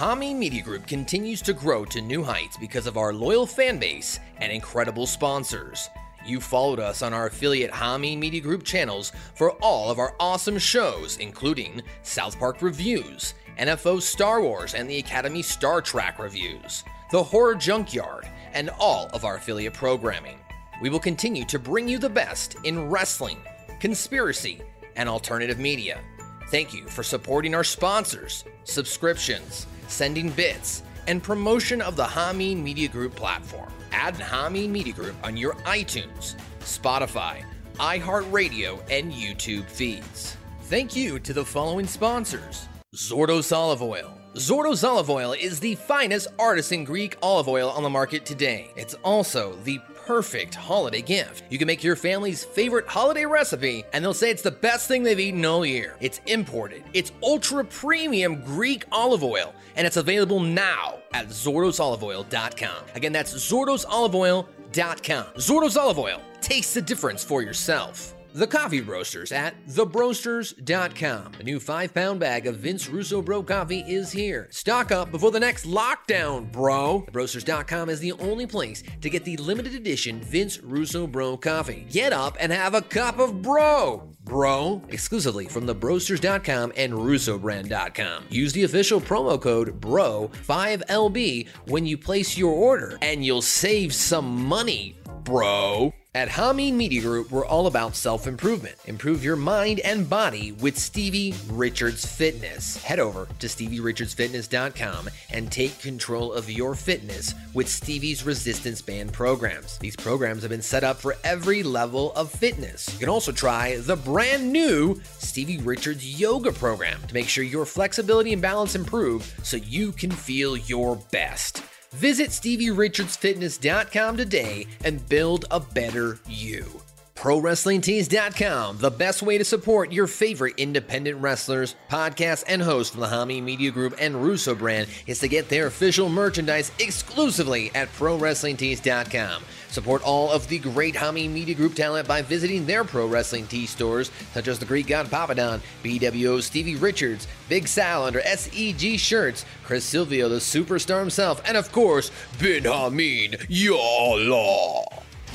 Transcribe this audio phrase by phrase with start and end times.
[0.00, 4.18] Hameen Media Group continues to grow to new heights because of our loyal fan base
[4.38, 5.90] and incredible sponsors.
[6.24, 10.56] You followed us on our affiliate Hameen Media Group channels for all of our awesome
[10.56, 16.82] shows, including South Park Reviews, NFO Star Wars and the Academy Star Trek Reviews,
[17.12, 20.38] The Horror Junkyard, and all of our affiliate programming.
[20.80, 23.36] We will continue to bring you the best in wrestling,
[23.80, 24.62] conspiracy,
[24.96, 26.00] and alternative media.
[26.48, 32.88] Thank you for supporting our sponsors, subscriptions, sending bits, and promotion of the Hameen Media
[32.88, 33.72] Group platform.
[33.92, 40.36] Add Hameen Media Group on your iTunes, Spotify, iHeartRadio, and YouTube feeds.
[40.62, 44.16] Thank you to the following sponsors Zordos Olive Oil.
[44.34, 48.70] Zordos Olive Oil is the finest artisan Greek olive oil on the market today.
[48.76, 51.44] It's also the perfect holiday gift.
[51.50, 55.04] You can make your family's favorite holiday recipe, and they'll say it's the best thing
[55.04, 55.94] they've eaten all year.
[56.00, 62.84] It's imported, it's ultra premium Greek olive oil, and it's available now at ZordosOliveOil.com.
[62.96, 65.26] Again, that's ZordosOliveOil.com.
[65.36, 66.20] Zordos Olive Oil.
[66.40, 68.16] Taste the difference for yourself.
[68.32, 71.32] The Coffee Roasters at thebroasters.com.
[71.40, 74.46] A new five pound bag of Vince Russo Bro coffee is here.
[74.52, 77.04] Stock up before the next lockdown, bro.
[77.10, 81.86] Thebroasters.com is the only place to get the limited edition Vince Russo Bro coffee.
[81.90, 84.10] Get up and have a cup of bro.
[84.22, 88.26] Bro, exclusively from thebroasters.com and russobrand.com.
[88.30, 94.46] Use the official promo code BRO5LB when you place your order, and you'll save some
[94.46, 94.94] money,
[95.30, 95.94] bro.
[96.12, 98.74] At Hameen Media Group, we're all about self improvement.
[98.86, 102.82] Improve your mind and body with Stevie Richards Fitness.
[102.82, 109.78] Head over to StevieRichardsFitness.com and take control of your fitness with Stevie's resistance band programs.
[109.78, 112.92] These programs have been set up for every level of fitness.
[112.92, 117.64] You can also try the brand new Stevie Richards Yoga program to make sure your
[117.64, 121.62] flexibility and balance improve so you can feel your best.
[121.92, 126.82] Visit StevieRichardsFitness.com today and build a better you.
[127.20, 133.08] ProWrestlingTees.com, the best way to support your favorite independent wrestlers, podcasts, and hosts from the
[133.08, 139.42] Hameen Media Group and Russo brand is to get their official merchandise exclusively at ProWrestlingTees.com.
[139.68, 143.66] Support all of the great Hameen Media Group talent by visiting their Pro Wrestling Tee
[143.66, 149.44] stores, such as the Greek God Papadon, BWO Stevie Richards, Big Sal under SEG shirts,
[149.62, 154.86] Chris Silvio, the superstar himself, and of course, Ben Hameen, Yalla.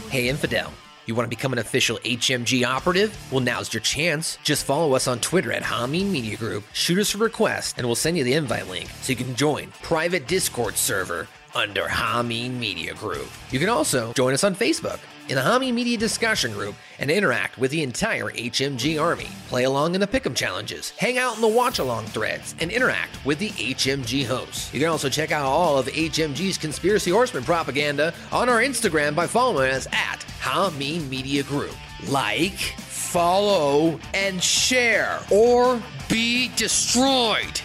[0.10, 0.74] Hey, Infidel.
[1.06, 3.16] You want to become an official HMG operative?
[3.32, 4.38] Well, now's your chance.
[4.44, 7.96] Just follow us on Twitter at Hameen Media Group, shoot us a request, and we'll
[7.96, 12.94] send you the invite link so you can join private Discord server under Hameen Media
[12.94, 13.28] Group.
[13.52, 17.58] You can also join us on Facebook in the Hameen Media discussion group and interact
[17.58, 19.28] with the entire HMG army.
[19.48, 23.24] Play along in the Pick'em challenges, hang out in the watch along threads, and interact
[23.26, 24.74] with the HMG hosts.
[24.74, 29.28] You can also check out all of HMG's conspiracy horseman propaganda on our Instagram by
[29.28, 31.76] following us at Hameen Media Group.
[32.08, 37.62] Like, follow, and share, or be destroyed.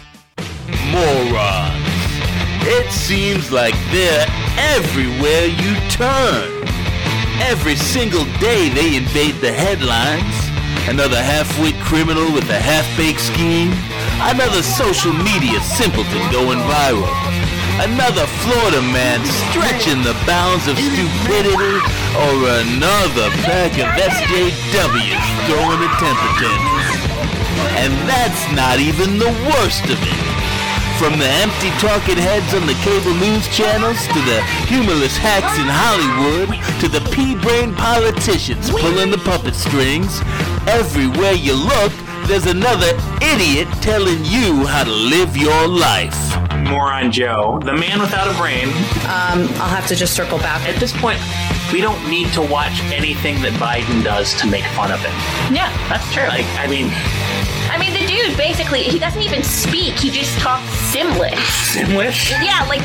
[0.91, 1.91] Morons.
[2.63, 6.50] It seems like they're everywhere you turn.
[7.49, 10.35] Every single day they invade the headlines.
[10.87, 13.73] Another half-wit criminal with a half-baked scheme.
[14.21, 17.09] Another social media simpleton going viral.
[17.81, 21.81] Another Florida man stretching the bounds of stupidity.
[22.13, 27.01] Or another pack of SJWs throwing a temper tantrum.
[27.81, 30.30] And that's not even the worst of it.
[31.01, 34.39] From the empty talking heads on the cable news channels to the
[34.69, 40.21] humorless hacks in Hollywood to the pea-brain politicians pulling the puppet strings,
[40.69, 41.91] everywhere you look,
[42.27, 46.13] there's another idiot telling you how to live your life.
[46.69, 48.67] Moron Joe, the man without a brain.
[49.09, 50.69] Um, I'll have to just circle back.
[50.69, 51.17] At this point,
[51.73, 55.15] we don't need to watch anything that Biden does to make fun of it.
[55.49, 56.27] Yeah, that's true.
[56.27, 57.20] Like, I mean, I mean, the
[58.11, 59.95] dude basically, he doesn't even speak.
[59.95, 61.33] He just talks Simlish.
[61.71, 62.31] Simlish?
[62.43, 62.81] Yeah, like.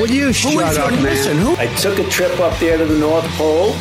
[0.00, 1.56] Will you shut up, man?
[1.58, 3.74] I took a trip up there to the North Pole.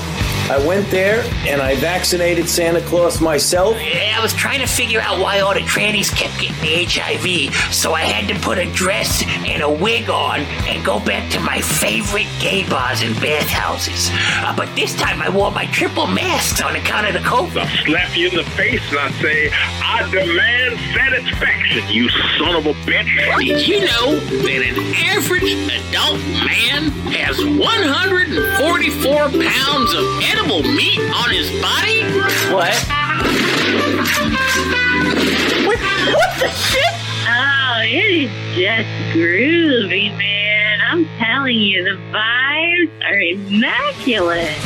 [0.49, 3.77] I went there and I vaccinated Santa Claus myself.
[3.77, 6.57] I was trying to figure out why all the trannies kept getting
[6.89, 11.31] HIV, so I had to put a dress and a wig on and go back
[11.33, 14.09] to my favorite gay bars and bathhouses.
[14.41, 17.61] Uh, but this time I wore my triple masks on account of the COVID.
[17.61, 22.65] I'll slap you in the face and I say, I demand satisfaction, you son of
[22.65, 23.37] a bitch.
[23.37, 24.79] Did you know that an
[25.13, 30.03] average adult man has 144 pounds of
[30.39, 32.03] edible meat on his body?
[32.53, 32.73] What?
[35.65, 35.79] What,
[36.15, 36.83] what the shit?
[37.27, 37.99] Oh, yeah.
[37.99, 40.79] is just groovy, man.
[40.89, 44.57] I'm telling you, the vibes are immaculate.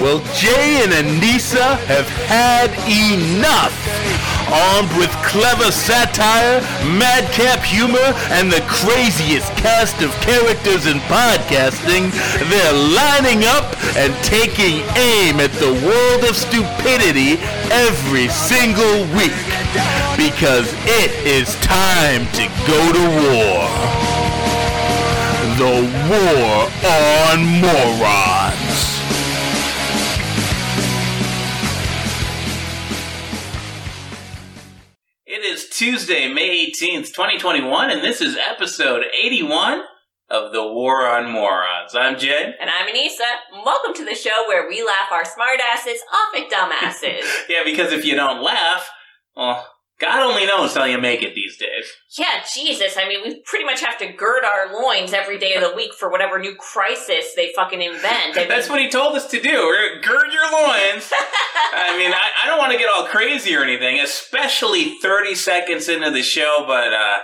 [0.00, 4.33] Well, Jay and Anissa have had enough.
[4.54, 6.62] Armed with clever satire,
[6.94, 12.14] madcap humor, and the craziest cast of characters in podcasting,
[12.48, 17.42] they're lining up and taking aim at the world of stupidity
[17.74, 19.34] every single week.
[20.14, 23.66] Because it is time to go to war.
[25.58, 25.74] The
[26.10, 28.63] War on Morons.
[35.74, 39.82] It is Tuesday, May 18th, 2021, and this is episode 81
[40.30, 41.94] of The War on Morons.
[41.94, 42.54] I'm Jay.
[42.60, 43.64] And I'm Anissa.
[43.64, 47.24] Welcome to the show where we laugh our smartasses off at dumbasses.
[47.48, 48.88] Yeah, because if you don't laugh,
[49.36, 49.66] well,
[50.04, 51.84] God only knows how you make it these days.
[52.18, 52.96] yeah, Jesus.
[52.96, 55.92] I mean, we pretty much have to gird our loins every day of the week
[55.94, 58.36] for whatever new crisis they fucking invent.
[58.36, 59.50] I mean, That's what he told us to do.
[59.66, 61.10] We're gird your loins.
[61.72, 65.88] I mean, I, I don't want to get all crazy or anything, especially 30 seconds
[65.88, 67.18] into the show, but, uh,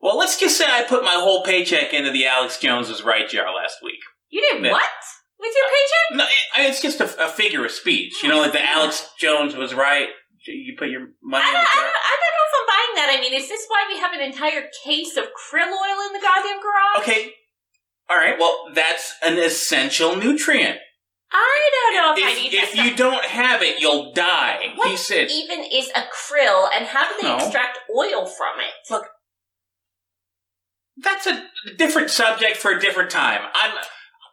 [0.00, 3.28] well, let's just say I put my whole paycheck into the Alex Jones was right
[3.28, 3.98] jar last week.
[4.30, 4.72] you did Yeah.
[4.72, 4.88] what
[5.38, 6.18] with your paycheck?
[6.18, 6.24] No,
[6.64, 8.22] it, it's just a, a figure of speech.
[8.22, 10.08] You know, like the Alex Jones was right.
[10.46, 12.66] You put your money I in don't, the I, don't, I don't know if I'm
[12.72, 13.08] buying that.
[13.16, 16.20] I mean, is this why we have an entire case of krill oil in the
[16.20, 17.02] goddamn garage?
[17.02, 17.32] Okay.
[18.08, 18.38] All right.
[18.38, 20.78] Well, that's an essential nutrient.
[21.32, 24.72] I don't know if, I If, need if you don't have it, you'll die.
[24.74, 25.30] What He said.
[25.30, 27.36] even is a krill, and how do they No.
[27.36, 28.72] extract oil from it?
[28.90, 29.06] Look,
[30.96, 31.44] That's a
[31.78, 33.42] different subject for a different time.
[33.54, 33.72] I'm.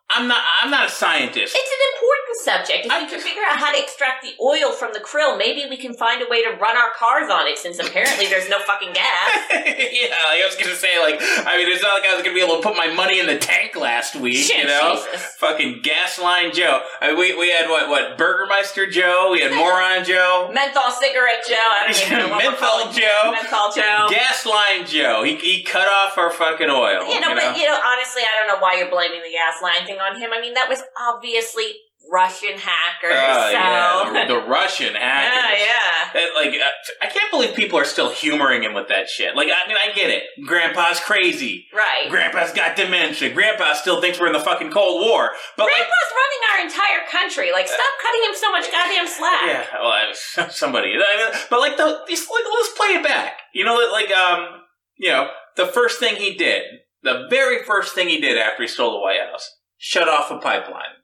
[0.09, 0.42] I'm not.
[0.62, 1.54] I'm not a scientist.
[1.56, 2.86] It's an important subject.
[2.88, 5.75] If we can figure out how to extract the oil from the krill, maybe we
[5.75, 7.57] can find a way to run our cars on it.
[7.57, 9.27] Since apparently there's no fucking gas.
[9.51, 11.19] yeah, I was gonna say like.
[11.19, 13.27] I mean, it's not like I was gonna be able to put my money in
[13.27, 14.48] the tank last week.
[14.48, 15.36] Shit, you know, Jesus.
[15.44, 16.88] fucking gasline Joe.
[17.01, 19.36] I mean, we we had what what Burgermeister Joe.
[19.36, 20.50] We had Moron Joe.
[20.56, 21.59] Menthol cigarette Joe.
[21.59, 23.36] I don't even know Menthol Joe.
[23.36, 24.07] Menthol Joe.
[24.07, 25.24] Gas line Joe.
[25.27, 27.12] He, he cut off our fucking oil.
[27.12, 29.83] You know, but you know, honestly, I don't know why you're blaming the gas line
[29.86, 30.31] thing on him.
[30.33, 31.75] I mean, that was obviously
[32.11, 33.11] Russian hackers.
[33.11, 35.59] Oh, so yeah, the, Russian hackers.
[35.59, 36.27] yeah, yeah.
[36.35, 36.69] Like, uh,
[37.01, 39.35] I can't believe people are still humoring him with that shit.
[39.35, 40.23] Like, I mean, I get it.
[40.45, 41.65] Grandpa's crazy.
[41.73, 42.09] Right.
[42.09, 43.33] Grandpa's got dementia.
[43.33, 45.31] Grandpa still thinks we're in the fucking Cold War.
[45.57, 47.51] But like, Grandpa's running our entire country.
[47.51, 49.41] Like, stop cutting him so much goddamn slack.
[49.47, 50.94] yeah, well, I, somebody.
[50.94, 53.33] I mean, but like, the, like, let's play it back.
[53.53, 54.61] You know, like, um,
[54.97, 56.63] you know, the first thing he did,
[57.03, 60.38] the very first thing he did after he stole the White House, shut off a
[60.38, 60.97] pipeline.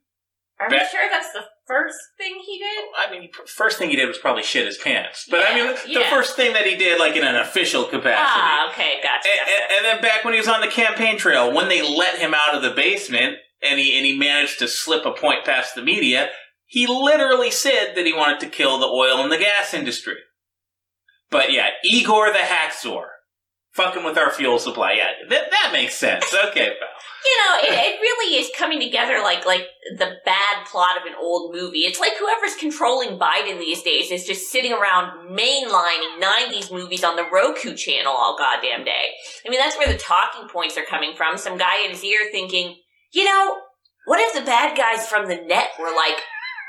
[0.60, 2.86] Are Back- sure that's the first thing he did?
[2.98, 5.28] I mean, first thing he did was probably shit his pants.
[5.30, 6.10] But I mean, the yeah.
[6.10, 8.16] first thing that he did, like in an official capacity.
[8.18, 9.28] Ah, okay, gotcha.
[9.30, 9.74] And, gotcha.
[9.76, 12.56] and- then back when he was on the campaign trail, when they let him out
[12.56, 16.30] of the basement and he and he managed to slip a point past the media,
[16.66, 20.16] he literally said that he wanted to kill the oil and the gas industry.
[21.30, 23.06] But yeah, Igor the Hacksaw,
[23.72, 24.94] fucking with our fuel supply.
[24.94, 26.34] Yeah, that that makes sense.
[26.50, 26.74] Okay.
[27.26, 29.68] you know, it, it really is coming together like like
[29.98, 31.80] the bad plot of an old movie.
[31.80, 37.16] It's like whoever's controlling Biden these days is just sitting around mainlining '90s movies on
[37.16, 39.12] the Roku channel all goddamn day.
[39.46, 41.38] I mean, that's where the talking points are coming from.
[41.38, 42.76] Some guy in his ear thinking,
[43.14, 43.58] you know,
[44.06, 46.18] what if the bad guys from the net were like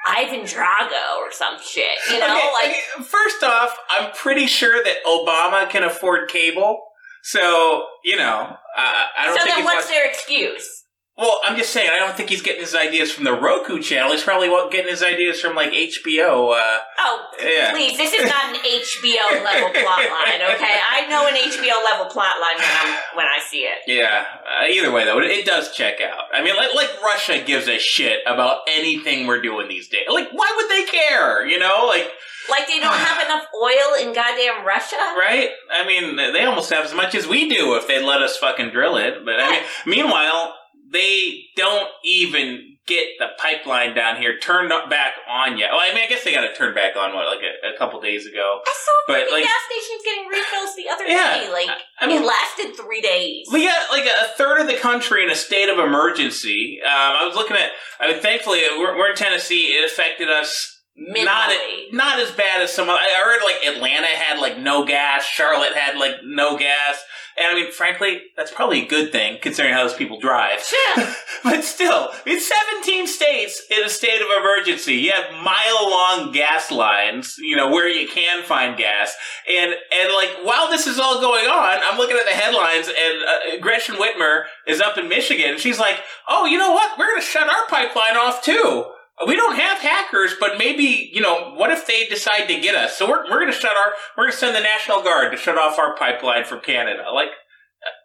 [0.06, 1.96] Ivan Drago or some shit?
[2.10, 2.76] You know, Okay, like.
[2.96, 6.80] okay, first off, I'm pretty sure that Obama can afford cable.
[7.24, 10.68] So you know, uh, I don't So think then, what's their excuse?
[11.16, 14.10] Well, I'm just saying, I don't think he's getting his ideas from the Roku channel.
[14.10, 16.52] He's probably getting his ideas from like HBO.
[16.58, 17.70] Uh, Oh, Yeah.
[17.70, 17.96] please!
[17.96, 20.76] This is not an HBO level plot line, okay?
[20.90, 23.78] I know an HBO level plot line when I'm when I see it.
[23.86, 24.24] yeah.
[24.44, 26.24] Uh, either way, though, it, it does check out.
[26.34, 30.06] I mean, like, like Russia gives a shit about anything we're doing these days.
[30.08, 31.46] Like, why would they care?
[31.46, 32.08] You know, like,
[32.50, 34.96] Like they don't have enough oil in goddamn Russia.
[35.18, 35.50] right?
[35.72, 38.70] I mean, they almost have as much as we do if they let us fucking
[38.70, 39.24] drill it.
[39.24, 40.54] But I mean, meanwhile,
[40.92, 45.70] they don't even get the pipeline down here turned up back on yet.
[45.72, 47.78] Well, I mean, I guess they got it turned back on what, like a, a
[47.78, 48.60] couple days ago.
[48.62, 51.50] I saw But, the like- gas stations getting refills the other Yeah, day.
[51.50, 51.70] Like
[52.00, 53.46] I mean- it lasted three days.
[53.50, 56.80] We got like a third of the country in a state of emergency.
[56.84, 57.70] Um, I was looking at.
[58.00, 59.68] I mean, thankfully, we're, we're in Tennessee.
[59.68, 61.50] It affected us not
[61.92, 62.88] not as bad as some.
[62.88, 67.02] other- I heard like Atlanta had like no gas, Charlotte had like no gas,
[67.36, 70.62] and I mean, frankly, that's probably a good thing considering how those people drive.
[71.42, 74.94] but still, it's 17 states in a state of emergency.
[74.94, 79.16] You have mile long gas lines, you know, where you can find gas,
[79.50, 83.24] and and like while this is all going on, I'm looking at the headlines, and
[83.24, 85.50] uh, Gretchen Whitmer is up in Michigan.
[85.50, 85.96] and She's like,
[86.28, 86.96] "Oh, you know what?
[86.96, 88.84] We're going to shut our pipeline off too."
[89.26, 92.98] We don't have hackers, but maybe, you know, what if they decide to get us?
[92.98, 95.38] So we're, we're going to shut our, we're going to send the National Guard to
[95.38, 97.04] shut off our pipeline from Canada.
[97.14, 97.30] Like,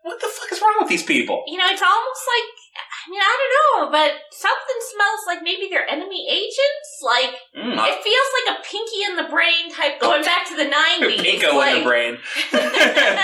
[0.04, 1.44] what the fuck is wrong with these people?
[1.48, 2.48] You know, it's almost like
[3.10, 6.90] mean, I don't know, but something smells like maybe they're enemy agents.
[7.04, 10.66] Like Mm, it feels like a pinky in the brain type, going back to the
[10.66, 11.20] nineties.
[11.26, 12.18] Pinko like, in the brain.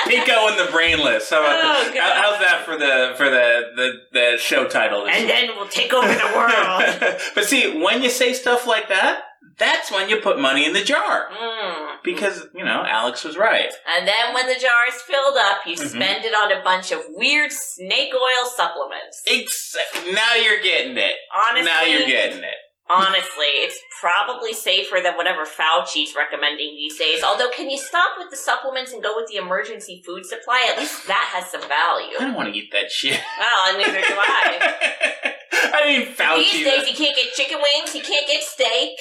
[0.09, 1.29] Pinko in the brainless.
[1.29, 1.97] How about Oh, that?
[1.97, 5.07] How- how's that for the for the the, the show title?
[5.07, 5.27] And week?
[5.27, 7.19] then we'll take over the world.
[7.35, 9.21] but see, when you say stuff like that,
[9.57, 11.27] that's when you put money in the jar.
[11.31, 11.97] Mm.
[12.03, 13.71] Because, you know, Alex was right.
[13.97, 15.87] And then when the jar is filled up, you Mhm.
[15.89, 19.23] spend it on a bunch of weird snake oil supplements.
[19.25, 21.15] Except now you're getting it.
[21.33, 22.55] Honestly, now you're getting it.
[22.87, 27.23] Honestly, it's probably safer than whatever Fauci's recommending these days.
[27.23, 30.67] Although, can you stop with the supplements and go with the emergency food supply?
[30.69, 32.15] At least that has some value.
[32.19, 33.19] I don't want to eat that shit.
[33.39, 35.33] Well, neither do I.
[35.73, 36.51] I mean, Fauci.
[36.51, 38.91] These days, you can't get chicken wings, you can't get steak.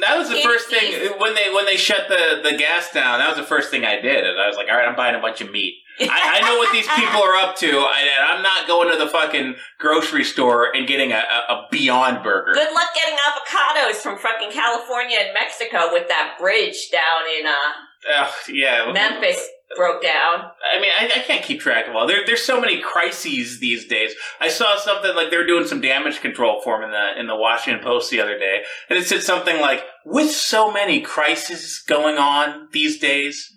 [0.00, 3.18] That was the first thing when they when they shut the, the gas down.
[3.18, 5.16] That was the first thing I did, and I was like, "All right, I'm buying
[5.16, 5.74] a bunch of meat.
[6.00, 9.10] I, I know what these people are up to, and I'm not going to the
[9.10, 14.18] fucking grocery store and getting a, a, a Beyond Burger." Good luck getting avocados from
[14.18, 20.50] fucking California and Mexico with that bridge down in uh, Ugh, yeah, Memphis broke down.
[20.74, 22.06] I mean, I, I can't keep track of all.
[22.06, 24.14] There, there's so many crises these days.
[24.40, 27.26] I saw something like they were doing some damage control for him in the in
[27.26, 31.82] the Washington Post the other day, and it said something like, "With so many crises
[31.86, 33.48] going on these days,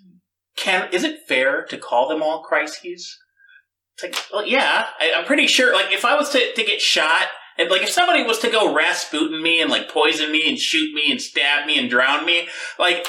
[0.56, 3.18] can is it fair to call them all crises?"
[3.94, 5.72] It's like, well, yeah, I, I'm pretty sure.
[5.72, 7.28] Like, if I was to to get shot.
[7.58, 10.92] And like if somebody was to go Rasputin me and like poison me and shoot
[10.92, 13.06] me and stab me and drown me, like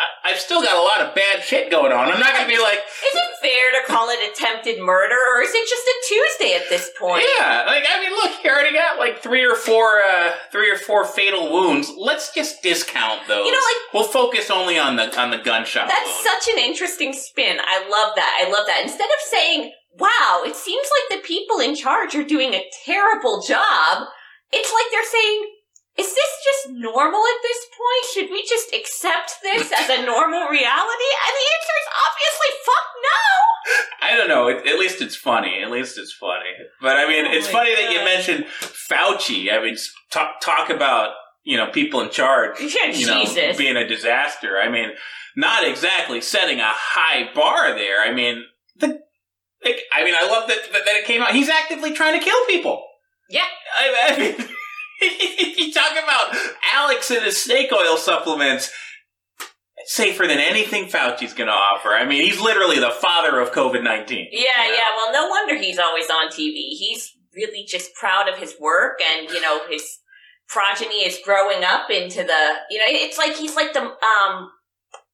[0.00, 2.10] I, I've still got a lot of bad shit going on.
[2.12, 5.50] I'm not gonna be like, Is it fair to call it attempted murder, or is
[5.52, 7.24] it just a Tuesday at this point?
[7.38, 10.76] Yeah, like I mean, look, he already got like three or four, uh, three or
[10.76, 11.90] four fatal wounds.
[11.96, 13.44] Let's just discount those.
[13.46, 16.26] You know, like- we'll focus only on the on the gunshot That's wound.
[16.42, 17.58] such an interesting spin.
[17.60, 18.44] I love that.
[18.46, 18.82] I love that.
[18.82, 23.42] Instead of saying, wow, it seems like the people in charge are doing a terrible
[23.42, 24.06] job,
[24.52, 25.50] it's like they're saying,
[25.98, 28.04] is this just normal at this point?
[28.14, 31.10] Should we just accept this as a normal reality?
[31.26, 34.08] And the answer is obviously fuck no.
[34.08, 34.48] I don't know.
[34.48, 35.60] At, at least it's funny.
[35.60, 36.50] At least it's funny.
[36.80, 39.52] But I mean, Oh it's funny that you mentioned Fauci.
[39.52, 39.76] I mean,
[40.10, 42.60] talk talk about you know people in charge.
[42.60, 43.56] Yeah, you know, Jesus.
[43.56, 44.58] being a disaster.
[44.58, 44.90] I mean,
[45.36, 48.00] not exactly setting a high bar there.
[48.02, 48.44] I mean,
[48.76, 49.00] the.
[49.64, 51.32] Like, I mean, I love that that it came out.
[51.32, 52.84] He's actively trying to kill people.
[53.28, 53.46] Yeah.
[53.76, 54.48] I, I mean,
[55.58, 56.36] you talk about
[56.72, 58.72] Alex and his snake oil supplements.
[59.84, 61.90] Safer than anything Fauci's going to offer.
[61.90, 64.28] I mean, he's literally the father of COVID 19.
[64.32, 64.90] Yeah, yeah.
[64.96, 66.76] Well, no wonder he's always on TV.
[66.76, 69.82] He's really just proud of his work, and you know his
[70.48, 72.54] progeny is growing up into the.
[72.70, 74.50] You know, it's like he's like the um.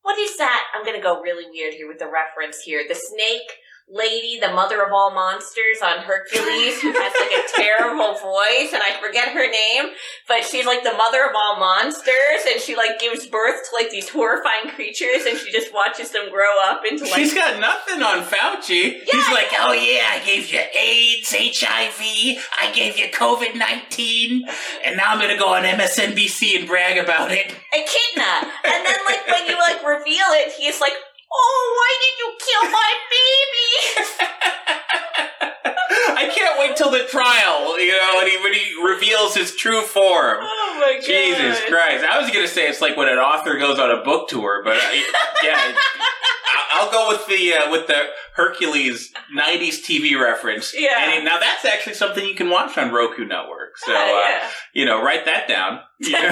[0.01, 0.63] What is that?
[0.75, 2.83] I'm gonna go really weird here with the reference here.
[2.87, 3.49] The snake
[3.87, 8.81] lady, the mother of all monsters on Hercules, who has like a terrible voice, and
[8.81, 9.93] I forget her name,
[10.27, 13.91] but she's like the mother of all monsters, and she like gives birth to like
[13.91, 17.15] these horrifying creatures, and she just watches them grow up into like.
[17.15, 19.01] He's got nothing on Fauci.
[19.05, 24.47] He's like, Oh yeah, I gave you AIDS, HIV, I gave you COVID nineteen,
[24.83, 27.53] and now I'm gonna go on MSNBC and brag about it.
[27.73, 28.51] echidna.
[28.65, 30.93] And then like when you like reveal it, he's like,
[31.33, 33.71] "Oh, why did you kill my baby?"
[36.17, 39.81] I can't wait till the trial, you know, when he, when he reveals his true
[39.81, 40.37] form.
[40.41, 41.05] Oh my god!
[41.05, 42.05] Jesus Christ!
[42.05, 44.77] I was gonna say it's like when an author goes on a book tour, but
[44.79, 45.03] I,
[45.43, 45.75] yeah,
[46.71, 50.73] I'll go with the uh, with the Hercules '90s TV reference.
[50.77, 51.13] Yeah.
[51.15, 53.64] and now that's actually something you can watch on Roku Network.
[53.85, 54.49] So uh, yeah.
[54.73, 55.79] you know, write that down.
[55.99, 56.27] Yeah.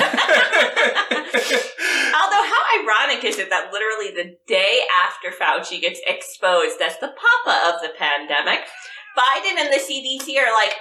[2.13, 7.15] Although, how ironic is it that literally the day after Fauci gets exposed as the
[7.15, 8.67] papa of the pandemic,
[9.17, 10.75] Biden and the CDC are like,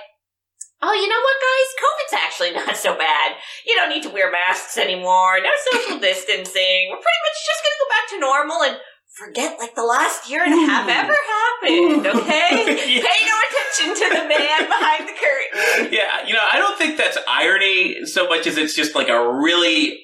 [0.83, 1.71] oh, you know what, guys?
[1.79, 3.39] COVID's actually not so bad.
[3.65, 5.39] You don't need to wear masks anymore.
[5.39, 6.91] No social distancing.
[6.91, 8.77] We're pretty much just going to go back to normal and
[9.13, 10.95] forget like the last year and a half mm.
[10.95, 12.23] ever happened, mm.
[12.23, 12.65] okay?
[12.77, 15.93] Pay no attention to the man behind the curtain.
[15.93, 19.33] yeah, you know, I don't think that's irony so much as it's just like a
[19.33, 20.01] really,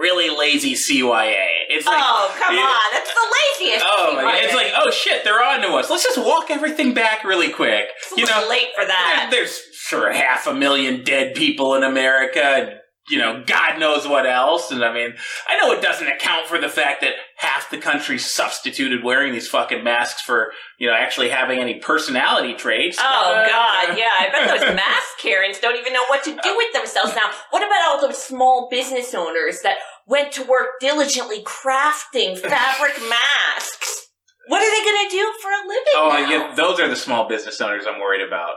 [0.00, 1.46] really lazy CYA.
[1.70, 2.92] It's like, oh, come it- on.
[2.92, 3.84] That's the laziest.
[3.88, 4.34] Oh my god!
[4.34, 4.44] CYA.
[4.44, 5.90] It's like, oh shit, they're on to us.
[5.90, 7.88] Let's just walk everything back really quick.
[7.98, 9.28] It's a little late for that.
[9.30, 14.26] there- there's sure half a million dead people in America, you know, God knows what
[14.26, 14.70] else.
[14.70, 15.14] And I mean,
[15.48, 19.48] I know it doesn't account for the fact that half the country substituted wearing these
[19.48, 22.98] fucking masks for, you know, actually having any personality traits.
[23.00, 24.10] Oh Uh, God, yeah.
[24.18, 27.30] I bet those mask Karens don't even know what to do with themselves now.
[27.50, 34.06] What about all those small business owners that went to work diligently crafting fabric masks?
[34.48, 37.28] What are they going to do for a living Oh, yeah, those are the small
[37.28, 38.54] business owners I'm worried about.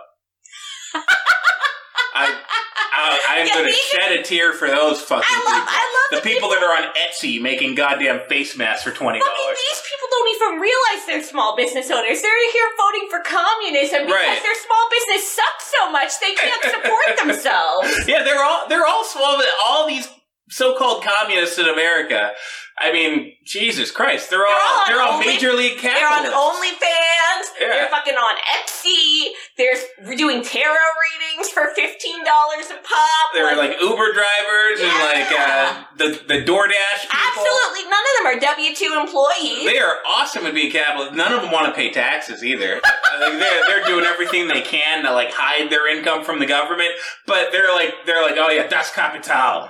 [2.13, 5.73] I, I, I'm Yeah, going to shed a tear for those fucking I love, people.
[5.73, 9.57] I love the people that are on Etsy making goddamn face masks for twenty dollars.
[9.57, 12.21] these people don't even realize they're small business owners.
[12.21, 14.43] They're here voting for communism because Right.
[14.43, 18.07] their small business sucks so much they can't support themselves.
[18.07, 19.41] Yeah, they're all they're all small.
[19.65, 20.07] All these
[20.49, 22.31] so-called communists in America.
[22.77, 26.23] I mean, Jesus Christ, they're all they're all, on Only- major league capitalists.
[26.27, 26.55] They're on.
[26.55, 27.45] OnlyFans.
[27.61, 27.67] Yeah.
[27.67, 29.27] They're fucking on Etsy.
[29.57, 29.75] They're
[30.07, 30.75] we're doing tarot
[31.13, 31.90] readings for fifteen
[32.31, 33.25] dollars a pop.
[33.33, 37.27] They're like Uber drivers and like uh, the the DoorDash people.
[37.27, 39.65] absolutely none of them are W two employees.
[39.67, 41.15] They are awesome at being capitalists.
[41.15, 42.75] None of them want to pay taxes either.
[42.75, 46.91] like they're they're doing everything they can to like hide their income from the government,
[47.27, 49.69] but they're like they're like, oh yeah, that's capital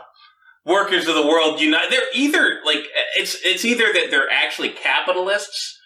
[0.63, 1.89] Workers of the world unite.
[1.89, 2.85] They're either like
[3.17, 5.80] it's it's either that they're actually capitalists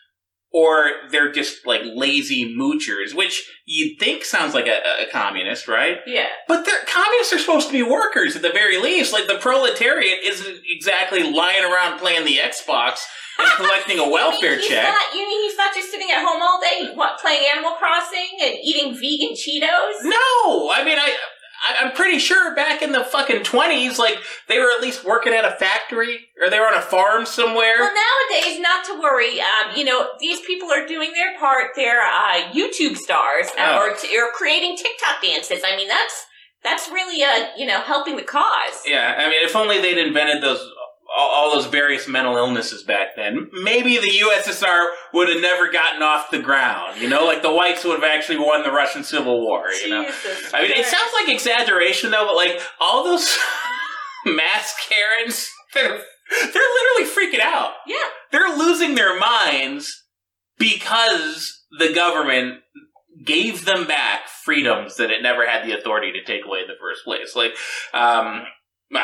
[0.56, 5.98] or they're just like lazy moochers, which you'd think sounds like a, a communist, right?
[6.08, 6.28] yeah.
[6.48, 9.12] But they're, communists are supposed to be workers at the very least.
[9.12, 13.04] Like the proletariat isn't exactly lying around playing the Xbox
[13.38, 14.88] and collecting a welfare he's check.
[14.88, 18.40] Not, you mean he's not just sitting at home all day, what, playing Animal Crossing
[18.42, 20.08] and eating vegan Cheetos?
[20.08, 21.14] No, I mean I.
[21.68, 25.34] I- I'm pretty sure back in the fucking twenties, like they were at least working
[25.34, 27.76] at a factory or they were on a farm somewhere.
[27.80, 29.40] Well, nowadays, not to worry.
[29.42, 31.72] Um, you know, these people are doing their part.
[31.76, 33.88] They're uh, YouTube stars uh, Oh.
[33.90, 35.62] or, t- or creating TikTok dances.
[35.66, 36.26] I mean, that's
[36.64, 38.82] that's really uh, you know helping the cause.
[38.86, 40.60] Yeah, I mean, if only they'd invented those
[41.16, 46.02] all, all those various mental illnesses back then, maybe the USSR would have never gotten
[46.02, 47.00] off the ground.
[47.02, 49.66] You know, like the whites would have actually won the Russian Civil War.
[49.84, 53.36] You know, Jesus I mean, it sounds like exaggeration though, but like all those
[54.26, 57.74] mass Karens, they're they're literally freaking out.
[57.86, 57.98] Yeah.
[58.32, 60.04] They're losing their minds
[60.58, 62.62] because the government
[63.24, 66.74] gave them back freedoms that it never had the authority to take away in the
[66.80, 67.36] first place.
[67.36, 67.56] Like,
[67.94, 68.44] um,
[68.94, 69.00] uh,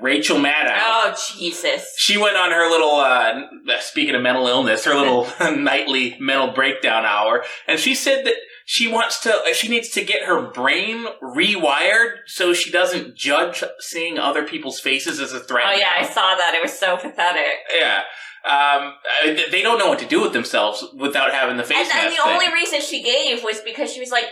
[0.00, 0.76] Rachel Maddow.
[0.78, 1.94] Oh Jesus!
[1.96, 3.42] She went on her little, uh,
[3.80, 8.34] speaking of mental illness, her little nightly mental breakdown hour, and she said that
[8.68, 14.18] she wants to, she needs to get her brain rewired so she doesn't judge seeing
[14.18, 15.66] other people's faces as a threat.
[15.68, 16.52] Oh yeah, I saw that.
[16.56, 17.44] It was so pathetic.
[17.72, 18.02] Yeah.
[18.44, 18.94] Um,
[19.24, 22.12] uh, they don't know what to do with themselves without having the face And, and
[22.12, 22.32] the thing.
[22.32, 24.26] only reason she gave was because she was like,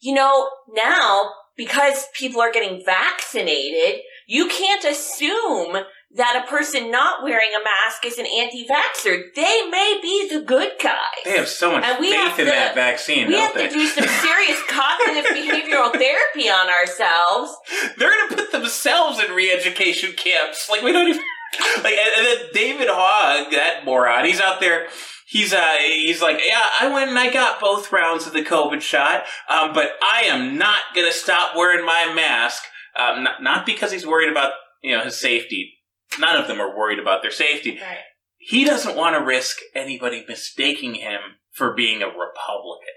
[0.00, 5.76] you know, now because people are getting vaccinated, you can't assume
[6.14, 9.34] that a person not wearing a mask is an anti-vaxxer.
[9.34, 10.96] They may be the good guy.
[11.24, 13.68] They have so much And we faith in to- that vaccine, We don't have they?
[13.68, 17.54] to do some serious cognitive behavioral therapy on ourselves.
[17.98, 20.68] They're gonna put themselves in re-education camps.
[20.70, 21.22] Like we don't even
[21.84, 21.94] like.
[21.94, 24.86] And, and then David Hogg, that moron, he's out there.
[25.28, 28.80] He's uh he's like, yeah, I went and I got both rounds of the COVID
[28.80, 32.62] shot, um, but I am not gonna stop wearing my mask.
[32.98, 35.74] Um, not, not because he's worried about you know his safety.
[36.18, 37.78] None of them are worried about their safety.
[37.80, 37.98] Right.
[38.38, 41.20] He doesn't want to risk anybody mistaking him
[41.52, 42.94] for being a Republican.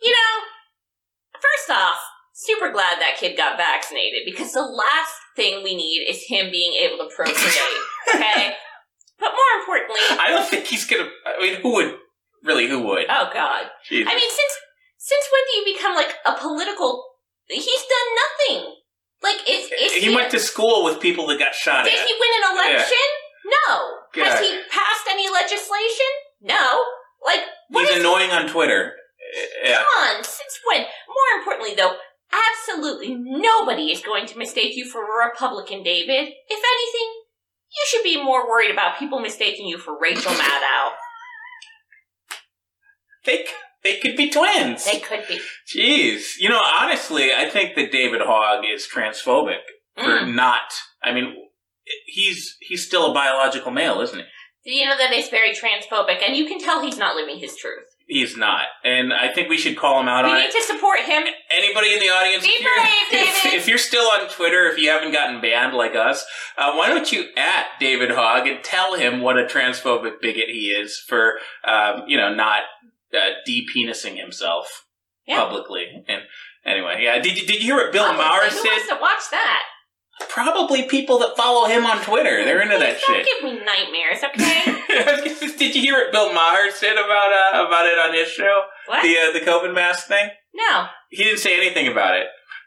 [0.00, 0.44] You know,
[1.34, 1.98] first off,
[2.32, 6.74] super glad that kid got vaccinated because the last thing we need is him being
[6.80, 7.82] able to procreate.
[8.14, 8.54] okay?
[9.18, 11.10] But more importantly, I don't think he's gonna.
[11.26, 11.94] I mean, who would
[12.44, 12.68] really?
[12.68, 13.06] Who would?
[13.10, 13.66] oh god.
[13.88, 14.10] Jesus.
[14.10, 14.54] I mean, since
[14.96, 17.04] since when do you become like a political?
[17.48, 18.77] He's done nothing.
[19.22, 22.06] Like, is is he he, went to school with people that got shot Did at.
[22.06, 23.06] he win an election?
[23.66, 24.24] No.
[24.24, 26.10] Has he passed any legislation?
[26.42, 26.84] No.
[27.24, 28.94] Like, what He's is annoying on Twitter.
[29.64, 29.78] Yeah.
[29.78, 30.82] Come on, since when?
[30.82, 31.96] More importantly, though,
[32.32, 36.32] absolutely nobody is going to mistake you for a Republican, David.
[36.48, 37.08] If anything,
[37.70, 40.92] you should be more worried about people mistaking you for Rachel Maddow.
[43.24, 43.52] They c-
[43.88, 44.84] they could be twins.
[44.84, 45.40] They could be.
[45.74, 46.34] Jeez.
[46.38, 49.60] You know, honestly, I think that David Hogg is transphobic
[49.96, 50.34] for Mm.
[50.34, 50.72] not.
[51.02, 51.34] I mean,
[52.06, 54.24] he's he's still a biological male, isn't he?
[54.64, 57.84] You know that is very transphobic, and you can tell he's not living his truth.
[58.06, 60.52] He's not, and I think we should call him out We on We need it.
[60.52, 61.24] to support him.
[61.50, 62.92] Anybody in the audience, Be if, you're, brave,
[63.28, 63.58] if, David.
[63.58, 66.24] if you're still on Twitter, if you haven't gotten banned like us,
[66.56, 70.70] uh, why don't you at David Hogg and tell him what a transphobic bigot he
[70.70, 72.62] is for, um, you know, not
[73.14, 74.84] uh, de-penising himself
[75.26, 75.42] Yeah.
[75.44, 76.04] publicly.
[76.08, 76.22] And
[76.64, 78.64] anyway, yeah, did you, did you hear what Bill Publicly, Maher Who said?
[78.68, 79.62] wants to watch that?
[80.28, 82.44] Probably people that follow him on Twitter.
[82.44, 83.26] They're into that don't shit.
[83.26, 85.54] give me nightmares, okay?
[85.58, 88.62] Did you hear what Bill Maher said about uh, about it on his show?
[88.86, 89.02] What?
[89.02, 90.28] The uh, the COVID mask thing.
[90.54, 90.86] no.
[91.10, 92.26] He didn't say anything about it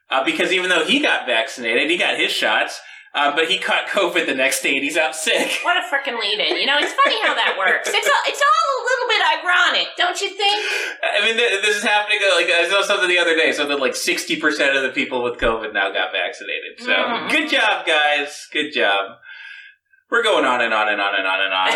[0.09, 2.79] uh, because even though he got vaccinated, he got his shots,
[3.13, 5.59] uh, but he caught COVID the next day and he's out sick.
[5.63, 6.57] What a freaking lead-in.
[6.57, 7.89] You know, it's funny how that works.
[7.89, 10.65] It's all, it's all a little bit ironic, don't you think?
[11.03, 12.19] I mean, th- this is happening.
[12.23, 15.23] uh, Like I saw something the other day, something like sixty percent of the people
[15.23, 16.79] with COVID now got vaccinated.
[16.79, 17.29] So Mhm.
[17.29, 18.47] good job, guys.
[18.51, 19.17] Good job.
[20.09, 21.69] We're going on and on and on and on and on.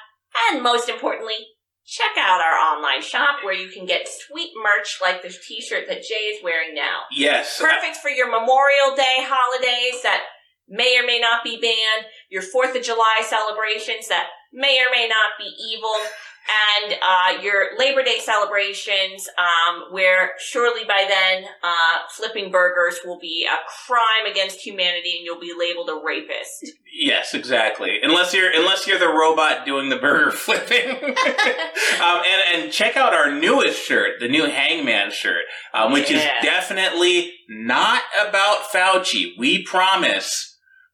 [0.51, 1.47] And most importantly,
[1.89, 6.05] check out our online shop where you can get sweet merch like this t-shirt that
[6.05, 7.09] Jay is wearing now.
[7.11, 7.59] Yes.
[7.59, 10.25] Perfect for your Memorial Day holidays that
[10.69, 15.09] may or may not be banned, your 4th of July celebrations that may or may
[15.09, 15.97] not be evil,
[16.49, 23.19] and uh, your Labor Day celebrations um, where surely by then uh, flipping burgers will
[23.19, 26.73] be a crime against humanity and you'll be labeled a rapist.
[26.93, 27.99] Yes, exactly.
[28.03, 30.91] Unless you're unless you're the robot doing the burger flipping.
[30.97, 36.23] um, and and check out our newest shirt, the new Hangman shirt, um, which is
[36.43, 39.33] definitely not about Fauci.
[39.39, 40.48] We promise.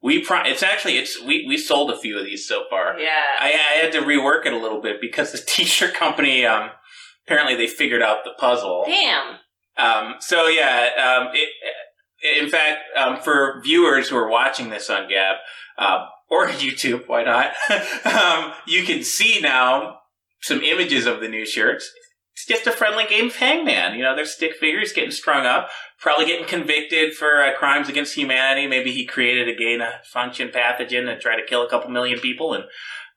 [0.05, 2.99] We pro- It's actually it's we we sold a few of these so far.
[2.99, 3.09] Yeah.
[3.39, 6.69] I, I had to rework it a little bit because the t-shirt company um,
[7.25, 8.83] apparently they figured out the puzzle.
[8.85, 9.37] Damn.
[9.77, 11.49] Um, so yeah, um, it,
[12.39, 15.37] in fact, um, for viewers who are watching this on Gab
[15.79, 17.53] uh, or YouTube, why not?
[18.05, 20.01] um, you can see now
[20.39, 21.91] some images of the new shirts.
[22.35, 23.95] It's just a friendly game of Hangman.
[23.95, 25.69] You know, there's stick figures getting strung up,
[25.99, 28.67] probably getting convicted for uh, crimes against humanity.
[28.67, 32.19] Maybe he created a gain of function pathogen and tried to kill a couple million
[32.19, 32.65] people and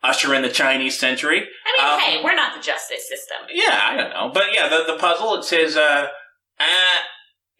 [0.04, 1.38] usher in the Chinese century.
[1.66, 3.38] I mean, Um, hey, we're not the justice system.
[3.52, 6.07] yeah, I don't know, but yeah, the the puzzle it says uh,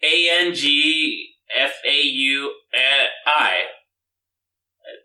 [0.01, 2.53] A N G F A U
[3.27, 3.63] I.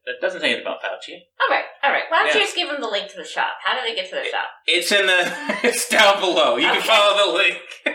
[0.07, 1.17] That doesn't say anything about Fauci.
[1.41, 2.05] All right, all right.
[2.11, 3.57] Why don't you just give them the link to the shop?
[3.65, 4.49] How do they get to the shop?
[4.67, 5.33] It's in the.
[5.65, 6.57] It's down below.
[6.57, 6.87] You can Okay.
[6.87, 7.57] follow the link.
[7.87, 7.93] All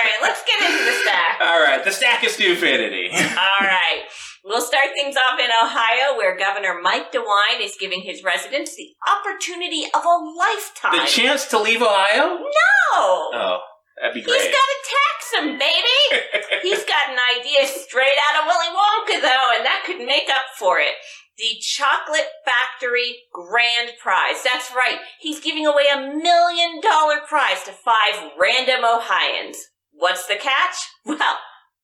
[0.00, 1.40] right, let's get into the stack.
[1.40, 3.10] All right, the stack of stupidity.
[3.12, 4.02] All right.
[4.42, 8.88] We'll start things off in Ohio, where Governor Mike DeWine is giving his residents the
[9.12, 10.92] opportunity of a lifetime.
[10.98, 12.38] the chance to leave Ohio?
[12.38, 12.48] no!
[12.96, 13.58] Oh,
[14.00, 14.50] that'd be He's great.
[14.50, 16.00] got to tax him, baby!
[16.66, 20.56] He's got an idea straight out of Willy Wonka, though, and that could make up
[20.58, 20.94] for it.
[21.38, 24.42] The Chocolate Factory Grand Prize.
[24.44, 24.98] That's right.
[25.20, 29.56] He's giving away a million dollar prize to five random Ohioans.
[29.92, 30.76] What's the catch?
[31.06, 31.38] Well,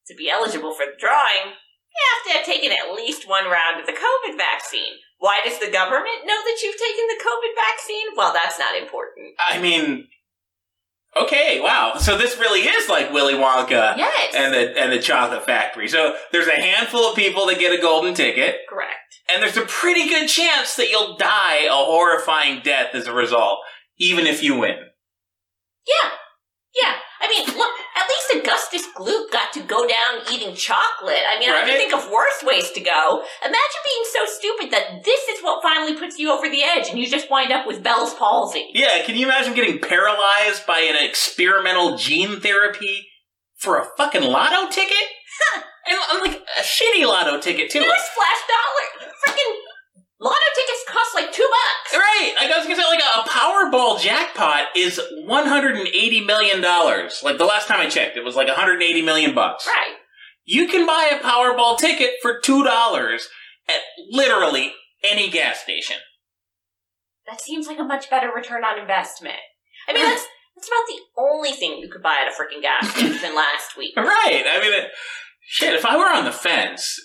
[0.09, 3.81] to be eligible for the drawing, you have to have taken at least one round
[3.81, 5.01] of the COVID vaccine.
[5.19, 8.07] Why does the government know that you've taken the COVID vaccine?
[8.15, 9.35] Well, that's not important.
[9.41, 10.07] I mean,
[11.23, 11.95] okay, wow.
[11.99, 14.35] So this really is like Willy Wonka Yes.
[14.35, 15.89] and the and the Chocolate Factory.
[15.89, 18.57] So there's a handful of people that get a golden ticket.
[18.69, 18.93] Correct.
[19.33, 23.59] And there's a pretty good chance that you'll die a horrifying death as a result,
[23.99, 24.77] even if you win.
[25.87, 26.11] Yeah.
[26.75, 26.95] Yeah.
[27.21, 27.73] I mean, look,
[28.29, 31.23] least Augustus Gloop got to go down eating chocolate.
[31.29, 33.23] I mean, I can think of worse ways to go.
[33.43, 36.99] Imagine being so stupid that this is what finally puts you over the edge and
[36.99, 38.71] you just wind up with Bell's palsy.
[38.73, 43.09] Yeah, can you imagine getting paralyzed by an experimental gene therapy
[43.57, 44.97] for a fucking lotto ticket?
[45.89, 47.81] and, and, like a shitty lotto ticket too.
[47.81, 49.11] Newsflash dollar.
[49.27, 49.53] Freaking
[50.21, 51.95] lotto tickets cost like two bucks.
[51.95, 56.21] Right, like I was gonna say, like a Powerball jackpot is one hundred and eighty
[56.21, 57.21] million dollars.
[57.23, 59.67] Like the last time I checked, it was like one hundred and eighty million bucks.
[59.67, 59.97] Right.
[60.45, 63.29] You can buy a Powerball ticket for two dollars
[63.69, 65.97] at literally any gas station.
[67.27, 69.39] That seems like a much better return on investment.
[69.89, 70.25] I mean, that's
[70.57, 73.95] that's about the only thing you could buy at a freaking gas station last week.
[73.97, 74.45] Right.
[74.47, 74.91] I mean, it,
[75.47, 75.75] shit.
[75.75, 76.99] If I were on the fence,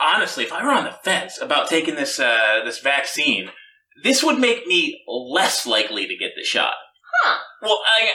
[0.00, 3.50] honestly, if I were on the fence about taking this uh, this vaccine,
[4.02, 6.74] this would make me less likely to get the shot.
[7.22, 7.38] Huh.
[7.62, 8.10] Well, I,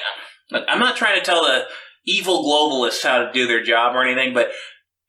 [0.51, 1.65] look, I'm not trying to tell the
[2.05, 4.51] evil globalists how to do their job or anything, but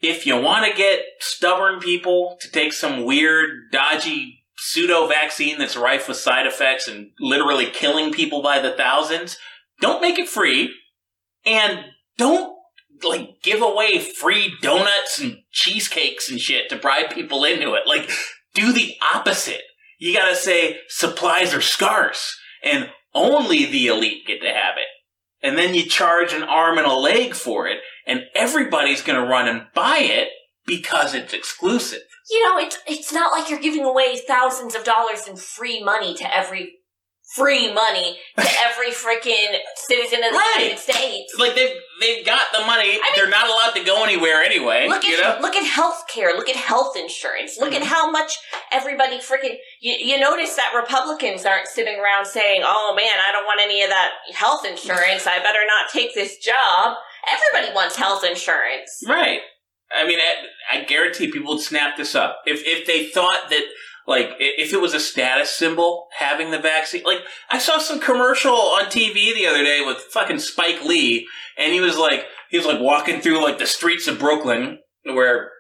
[0.00, 5.76] if you want to get stubborn people to take some weird, dodgy pseudo vaccine that's
[5.76, 9.38] rife with side effects and literally killing people by the thousands,
[9.80, 10.72] don't make it free
[11.44, 11.80] and
[12.16, 12.54] don't
[13.04, 17.86] like give away free donuts and cheesecakes and shit to bribe people into it.
[17.86, 18.10] Like
[18.54, 19.62] do the opposite.
[19.98, 24.86] You gotta say supplies are scarce and only the elite get to have it.
[25.42, 29.48] And then you charge an arm and a leg for it and everybody's gonna run
[29.48, 30.28] and buy it
[30.66, 32.02] because it's exclusive.
[32.30, 36.14] You know, it's it's not like you're giving away thousands of dollars in free money
[36.14, 36.79] to every
[37.34, 40.56] free money to every freaking citizen of the Right.
[40.58, 41.32] United States.
[41.38, 42.98] Like they've they've got the money.
[43.14, 44.88] They're not allowed to go anywhere anyway.
[44.88, 45.42] Look you at know?
[45.42, 46.34] look at health care.
[46.36, 47.56] Look at health insurance.
[47.58, 47.82] Look Mm-hmm.
[47.82, 48.32] at how much
[48.72, 49.56] everybody freaking.
[49.80, 53.82] You, you notice that Republicans aren't sitting around saying, "Oh man, I don't want any
[53.82, 55.26] of that health insurance.
[55.26, 56.96] I better not take this job."
[57.28, 59.02] Everybody wants health insurance.
[59.06, 59.40] Right.
[59.92, 63.64] I mean, I, I guarantee people would snap this up if if they thought that
[64.10, 67.04] like if it was a status symbol having the vaccine.
[67.04, 71.72] Like I saw some commercial on TV the other day with fucking Spike Lee, and
[71.72, 75.52] he was like he was like walking through like the streets of Brooklyn where.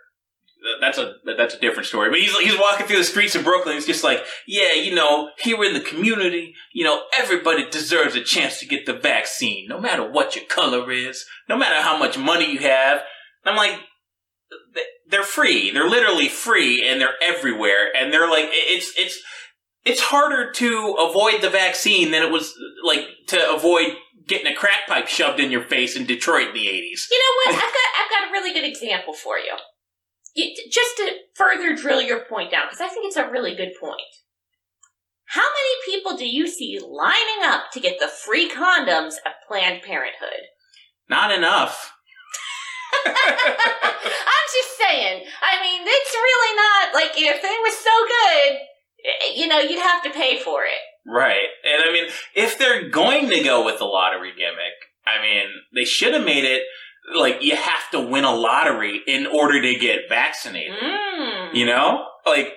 [0.78, 2.10] That's a that's a different story.
[2.10, 3.76] But he's he's walking through the streets of Brooklyn.
[3.76, 8.22] He's just like, yeah, you know, here in the community, you know, everybody deserves a
[8.22, 12.18] chance to get the vaccine, no matter what your color is, no matter how much
[12.18, 13.00] money you have.
[13.46, 13.80] I'm like,
[15.10, 15.70] they're free.
[15.70, 17.88] They're literally free, and they're everywhere.
[17.96, 19.20] And they're like, it's it's
[19.84, 23.88] it's harder to avoid the vaccine than it was like to avoid
[24.26, 27.06] getting a crack pipe shoved in your face in Detroit in the '80s.
[27.10, 27.54] You know what?
[27.64, 29.54] I've got I've got a really good example for you.
[30.34, 33.72] You- just to further drill your point down, because I think it's a really good
[33.80, 34.00] point.
[35.26, 39.82] How many people do you see lining up to get the free condoms at Planned
[39.82, 40.46] Parenthood?
[41.08, 41.92] Not enough.
[43.06, 45.24] I'm just saying.
[45.42, 48.58] I mean, it's really not like if it was so good,
[49.04, 50.80] eh, you know, you'd have to pay for it.
[51.06, 51.48] Right.
[51.64, 55.84] And I mean, if they're going to go with the lottery gimmick, I mean, they
[55.84, 56.62] should have made it
[57.16, 60.78] like you have to win a lottery in order to get vaccinated.
[60.78, 61.54] Mm.
[61.54, 62.04] You know?
[62.26, 62.54] Like,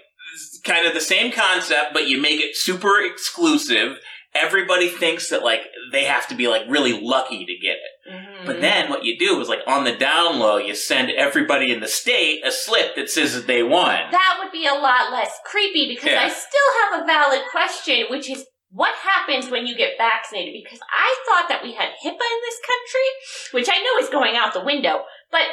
[0.66, 3.98] kind of the same concept, but you make it super exclusive.
[4.36, 7.93] Everybody thinks that, like, they have to be, like, really lucky to get it.
[8.10, 8.46] Mm-hmm.
[8.46, 11.80] But then what you do is, like, on the down low, you send everybody in
[11.80, 14.12] the state a slip that says that they won.
[14.12, 16.24] That would be a lot less creepy because Yeah.
[16.24, 20.62] I still have a valid question, which is what happens when you get vaccinated?
[20.64, 23.08] Because I thought that we had HIPAA in this country,
[23.52, 25.04] which I know is going out the window.
[25.32, 25.44] But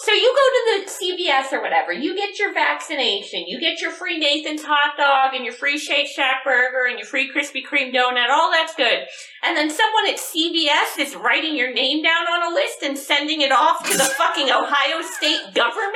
[0.00, 3.90] so you go to the CVS or whatever, you get your vaccination, you get your
[3.90, 7.92] free Nathan's hot dog and your free Shake Shack burger and your free Krispy Kreme
[7.92, 9.06] donut, all that's good.
[9.42, 13.40] And then someone at CVS is writing your name down on a list and sending
[13.40, 15.94] it off to the fucking Ohio state government?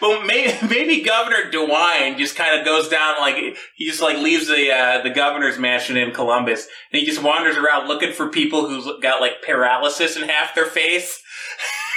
[0.00, 3.36] Well, maybe, maybe Governor DeWine just kind of goes down like
[3.74, 7.56] he just like leaves the uh, the governor's mansion in Columbus, and he just wanders
[7.56, 11.21] around looking for people who's got like paralysis in half their face.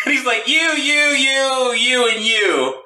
[0.12, 2.85] he's like, you, you, you, you, and you,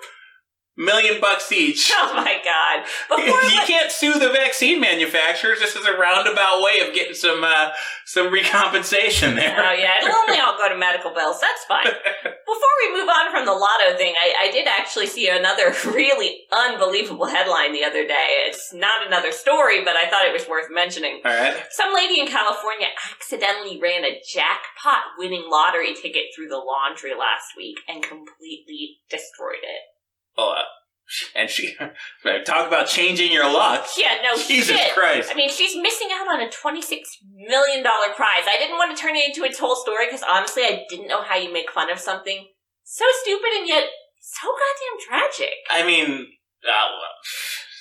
[0.80, 1.92] million bucks each.
[2.02, 2.86] Oh my god!
[3.10, 5.60] Before you can't sue the vaccine manufacturers.
[5.60, 7.70] This is a roundabout way of getting some uh,
[8.06, 9.58] some recompensation there.
[9.60, 11.42] Oh yeah, it'll only all go to medical bills.
[11.42, 11.86] That's fine.
[12.24, 16.42] Before we move on from the lotto thing, I, I did actually see another really
[16.52, 18.48] unbelievable headline the other day.
[18.48, 21.22] It's not another story, but I thought it was worth mentioning.
[21.26, 21.56] All right.
[21.70, 27.58] Some lady in California accidentally ran a jackpot winning lottery ticket through the laundry last
[27.58, 29.49] week and completely destroyed
[31.39, 31.75] and she
[32.45, 33.88] talk about changing your luck.
[33.97, 34.93] Yeah, no Jesus shit.
[34.93, 35.30] Christ.
[35.32, 38.43] I mean, she's missing out on a twenty-six million dollar prize.
[38.47, 41.23] I didn't want to turn it into its whole story because honestly, I didn't know
[41.23, 42.47] how you make fun of something
[42.84, 43.84] so stupid and yet
[44.21, 45.54] so goddamn tragic.
[45.69, 46.28] I mean,
[46.67, 46.88] uh,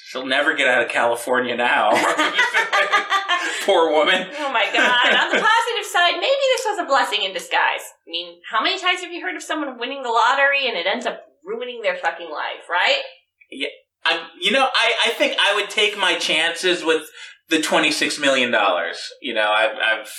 [0.08, 1.90] she'll never get out of California now.
[3.64, 4.28] Poor woman.
[4.38, 5.12] Oh my god!
[5.12, 7.84] on the positive side, maybe this was a blessing in disguise.
[8.06, 10.86] I mean, how many times have you heard of someone winning the lottery and it
[10.86, 12.68] ends up ruining their fucking life?
[12.70, 13.02] Right?
[13.50, 13.68] Yeah,
[14.04, 17.02] I'm, you know, I, I think I would take my chances with
[17.48, 18.98] the twenty six million dollars.
[19.22, 20.10] You know, I've, I've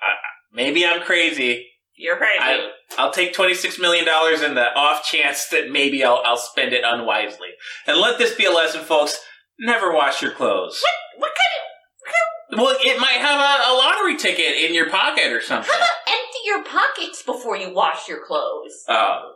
[0.00, 0.12] I,
[0.52, 1.66] maybe I'm crazy.
[1.96, 2.38] You're crazy.
[2.40, 6.36] I, I'll take twenty six million dollars in the off chance that maybe I'll, I'll
[6.36, 7.48] spend it unwisely.
[7.86, 9.18] And let this be a lesson, folks.
[9.58, 10.80] Never wash your clothes.
[11.16, 15.40] What what kind Well, it might have a, a lottery ticket in your pocket or
[15.40, 15.70] something.
[15.70, 18.84] How about empty your pockets before you wash your clothes?
[18.88, 19.32] Oh,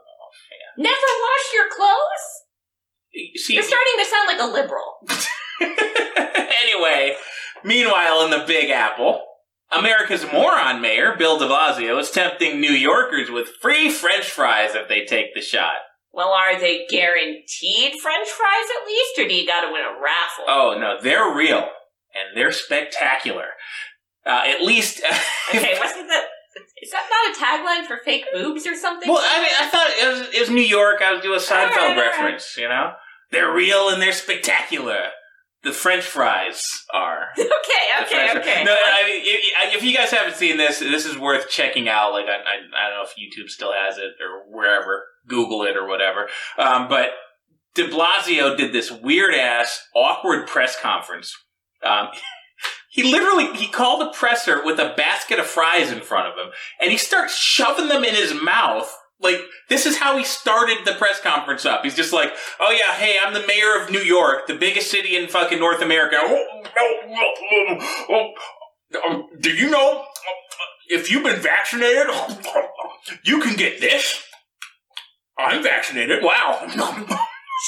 [0.78, 2.41] Never wash your clothes?
[3.36, 4.98] See, You're starting to sound like a liberal.
[6.62, 7.16] anyway,
[7.64, 9.22] meanwhile, in the Big Apple,
[9.76, 14.88] America's moron mayor, Bill de Blasio, is tempting New Yorkers with free French fries if
[14.88, 15.76] they take the shot.
[16.12, 20.00] Well, are they guaranteed French fries at least, or do you got to win a
[20.02, 20.44] raffle?
[20.46, 21.68] Oh no, they're real
[22.14, 23.46] and they're spectacular.
[24.24, 25.02] Uh, at least,
[25.48, 26.24] okay, wasn't that?
[26.82, 29.08] Is that not a tagline for fake boobs or something?
[29.08, 31.00] well, I mean, I thought it was, it was New York.
[31.02, 31.96] I was doing a Seinfeld right, all right.
[31.96, 32.56] reference.
[32.58, 32.92] You know,
[33.32, 35.08] they're real and they're spectacular.
[35.64, 37.28] The French fries are.
[37.38, 37.48] okay,
[38.02, 38.64] okay, okay.
[38.64, 42.12] No, I mean, if, if you guys haven't seen this, this is worth checking out.
[42.12, 45.76] Like, I, I, I don't know if YouTube still has it or wherever, Google it
[45.76, 46.28] or whatever.
[46.58, 47.10] Um, but
[47.74, 51.34] De Blasio did this weird ass, awkward press conference.
[51.84, 52.08] Um,
[52.90, 56.52] he literally he called a presser with a basket of fries in front of him,
[56.80, 58.94] and he starts shoving them in his mouth.
[59.22, 61.84] Like this is how he started the press conference up.
[61.84, 65.16] He's just like, "Oh yeah, hey, I'm the mayor of New York, the biggest city
[65.16, 66.16] in fucking North America.
[66.18, 66.46] Oh,
[68.10, 68.32] oh,
[68.94, 70.04] oh, do you know
[70.88, 72.06] if you've been vaccinated,
[73.24, 74.22] you can get this?
[75.38, 76.22] I'm vaccinated.
[76.22, 76.66] Wow.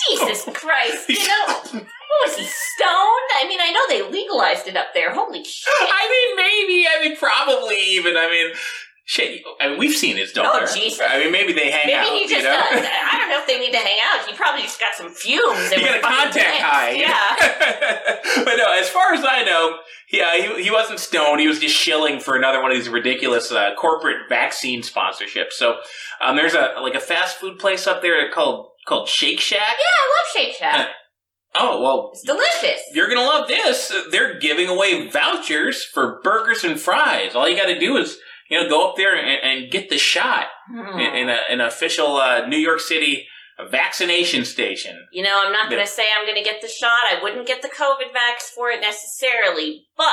[0.09, 1.09] Jesus Christ!
[1.09, 3.29] You know, what was he stoned?
[3.37, 5.13] I mean, I know they legalized it up there.
[5.13, 5.73] Holy shit!
[5.81, 6.87] I mean, maybe.
[6.89, 8.17] I mean, probably even.
[8.17, 8.53] I mean,
[9.05, 9.43] shit.
[9.61, 10.67] I mean, we've seen his daughter.
[10.69, 11.01] Oh, Jesus.
[11.07, 12.05] I mean, maybe they hang Maybe out.
[12.05, 12.57] Maybe he just you know?
[12.59, 12.87] does.
[12.87, 14.27] I don't know if they need to hang out.
[14.29, 15.71] He probably just got some fumes.
[15.73, 16.61] He got a contact mixed.
[16.61, 16.91] high.
[16.93, 18.45] Yeah.
[18.45, 21.41] but no, as far as I know, he, uh, he he wasn't stoned.
[21.41, 25.53] He was just shilling for another one of these ridiculous uh, corporate vaccine sponsorships.
[25.53, 25.77] So
[26.21, 29.59] um, there's a like a fast food place up there called called Shake Shack.
[29.61, 30.89] Yeah, I love Shake Shack.
[31.57, 32.81] Oh well, It's delicious.
[32.93, 33.93] you're gonna love this.
[34.11, 37.35] They're giving away vouchers for burgers and fries.
[37.35, 38.19] All you got to do is
[38.51, 39.29] you know go up there and,
[39.63, 40.99] and get the shot Hmm.
[40.99, 43.27] in, in a, an official uh, New York City
[43.71, 45.07] vaccination station.
[45.13, 47.03] You know, I'm not going to say I'm going to get the shot.
[47.09, 50.09] I wouldn't get the COVID vax for it necessarily, but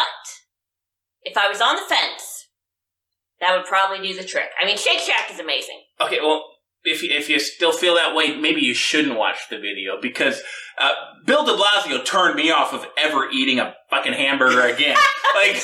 [1.24, 2.50] if I was on the fence,
[3.39, 4.50] that would probably do the trick.
[4.62, 5.82] I mean, Shake Shack is amazing.
[6.00, 6.44] Okay, well,
[6.84, 10.41] if you, if you still feel that way, maybe you shouldn't watch the video because
[10.80, 10.91] uh,
[11.26, 14.96] Bill De Blasio turned me off of ever eating a fucking hamburger again.
[15.36, 15.56] like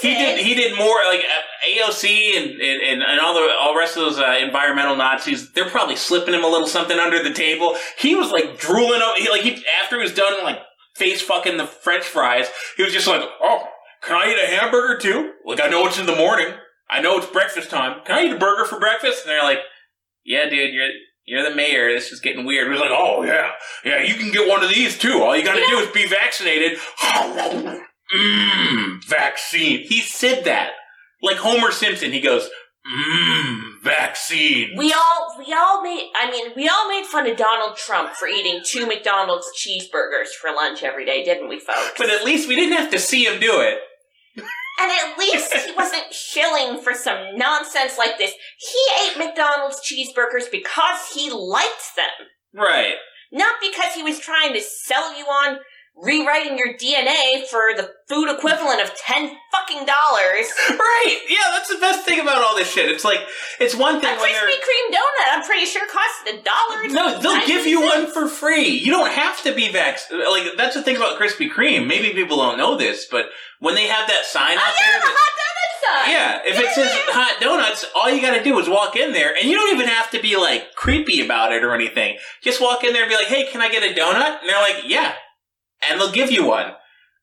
[0.00, 3.78] he did, he did more like uh, AOC and, and and all the all the
[3.80, 5.50] rest of those uh, environmental Nazis.
[5.52, 7.76] They're probably slipping him a little something under the table.
[7.98, 9.00] He was like drooling.
[9.02, 10.58] o- He, like he after he was done like
[10.94, 13.64] face fucking the French fries, he was just like, oh,
[14.02, 15.32] can I eat a hamburger too?
[15.44, 16.48] Like I know it's in the morning.
[16.88, 18.02] I know it's breakfast time.
[18.04, 19.24] Can I eat a burger for breakfast?
[19.24, 19.58] And they're like,
[20.26, 20.90] yeah, dude, you're
[21.24, 21.92] you're the mayor.
[21.92, 22.66] This is getting weird.
[22.66, 23.50] He was like, oh yeah,
[23.84, 25.22] yeah, you can get one of these too.
[25.22, 26.78] All you got to do is be vaccinated.
[28.14, 29.80] Mmm, vaccine.
[29.86, 30.70] He said that
[31.22, 32.12] like Homer Simpson.
[32.12, 32.48] He goes,
[32.86, 34.76] mmm, vaccine.
[34.76, 38.28] We all, we all made, I mean, we all made fun of Donald Trump for
[38.28, 41.92] eating two McDonald's cheeseburgers for lunch every day, didn't we, folks?
[41.96, 43.78] But at least we didn't have to see him do it.
[44.78, 48.32] And at least he wasn't shilling for some nonsense like this.
[48.58, 52.28] He ate McDonald's cheeseburgers because he liked them.
[52.54, 52.94] Right.
[53.32, 55.58] Not because he was trying to sell you on
[55.96, 60.46] rewriting your DNA for the food equivalent of ten fucking dollars.
[60.76, 61.18] Right.
[61.28, 62.90] Yeah, that's the best thing about all this shit.
[62.90, 63.20] It's like
[63.60, 66.88] it's one thing A when Krispy Kreme donut, I'm pretty sure, costs a dollar.
[66.88, 68.68] No, they'll give you one for free.
[68.68, 70.10] You don't have to be vax.
[70.10, 71.86] Like that's the thing about Krispy Kreme.
[71.86, 73.26] Maybe people don't know this, but
[73.60, 76.12] when they have that sign oh, out there, the that- hot donut sign.
[76.12, 79.34] yeah, if it says hot donuts, all you got to do is walk in there,
[79.34, 82.18] and you don't even have to be like creepy about it or anything.
[82.42, 84.60] Just walk in there and be like, "Hey, can I get a donut?" And they're
[84.60, 85.14] like, "Yeah,"
[85.88, 86.72] and they'll give you one.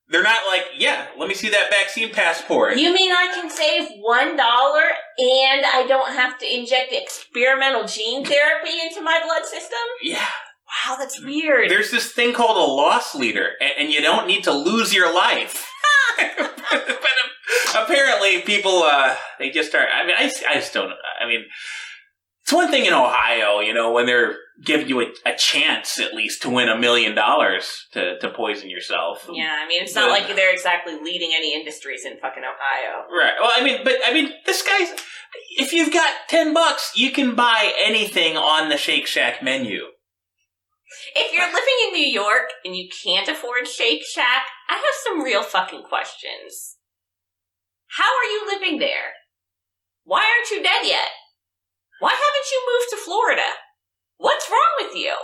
[0.09, 3.89] They're not like, "Yeah, let me see that vaccine passport." You mean I can save
[3.99, 4.83] one dollar
[5.17, 9.79] and I don't have to inject experimental gene therapy into my blood system?
[10.01, 10.27] yeah.
[10.87, 11.69] Wow, that's weird.
[11.69, 15.69] There's this thing called a loss leader, and, you don't need to lose your life.
[16.17, 19.87] but um, apparently, people uh, they just are.
[19.87, 20.91] I mean, I, I just don't.
[21.19, 21.45] I mean,
[22.43, 26.13] it's one thing in Ohio, you know, when they're giving you a, a chance at
[26.13, 29.27] least to win a million dollars to to poison yourself.
[29.31, 33.05] yeah, I mean, it's not like they're exactly leading any industries in fucking Ohio.
[33.09, 33.33] Right.
[33.39, 34.93] Well, I mean, but I mean, this guy's.
[35.57, 39.85] If you've got ten bucks, you can buy anything on the Shake Shack menu.
[41.15, 45.23] If you're living in New York and you can't afford Shake Shack, I have some
[45.23, 46.77] real fucking questions.
[47.97, 49.13] How are you living there?
[50.03, 51.09] Why aren't you dead yet?
[51.99, 53.49] Why haven't you moved to Florida?
[54.17, 55.15] What's wrong with you?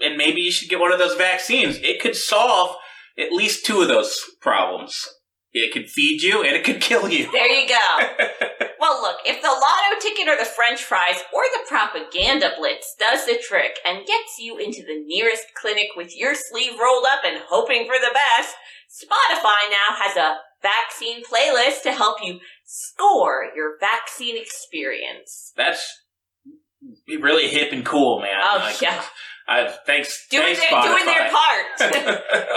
[0.00, 1.78] and maybe you should get one of those vaccines.
[1.82, 2.76] It could solve
[3.18, 5.06] at least two of those problems.
[5.52, 7.30] It could feed you and it could kill you.
[7.30, 7.76] There you go.
[8.80, 13.26] well, look, if the lotto ticket or the french fries or the propaganda blitz does
[13.26, 17.42] the trick and gets you into the nearest clinic with your sleeve rolled up and
[17.48, 18.54] hoping for the best,
[18.90, 25.52] Spotify now has a vaccine playlist to help you score your vaccine experience.
[25.56, 26.02] That's
[27.08, 28.40] really hip and cool, man.
[28.42, 29.02] Oh, Like, yeah.
[29.50, 31.66] Uh, thanks, Doing, thanks, their, doing their part.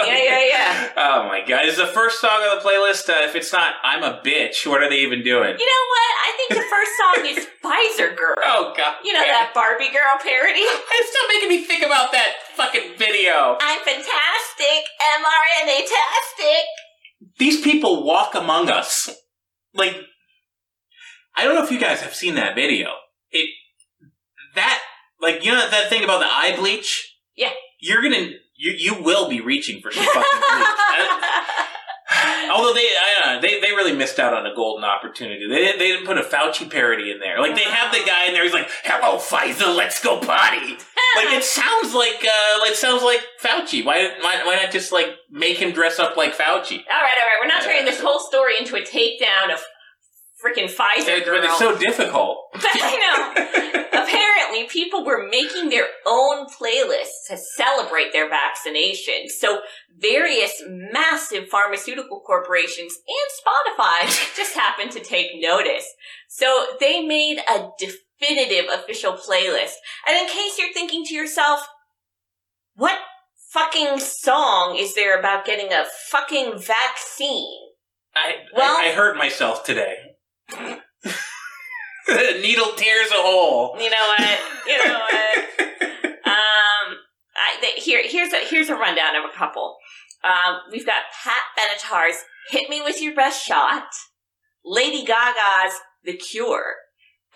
[0.06, 0.90] yeah, yeah, yeah.
[0.96, 1.66] Oh my god!
[1.66, 3.10] Is the first song on the playlist?
[3.10, 4.64] Uh, if it's not, I'm a bitch.
[4.64, 5.58] What are they even doing?
[5.58, 6.10] You know what?
[6.22, 8.36] I think the first song is Pfizer Girl.
[8.46, 8.94] Oh god!
[9.02, 10.60] You know that Barbie girl parody?
[10.94, 13.58] It's still making me think about that fucking video.
[13.60, 14.86] I'm fantastic,
[15.18, 16.64] mRNA-tastic.
[17.38, 19.10] These people walk among us.
[19.74, 19.96] Like,
[21.34, 22.90] I don't know if you guys have seen that video.
[23.32, 23.48] It
[24.54, 24.80] that
[25.24, 27.16] like you know that thing about the eye bleach.
[27.36, 27.50] Yeah.
[27.80, 30.32] You're gonna you you will be reaching for some fucking bleach.
[30.50, 31.68] I-
[32.54, 35.48] Although they, I don't know, they they really missed out on a golden opportunity.
[35.48, 37.40] They didn't, they didn't put a Fauci parody in there.
[37.40, 38.44] Like they have the guy in there.
[38.44, 40.76] He's like, "Hello, Pfizer, let's go potty."
[41.16, 43.84] like it sounds like uh, it sounds like Fauci.
[43.84, 46.84] Why why why not just like make him dress up like Fauci?
[46.86, 47.38] All right, all right.
[47.40, 49.60] We're not turning this whole story into a takedown of
[50.44, 51.36] freaking Pfizer It- girl.
[51.40, 52.38] but it's so difficult.
[52.54, 52.98] I
[53.34, 53.80] know.
[54.04, 59.28] Apparently, people were making their own playlists to celebrate their vaccination.
[59.28, 59.60] So,
[59.98, 65.86] various massive pharmaceutical corporations and Spotify just happened to take notice.
[66.28, 69.74] So, they made a definitive official playlist.
[70.06, 71.66] And in case you're thinking to yourself,
[72.74, 72.98] what
[73.50, 77.60] fucking song is there about getting a fucking vaccine?
[78.14, 79.96] I Well- I, I hurt myself today.
[80.48, 80.80] The
[82.42, 83.76] needle tears a hole.
[83.80, 84.38] You know what?
[84.66, 85.38] You know what?
[86.26, 86.96] um,
[87.36, 89.76] I, th- here, here's a here's a rundown of a couple.
[90.22, 92.16] Um, we've got Pat Benatar's
[92.50, 93.84] "Hit Me with Your Best Shot,"
[94.64, 95.74] Lady Gaga's
[96.04, 96.74] "The Cure,"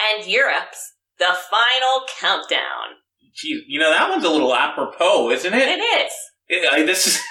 [0.00, 2.96] and Europe's "The Final Countdown."
[3.34, 5.60] Jeez, you know that one's a little apropos, isn't it?
[5.68, 6.12] It is.
[6.48, 7.22] It- I- this is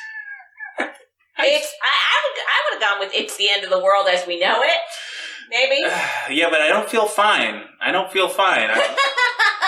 [1.39, 1.71] It's.
[1.84, 2.39] I, I would.
[2.39, 4.78] I would have gone with "It's the End of the World as We Know It."
[5.50, 5.82] Maybe.
[6.30, 7.64] yeah, but I don't feel fine.
[7.82, 8.70] I don't feel fine.
[8.70, 8.95] I,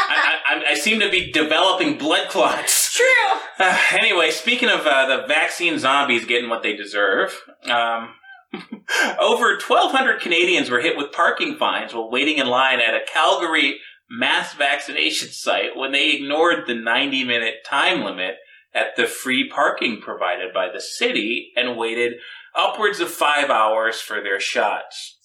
[0.10, 2.96] I, I, I seem to be developing blood clots.
[2.96, 3.40] True.
[3.60, 8.14] Uh, anyway, speaking of uh, the vaccine zombies getting what they deserve, um,
[9.20, 13.80] over 1,200 Canadians were hit with parking fines while waiting in line at a Calgary
[14.10, 18.36] mass vaccination site when they ignored the 90 minute time limit
[18.74, 22.14] at the free parking provided by the city and waited
[22.56, 25.19] upwards of five hours for their shots.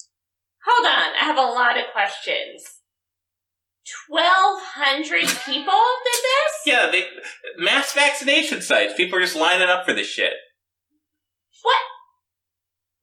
[0.65, 1.09] Hold on.
[1.15, 2.63] I have a lot of questions.
[4.09, 6.53] Twelve hundred people did this.
[6.65, 7.05] Yeah, they
[7.57, 8.97] mass vaccination sites.
[8.97, 10.33] People are just lining up for this shit.
[11.61, 11.81] What?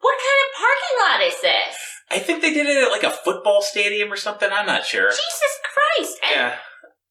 [0.02, 1.74] What kind of parking lot is this?
[2.10, 4.50] I think they did it at like a football stadium or something.
[4.50, 5.06] I'm not sure.
[5.14, 6.18] Jesus Christ!
[6.26, 6.58] And Yeah.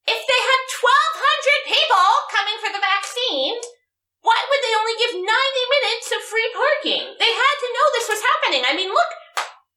[0.04, 3.56] if they had 1,200 people coming for the vaccine,
[4.20, 7.04] why would they only give 90 minutes of free parking?
[7.18, 8.68] They had to know this was happening.
[8.68, 9.12] I mean, look,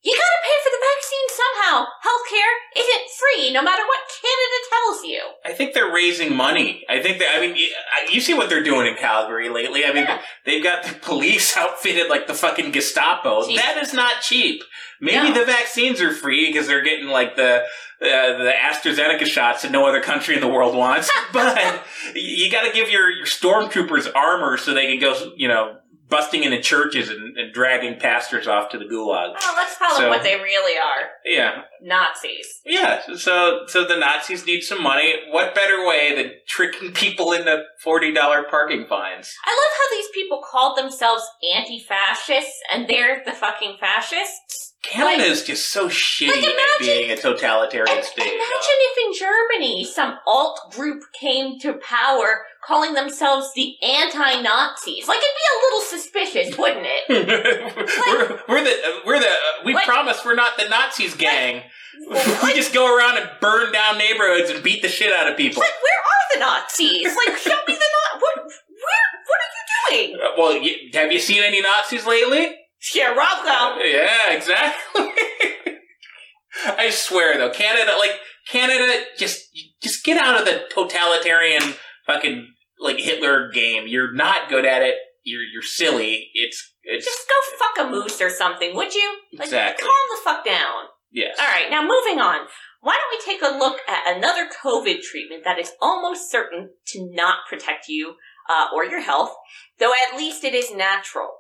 [0.05, 1.87] you gotta pay for the vaccine somehow.
[2.05, 5.21] Healthcare isn't free, no matter what Canada tells you.
[5.45, 6.85] I think they're raising money.
[6.89, 9.85] I think that, I mean, you- see what they're doing in Calgary lately.
[9.85, 10.07] I mean,
[10.47, 13.43] they've got the police outfitted like the fucking Gestapo.
[13.43, 13.57] Jeez.
[13.57, 14.63] That is not cheap.
[15.01, 15.41] Maybe No.
[15.41, 17.65] the vaccines are free because they're getting like the
[18.01, 21.11] uh, the AstraZeneca shots that no other country in the world wants.
[21.33, 21.83] but
[22.15, 25.77] you got to give your, your stormtroopers armor so they can go, you know,
[26.09, 29.35] busting into churches and, and dragging pastors off to the gulag.
[29.41, 32.61] Well, let's tell them what they really are Yeah, Nazis.
[32.65, 35.15] yeah, so so the Nazis need some money.
[35.31, 39.33] What better way than tricking people into forty dollar parking fines?
[39.45, 44.64] I love how these people called themselves anti fascists and they're the fucking fascists.
[44.91, 48.27] Canada is just so shitty like, at being a totalitarian state.
[48.27, 55.09] Imagine if in Germany some alt group came to power calling themselves the anti Nazis.
[55.09, 57.05] Like, it'd be a little suspicious, wouldn't it?
[58.49, 61.63] we're, we're the we're the we Like- promise we're not the Nazis gang.
[62.43, 65.61] we just go around and burn down neighborhoods and beat the shit out of people.
[65.61, 67.05] Like, where are the Nazis?
[67.05, 68.21] Like, show me the Nazis.
[68.21, 70.21] What, where, what are you doing?
[70.21, 72.57] Uh, well, y have you seen any Nazis lately?
[72.95, 73.81] Yeah, Rocco.
[73.83, 75.07] Yeah, exactly.
[76.67, 78.13] I swear though, Canada, like
[78.49, 79.49] Canada, just
[79.83, 81.63] just get out of the totalitarian
[82.07, 83.85] fucking like Hitler game.
[83.87, 84.97] You're not good at it.
[85.25, 86.31] You're you're silly.
[86.35, 89.19] It's it's Just go fuck a moose or something, would you?
[89.33, 89.85] Like, Exactly.
[89.87, 90.85] Calm the fuck down.
[91.11, 91.37] yes.
[91.39, 92.47] All right, now moving on.
[92.83, 97.11] Why don't we take a look at another COVID treatment that is almost certain to
[97.15, 98.17] not protect you
[98.51, 99.35] uh, or your health,
[99.79, 101.31] though at least it is natural.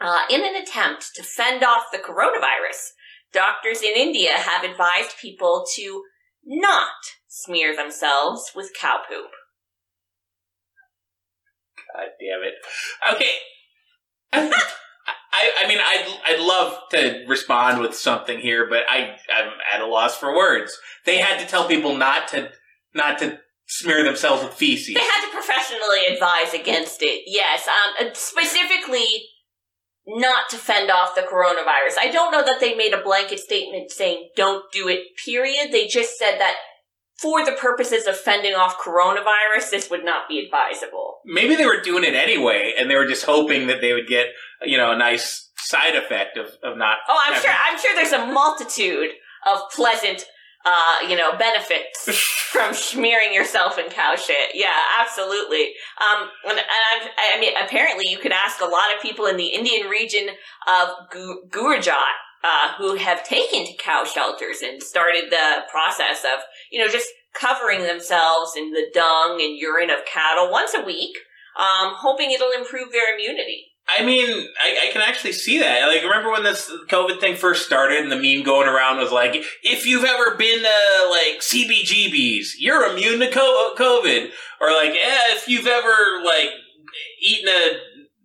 [0.00, 2.92] Uh, in an attempt to fend off the coronavirus,
[3.32, 6.02] doctors in India have advised people to
[6.44, 6.88] not
[7.28, 9.30] smear themselves with cow poop.
[11.94, 12.54] God damn it.
[13.14, 13.30] Okay.
[15.34, 19.80] I, I mean, I'd, I'd love to respond with something here, but I, I'm at
[19.80, 20.78] a loss for words.
[21.06, 22.50] They had to tell people not to,
[22.94, 24.94] not to smear themselves with feces.
[24.94, 27.24] They had to professionally advise against it.
[27.26, 29.06] Yes, um, uh, specifically
[30.06, 31.98] not to fend off the coronavirus.
[31.98, 35.00] I don't know that they made a blanket statement saying don't do it.
[35.24, 35.72] Period.
[35.72, 36.54] They just said that
[37.20, 41.18] for the purposes of fending off coronavirus, this would not be advisable.
[41.24, 44.26] Maybe they were doing it anyway, and they were just hoping that they would get,
[44.62, 46.98] you know, a nice side effect of, of not.
[47.08, 47.58] Oh, I'm having- sure.
[47.64, 49.10] I'm sure there's a multitude
[49.46, 50.24] of pleasant,
[50.64, 52.08] uh, you know, benefits
[52.50, 54.50] from smearing yourself in cow shit.
[54.54, 55.72] Yeah, absolutely.
[56.00, 59.48] Um, and, and I mean, apparently, you could ask a lot of people in the
[59.48, 60.28] Indian region
[60.66, 62.20] of Gu- Gujarat.
[62.46, 67.08] Uh, who have taken to cow shelters and started the process of, you know, just
[67.32, 71.16] covering themselves in the dung and urine of cattle once a week,
[71.56, 73.73] um, hoping it'll improve their immunity.
[73.86, 74.30] I mean,
[74.62, 75.86] I, I can actually see that.
[75.88, 79.34] Like, remember when this COVID thing first started, and the meme going around was like,
[79.62, 84.30] "If you've ever been to like CBGBs, you're immune to COVID,"
[84.60, 86.48] or like, "Yeah, if you've ever like
[87.20, 87.72] eaten a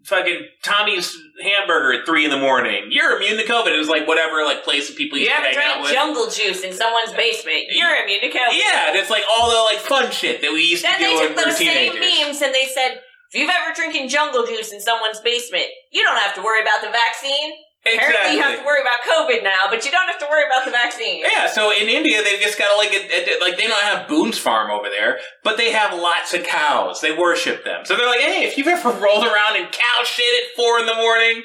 [0.05, 4.07] fucking Tommy's hamburger at three in the morning, you're immune to COVID." It was like
[4.07, 5.91] whatever like place that people You used to hang out drank with.
[5.91, 7.65] jungle juice in someone's basement?
[7.71, 8.53] You're immune to COVID.
[8.53, 11.03] yeah, and it's like all the like fun shit that we used Then to do
[11.05, 11.99] they when took we were those same teenagers.
[12.27, 13.01] memes and they said,
[13.31, 16.81] if you've ever drinking jungle juice in someone's basement, you don't have to worry about
[16.81, 17.51] the vaccine.
[17.85, 20.65] Apparently, you have to worry about COVID now, but you don't have to worry about
[20.65, 21.21] the vaccine.
[21.23, 24.37] Yeah, so in India they've just got like a, a- like they don't have Boone's
[24.37, 26.99] Farm over there, but they have lots of cows.
[26.99, 27.85] They worship them.
[27.85, 30.87] So they're like, hey, if you've ever rolled around in cow shit at four in
[30.87, 31.43] the morning,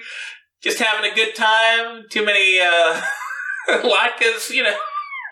[0.61, 3.01] just having a good time, too many uh
[3.69, 4.77] latkes, you know,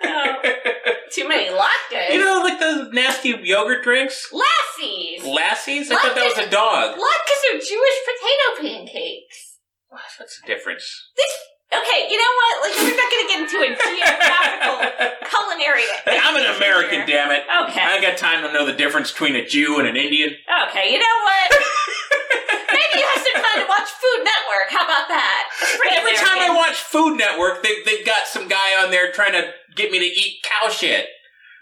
[1.12, 2.10] Too many lattes.
[2.12, 5.24] you know, like those nasty yogurt drinks, Lassies.
[5.24, 5.90] lassies.
[5.90, 6.96] I thought that was a dog.
[6.96, 9.58] Latkes are Jewish potato pancakes.
[9.88, 11.10] What's the difference?
[11.16, 11.32] This.
[11.72, 12.68] Okay, you know what?
[12.68, 14.76] Like, we're not going to get into a geographical
[15.24, 15.84] culinary.
[16.04, 17.44] Hey, I'm an American, damn it.
[17.48, 17.80] Okay.
[17.80, 20.36] I ain't got time to know the difference between a Jew and an Indian.
[20.68, 21.48] Okay, you know what?
[22.76, 24.68] Maybe you have some time to watch Food Network.
[24.68, 25.48] How about that?
[25.96, 29.48] Every time I watch Food Network, they, they've got some guy on there trying to
[29.76, 31.06] get me to eat cow shit.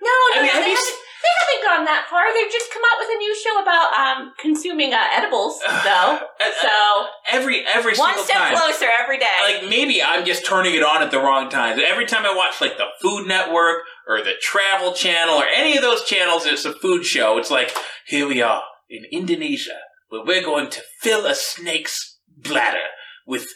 [0.03, 0.61] No, I no, mean, no.
[0.61, 2.25] They haven't, they haven't gone that far.
[2.33, 6.19] They've just come out with a new show about um consuming uh, edibles, though.
[6.63, 8.57] So Every every one step time.
[8.57, 9.27] closer every day.
[9.43, 11.81] Like maybe I'm just turning it on at the wrong times.
[11.87, 15.83] Every time I watch like the Food Network or the Travel Channel or any of
[15.83, 17.37] those channels, it's a food show.
[17.39, 17.71] It's like
[18.07, 22.89] here we are in Indonesia, where we're going to fill a snake's bladder
[23.27, 23.47] with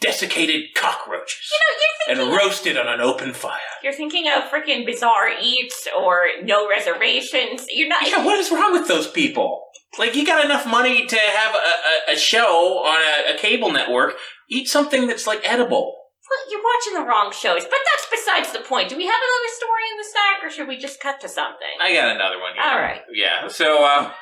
[0.00, 3.58] desiccated cockroaches you know, you're and thinking, roast it on an open fire.
[3.82, 7.66] you're thinking of freaking bizarre eats or no reservations.
[7.70, 8.08] You're not.
[8.08, 9.62] Yeah, what is wrong with those people?
[9.98, 13.72] Like, you got enough money to have a, a, a show on a, a cable
[13.72, 14.14] network.
[14.48, 15.96] Eat something that's like edible.
[16.30, 18.88] Well, you're watching the wrong shows, but that's besides the point.
[18.88, 21.74] Do we have another story in the stack, or should we just cut to something?
[21.80, 22.62] I got another one here.
[22.62, 23.00] All right.
[23.12, 23.48] Yeah.
[23.48, 24.12] So, uh,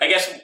[0.00, 0.34] I guess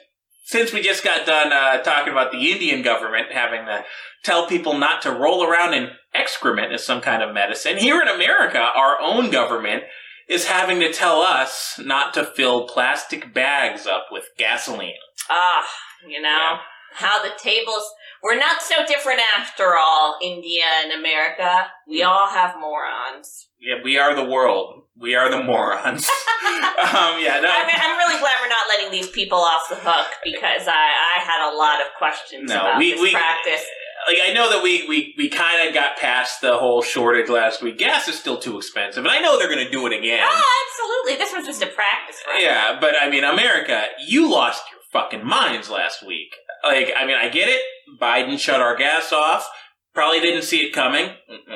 [0.45, 3.83] since we just got done uh, talking about the Indian government having to
[4.23, 8.07] tell people not to roll around in excrement as some kind of medicine, here in
[8.07, 9.83] America, our own government
[10.29, 14.93] is having to tell us not to fill plastic bags up with gasoline.
[15.29, 15.65] Ah,
[16.07, 16.57] you know
[16.93, 17.91] how the tables.
[18.25, 21.67] We're not so different after all, India and America.
[21.87, 23.49] We all have morons.
[23.61, 24.81] Yeah, we are the world.
[24.97, 26.09] We are the morons.
[26.47, 29.75] um, yeah, no, I mean, I'm really glad we're not letting these people off the
[29.75, 33.63] hook because I, I had a lot of questions No, about we- this we- practice.
[34.07, 37.61] like I know that we we, we kind of got past the whole shortage last
[37.61, 37.77] week.
[37.77, 40.25] Gas is still too expensive, and I know they're going to do it again.
[40.27, 41.23] Oh, absolutely.
[41.23, 42.41] This was just a practice run.
[42.41, 46.33] Yeah, but I mean, America, you lost your fucking minds last week.
[46.63, 47.61] Like, I mean, I get it.
[47.99, 49.49] Biden shut our gas off.
[49.93, 51.09] Probably didn't see it coming,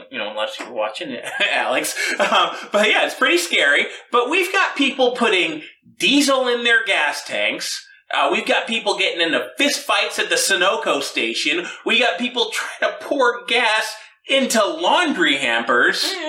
[0.10, 1.94] you know, unless you're watching it, Alex.
[2.20, 3.88] Um, but yeah, it's pretty scary.
[4.14, 5.64] But we've got people putting
[5.98, 7.86] diesel in their gas tanks.
[8.14, 11.66] Uh, we've got people getting into fist fights at the Sunoco station.
[11.86, 13.94] We got people trying to pour gas
[14.30, 16.14] into laundry hampers.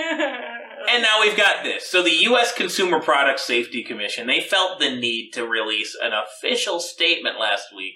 [0.88, 1.88] And now we've got this.
[1.88, 2.53] So the U.S.
[2.53, 7.94] Consumer Product Safety Commission, they felt the need to release an official statement last week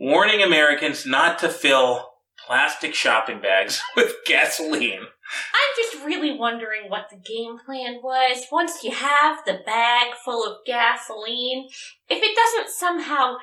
[0.00, 2.08] warning Americans not to fill
[2.46, 5.02] plastic shopping bags with gasoline.
[5.02, 8.44] I'm just really wondering what the game plan was.
[8.50, 11.68] Once you have the bag full of gasoline,
[12.08, 13.36] if it doesn't somehow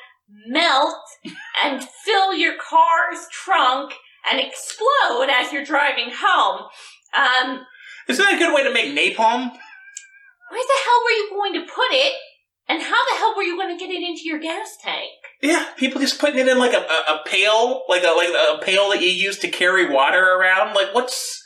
[0.48, 0.98] melt
[1.64, 3.94] and fill your car's trunk
[4.30, 6.64] and explode as you're driving home,
[7.14, 7.66] um,
[8.10, 9.52] Isn't that a good way to make napalm?
[10.50, 12.14] where the hell were you going to put it?
[12.68, 15.12] And how the hell were you going to get it into your gas tank?
[15.42, 18.64] Yeah, people just putting it in like a, a, a pail, like a like a
[18.64, 20.74] pail that you use to carry water around.
[20.74, 21.44] Like, what's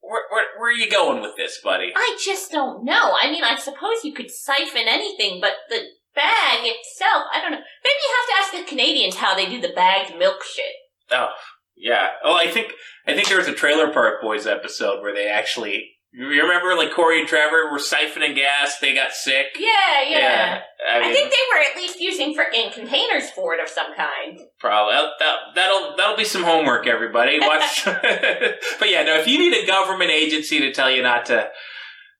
[0.00, 1.92] where, where, where are you going with this, buddy?
[1.94, 3.14] I just don't know.
[3.20, 5.80] I mean, I suppose you could siphon anything, but the
[6.14, 7.58] bag itself, I don't know.
[7.58, 10.74] Maybe you have to ask the Canadians how they do the bagged milk shit.
[11.10, 11.30] Oh,
[11.76, 12.08] yeah.
[12.24, 12.72] Oh, I think
[13.06, 15.92] I think there was a Trailer Park Boys episode where they actually.
[16.10, 18.78] You remember, like Corey and Trevor were siphoning gas.
[18.80, 19.48] They got sick.
[19.58, 20.60] Yeah, yeah.
[20.90, 23.94] I, I, mean, think they were at least using freaking containers for it of some
[23.94, 24.38] kind.
[24.58, 27.38] Probably that that'll that'll be some homework, everybody.
[27.42, 29.18] Watch, but yeah, no.
[29.18, 31.50] If you need a government agency to tell you not to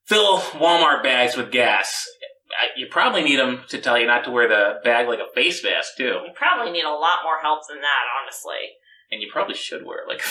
[0.07, 2.07] fill Walmart bags with gas,
[2.77, 5.65] you probably need them to tell you not to wear the bag like a face
[5.65, 6.05] mask too.
[6.27, 8.77] You probably need a lot more help than that, honestly.
[9.11, 10.21] And you probably should wear it like.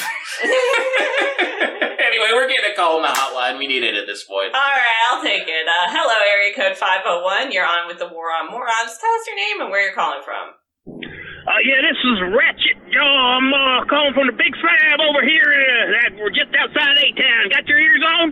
[1.97, 3.57] anyway, we're getting a call on the hotline.
[3.57, 4.53] We need it at this point.
[4.53, 5.65] All right, I'll take it.
[5.65, 7.51] Uh, hello, area code 501.
[7.51, 8.93] You're on with the War on Morons.
[9.01, 10.53] Tell us your name and where you're calling from.
[10.86, 13.39] Uh, yeah, this is Ratchet Jaw.
[13.39, 15.47] I'm uh, calling from the Big Slab over here.
[15.47, 17.49] Uh, that we're just outside A-Town.
[17.49, 18.25] Got your ears on?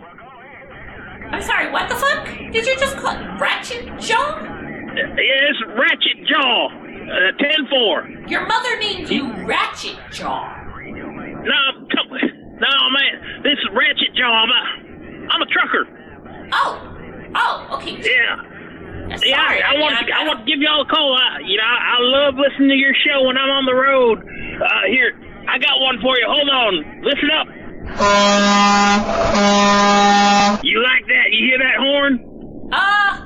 [1.32, 2.28] I'm sorry, what the fuck?
[2.52, 4.36] Did you just call Ratchet Jaw?
[4.38, 6.85] Uh, yeah, it's Ratchet Jaw.
[7.06, 8.28] Uh, 10-4.
[8.28, 10.52] Your mother named you Ratchet Jaw.
[10.84, 13.42] No, come, no, man.
[13.44, 14.32] This is Ratchet Jaw.
[14.32, 14.62] I'm a,
[15.30, 15.86] I'm a trucker.
[16.52, 16.80] Oh,
[17.36, 17.96] oh, okay.
[18.02, 18.42] Yeah.
[19.22, 20.12] Yeah, I, I want to.
[20.12, 21.14] I want to give y'all a call.
[21.14, 24.18] I, you know, I, I love listening to your show when I'm on the road.
[24.18, 25.12] Uh, here,
[25.48, 26.26] I got one for you.
[26.26, 27.46] Hold on, listen up.
[30.64, 31.30] You like that?
[31.30, 32.32] You hear that horn?
[32.72, 33.22] Ah!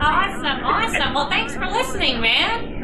[0.00, 1.14] Awesome, awesome.
[1.14, 2.76] Well, thanks for listening, man.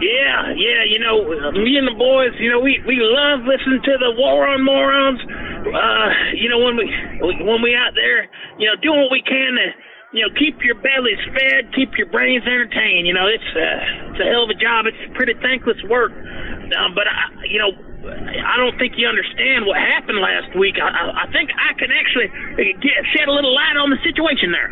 [0.00, 0.82] Yeah, yeah.
[0.84, 2.34] You know, uh, me and the boys.
[2.38, 5.20] You know, we we love listening to the War on Morons.
[5.64, 6.86] Uh, you know, when we
[7.20, 8.28] when we out there,
[8.58, 9.68] you know, doing what we can to.
[10.14, 13.02] You know, keep your bellies fed, keep your brains entertained.
[13.02, 14.86] You know, it's uh, it's a hell of a job.
[14.86, 16.14] It's pretty thankless work.
[16.14, 17.74] Um, but I, you know,
[18.06, 20.78] I don't think you understand what happened last week.
[20.78, 22.30] I, I, I think I can actually
[22.78, 24.70] get, shed a little light on the situation there.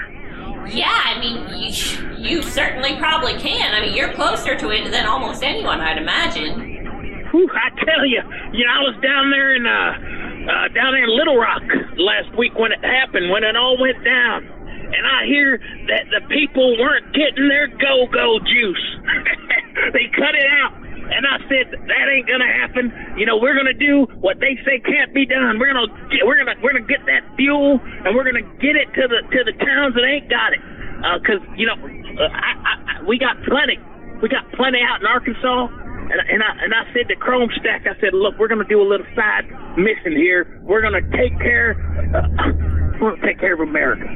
[0.69, 1.73] Yeah, I mean, you,
[2.19, 3.75] you certainly probably can.
[3.75, 6.83] I mean, you're closer to it than almost anyone, I'd imagine.
[7.31, 11.05] Whew, I tell you, you know, I was down there in uh, uh, down there
[11.05, 11.63] in Little Rock
[11.97, 15.59] last week when it happened, when it all went down, and I hear
[15.89, 18.87] that the people weren't getting their go-go juice.
[19.93, 20.75] they cut it out.
[21.13, 22.93] And I said that ain't gonna happen.
[23.19, 25.59] You know, we're gonna do what they say can't be done.
[25.61, 28.89] We're gonna get, we're gonna we're gonna get that fuel and we're gonna get it
[28.97, 30.61] to the to the towns that ain't got it.
[31.05, 32.75] Uh 'cause you know, uh, I, I,
[33.07, 33.79] we got plenty.
[34.23, 35.69] We got plenty out in Arkansas.
[36.13, 38.81] And, and I and I said to Chrome Stack, I said, look, we're gonna do
[38.83, 39.45] a little side
[39.79, 40.61] mission here.
[40.65, 41.77] We're gonna take care.
[42.15, 42.29] Uh,
[43.01, 44.07] we're gonna take care of America.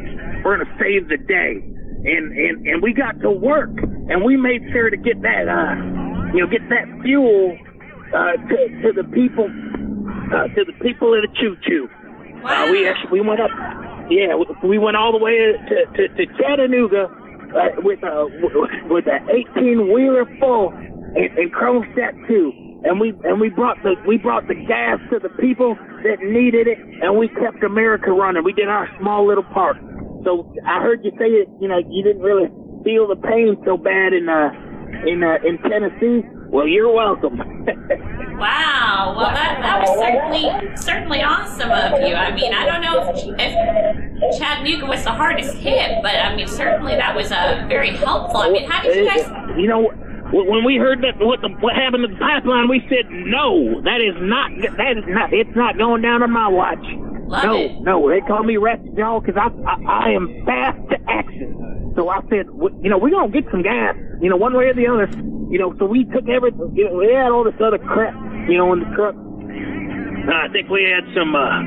[0.44, 1.62] We're gonna save the day.
[2.06, 5.48] And and and we got to work, and we made sure to get that.
[5.48, 7.56] uh you know, get that fuel
[8.14, 9.46] uh, to, to the people,
[10.32, 11.88] uh, to the people in the choo choo.
[12.44, 13.50] Uh, we actually we went up,
[14.10, 17.10] yeah, we, we went all the way to to, to Chattanooga
[17.54, 18.28] uh, with a
[18.88, 22.52] with an 18 wheeler full and, and Chrome Stack too.
[22.84, 25.74] And we and we brought the we brought the gas to the people
[26.04, 28.44] that needed it, and we kept America running.
[28.44, 29.76] We did our small little part.
[30.24, 31.48] So I heard you say it.
[31.60, 32.46] You know, you didn't really
[32.84, 34.50] feel the pain so bad in uh
[35.06, 36.26] in uh, in Tennessee.
[36.48, 37.40] Well, you're welcome.
[38.36, 39.14] Wow.
[39.16, 42.14] Well, that, that was certainly certainly awesome of you.
[42.14, 46.46] I mean, I don't know if, if Chattanooga was the hardest hit, but I mean,
[46.46, 48.36] certainly that was uh, very helpful.
[48.40, 49.24] I mean, how did you guys?
[49.56, 49.88] you know,
[50.32, 53.80] when we heard that what the, what happened to the pipeline, we said no.
[53.82, 54.50] That is not.
[54.76, 55.32] That is not.
[55.32, 56.84] It's not going down on my watch.
[57.26, 57.72] Love no, it.
[57.82, 58.08] no.
[58.10, 61.92] They call me Ratchet Jaw because I, I I am fast to action.
[61.96, 63.96] So I said, w- you know, we're gonna get some gas.
[64.20, 65.08] You know, one way or the other.
[65.50, 66.72] You know, so we took everything.
[66.74, 68.14] You know, we had all this other crap.
[68.48, 69.14] You know, in the truck.
[69.14, 71.34] Uh, I think we had some.
[71.34, 71.62] uh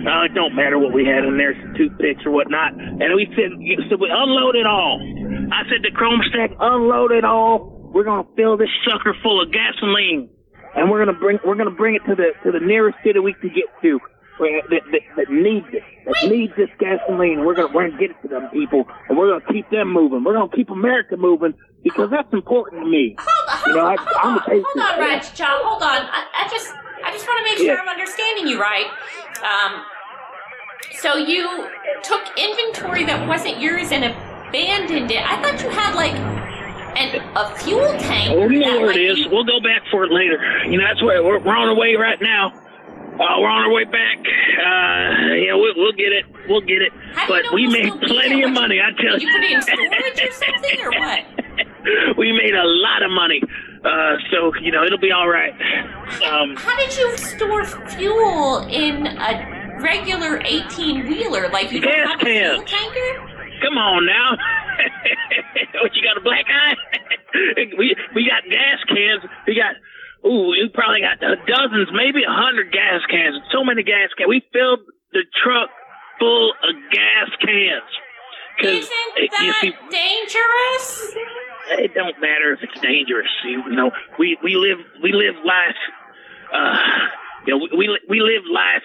[0.00, 2.72] uh, it don't matter what we had in there, some toothpicks or whatnot.
[2.72, 3.52] And we said,
[3.90, 4.96] so we unload it all.
[5.52, 7.76] I said to Chrome Stack, unload it all.
[7.92, 10.30] We're gonna fill this sucker full of gasoline,
[10.74, 13.34] and we're gonna bring we're gonna bring it to the to the nearest city we
[13.34, 14.10] can get to where,
[14.40, 17.44] that, that, that needs it, that needs this gasoline.
[17.44, 20.24] We're gonna we're gonna get it to them people, and we're gonna keep them moving.
[20.24, 23.16] We're gonna keep America moving because that's important to me.
[23.18, 24.64] Hold, you know, I, I'm a patriot.
[24.74, 25.58] Hold on, Ratchet Jaw.
[25.62, 25.88] Hold on.
[26.10, 26.72] I, I just
[27.04, 27.80] I just want to make sure Yeah.
[27.80, 28.86] I'm understanding you right.
[29.42, 29.82] Um,
[31.00, 31.68] so you
[32.02, 35.22] took inventory that wasn't yours and abandoned it.
[35.24, 36.12] I thought you had like
[36.98, 38.34] an a fuel tank.
[38.36, 39.18] Oh, you know where it is.
[39.18, 40.38] You- we'll go back for it later.
[40.66, 42.52] You know, that's where we're, we're on our way right now.
[43.20, 44.16] Uh, we're on our way back.
[44.16, 46.24] Uh, yeah, we'll, we'll get it.
[46.48, 46.92] We'll get it.
[47.12, 49.44] How do you But know we made plenty of money, I tell Did you put
[49.44, 52.16] it in storage or something, or what?
[52.16, 53.42] we made a lot of money.
[53.84, 55.52] Uh, so you know it'll be all right.
[56.24, 61.48] Um, How did you store fuel in a regular 18 wheeler?
[61.48, 63.26] Like you don't have a fuel tanker?
[63.62, 64.36] come on now.
[65.82, 66.74] what you got a black eye?
[67.76, 69.24] we we got gas cans.
[69.46, 69.76] We got.
[70.24, 73.36] Ooh, we probably got dozens, maybe a hundred gas cans.
[73.52, 74.28] So many gas cans.
[74.28, 74.80] We filled
[75.12, 75.70] the truck
[76.18, 77.90] full of gas cans.
[78.60, 81.16] Isn't you that see, dangerous?
[81.78, 83.30] it don't matter if it's dangerous.
[83.44, 85.80] You know, we we live we live life.
[86.52, 86.76] Uh,
[87.46, 88.84] you know, we, we live life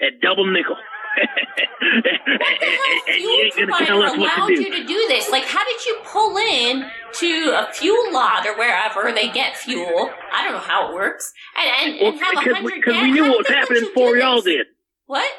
[0.00, 0.76] at double nickel.
[3.08, 4.62] and, you ain't gonna tell us what to do.
[4.62, 5.30] you to do this?
[5.30, 6.90] Like, how did you pull in
[7.20, 10.10] to a fuel lot or wherever they get fuel?
[10.32, 11.32] I don't know how it works.
[11.56, 13.68] And and, Well, and have a hundred because we knew what was did they let
[13.68, 14.66] happening before y'all did.
[15.06, 15.30] What?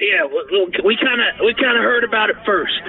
[0.00, 2.80] Yeah, we kind of we kind of heard about it first.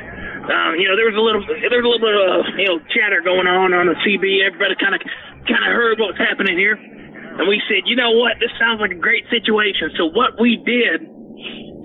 [0.43, 2.77] Um, you know, there was a little there was a little bit of you know
[2.95, 4.43] chatter going on on the CB.
[4.43, 5.01] Everybody kind of
[5.43, 8.79] kind of heard what was happening here, and we said, you know what, this sounds
[8.79, 9.91] like a great situation.
[9.99, 11.03] So what we did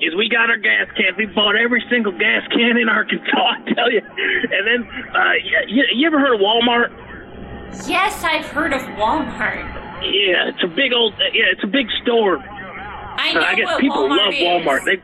[0.00, 1.16] is we got our gas cans.
[1.16, 3.26] We bought every single gas can in Arkansas.
[3.34, 4.80] I tell you, and then
[5.14, 5.32] uh,
[5.66, 6.90] you, you ever heard of Walmart?
[7.86, 9.66] Yes, I've heard of Walmart.
[10.02, 12.38] Yeah, it's a big old yeah, it's a big store.
[12.38, 14.40] I Uh, I guess what people Walmart love is.
[14.40, 14.84] Walmart.
[14.84, 15.02] They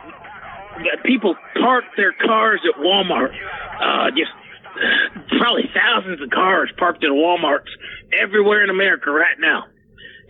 [1.04, 3.34] people park their cars at Walmart.
[3.80, 4.30] Uh, just
[5.38, 7.70] probably thousands of cars parked at Walmarts
[8.18, 9.64] everywhere in America right now,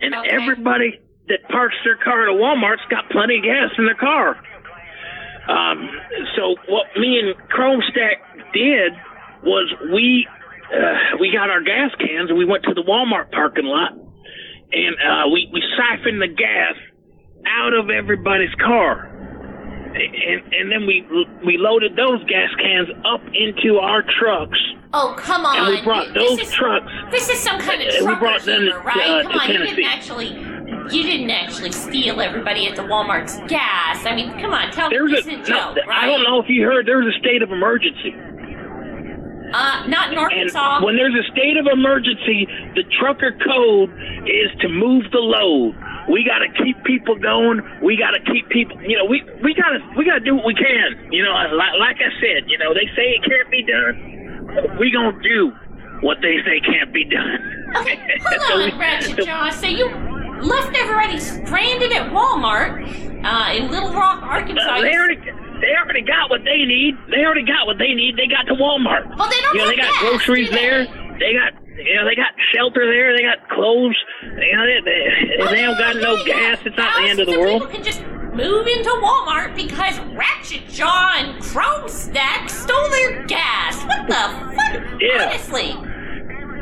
[0.01, 3.95] and everybody that parks their car at a Walmart's got plenty of gas in their
[3.95, 4.37] car.
[5.47, 5.89] Um,
[6.35, 8.17] so what me and Chrome Stack
[8.53, 8.93] did
[9.43, 10.27] was we
[10.73, 13.91] uh, we got our gas cans and we went to the Walmart parking lot
[14.73, 16.73] and uh, we we siphoned the gas
[17.47, 19.05] out of everybody's car,
[19.93, 21.05] and and then we
[21.45, 24.57] we loaded those gas cans up into our trucks.
[24.93, 25.57] Oh, come on.
[25.57, 26.91] And we brought This is- trucks.
[27.11, 28.97] This is some kind of Uh, we trucker brought them humor, to- right?
[29.09, 30.29] uh, come to on, you didn't actually.
[30.91, 34.05] You didn't actually steal everybody at the Walmart's gas.
[34.05, 36.03] I mean, come on, tell me There's this a, is a no, joke, right?
[36.03, 36.85] I don't know if you heard.
[36.85, 38.13] There was a state of emergency.
[39.53, 40.83] Uh, not in And Arkansas.
[40.83, 43.89] when there's a state of emergency, the trucker code
[44.27, 45.75] is to move the load.
[46.09, 47.61] We got to keep people going.
[47.81, 48.81] We got to keep people.
[48.81, 51.11] You know, we we got to we got to do what we can.
[51.11, 54.77] You know, like, like I said, you know, they say it can't be done.
[54.77, 55.51] We gonna do
[56.01, 57.39] what they say can't be done.
[57.77, 59.49] Okay, hold on, Ratchet Jaw.
[59.49, 59.87] So you
[60.41, 62.81] left everybody stranded at Walmart
[63.23, 64.61] uh, in Little Rock, Arkansas.
[64.61, 65.15] Uh, they already
[65.61, 66.95] they already got what they need.
[67.09, 68.17] They already got what they need.
[68.17, 69.07] They got to Walmart.
[69.17, 70.55] Well, they don't You know, they got gas, groceries they?
[70.55, 70.85] there.
[71.19, 73.15] They got you know they got shelter there.
[73.15, 73.95] They got clothes.
[74.23, 76.59] You know they they, they don't got no gas.
[76.65, 77.61] It's not the end of the world.
[77.61, 78.01] People can just
[78.35, 83.81] move into Walmart because Ratchet Jaw and Chrome Stack stole their gas.
[83.85, 85.01] What the fuck?
[85.01, 85.29] Yeah.
[85.29, 85.94] Honestly.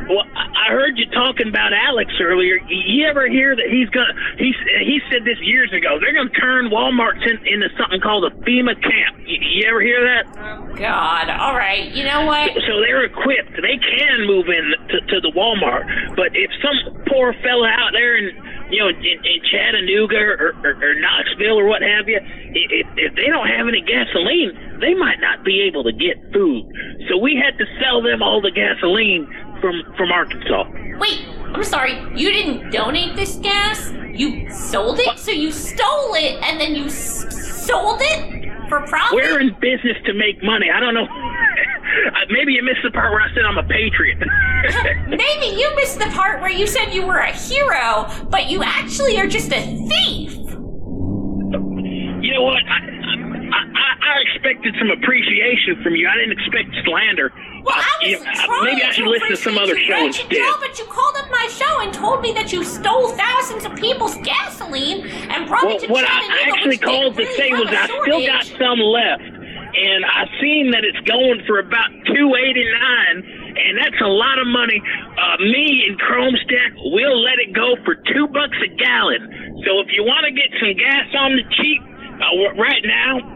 [0.09, 2.59] Well, I heard you talking about Alex earlier.
[2.67, 4.13] You ever hear that he's gonna?
[4.37, 5.99] He he said this years ago.
[5.99, 9.23] They're gonna turn Walmart's in, into something called a FEMA camp.
[9.25, 10.23] You, you ever hear that?
[10.35, 11.29] Oh, God.
[11.29, 11.91] All right.
[11.91, 12.51] You know what?
[12.67, 13.55] So they're equipped.
[13.59, 15.87] They can move in to, to the Walmart.
[16.15, 18.31] But if some poor fella out there in
[18.71, 23.15] you know in, in Chattanooga or, or, or Knoxville or what have you, if, if
[23.15, 26.67] they don't have any gasoline, they might not be able to get food.
[27.09, 29.27] So we had to sell them all the gasoline
[29.63, 30.65] from from Arkansas.
[30.99, 31.25] Wait.
[31.55, 31.93] I'm sorry.
[32.19, 33.91] You didn't donate this gas.
[34.11, 35.17] You sold it.
[35.19, 39.13] So you stole it and then you s- sold it for profit.
[39.15, 40.67] We're in business to make money.
[40.69, 41.07] I don't know.
[41.93, 44.17] Uh, Maybe you missed the part where I said I'm a patriot.
[45.07, 49.19] Maybe you missed the part where you said you were a hero, but you actually
[49.19, 50.33] are just a thief.
[52.23, 52.57] You know what?
[52.65, 52.79] I,
[53.53, 53.61] I,
[54.09, 56.07] I expected some appreciation from you.
[56.09, 57.31] I didn't expect slander.
[57.63, 60.29] Well, I was uh, trying maybe I should to listen to some other show instead.
[60.29, 63.75] Joe, but you called up my show and told me that you stole thousands of
[63.75, 67.67] people's gasoline and brought Well, it to what I Chattanooga, actually called to say was
[67.71, 72.67] I still got some left, and I seen that it's going for about two eighty
[72.67, 73.23] nine,
[73.55, 74.81] and that's a lot of money.
[75.15, 79.63] Uh, me and Chrome Stack, we'll let it go for two bucks a gallon.
[79.63, 81.81] So if you want to get some gas on the cheap,
[82.19, 83.32] uh, right now,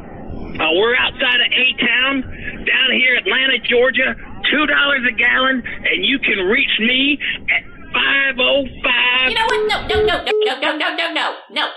[0.55, 2.21] uh, we're outside of A Town,
[2.65, 4.15] down here, Atlanta, Georgia.
[4.51, 7.19] Two dollars a gallon, and you can reach me
[7.49, 9.29] at five oh five.
[9.29, 9.67] You know what?
[9.67, 11.69] No, no, no, no, no, no, no, no, no,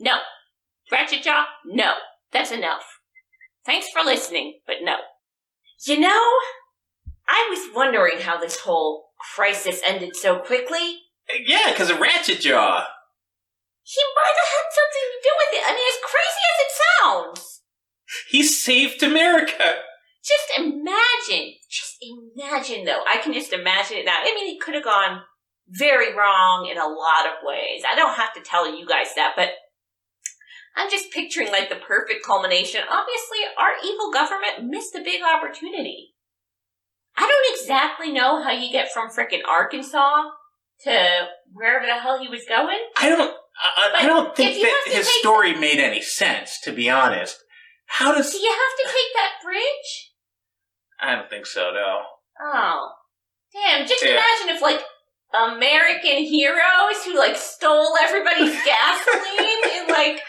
[0.00, 0.16] no.
[0.92, 1.92] Ratchet Jaw, no.
[2.32, 2.82] That's enough.
[3.64, 4.96] Thanks for listening, but no.
[5.86, 6.28] You know,
[7.28, 11.00] I was wondering how this whole crisis ended so quickly.
[11.46, 12.84] Yeah, because of Ratchet Jaw.
[13.82, 15.64] He might have had something to do with it.
[15.66, 17.57] I mean, as crazy as it sounds.
[18.28, 19.74] He saved America.
[20.24, 23.02] Just imagine, just imagine though.
[23.08, 24.18] I can just imagine it now.
[24.20, 25.22] I mean, it could have gone
[25.68, 27.82] very wrong in a lot of ways.
[27.90, 29.50] I don't have to tell you guys that, but
[30.76, 32.82] I'm just picturing like the perfect culmination.
[32.88, 36.14] Obviously, our evil government missed a big opportunity.
[37.16, 40.30] I don't exactly know how you get from frickin' Arkansas
[40.84, 42.78] to wherever the hell he was going.
[42.96, 43.34] I don't.
[43.60, 46.60] I, I don't think that his story made any sense.
[46.60, 47.42] To be honest,
[47.88, 48.30] how does?
[48.30, 50.12] Do you have to take that bridge?
[51.00, 51.70] I don't think so.
[51.72, 52.02] No.
[52.40, 52.90] Oh.
[53.52, 54.10] Damn, just Yeah.
[54.12, 54.80] imagine if like
[55.34, 60.20] American heroes who like stole everybody's gasoline in like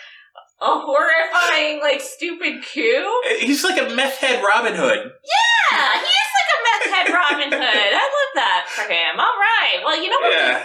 [0.61, 3.21] a horrifying, like stupid coup.
[3.29, 4.99] Uh, he's like a meth head Robin Hood.
[4.99, 7.93] Yeah, he is like a meth head Robin Hood.
[7.93, 9.19] I love that for him.
[9.19, 9.79] All right.
[9.83, 10.31] Well, you know what?
[10.31, 10.63] Yeah.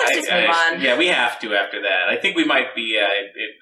[0.00, 0.80] Let's I- just I- move on.
[0.80, 2.08] Yeah, we have to after that.
[2.08, 3.06] I think we might be uh,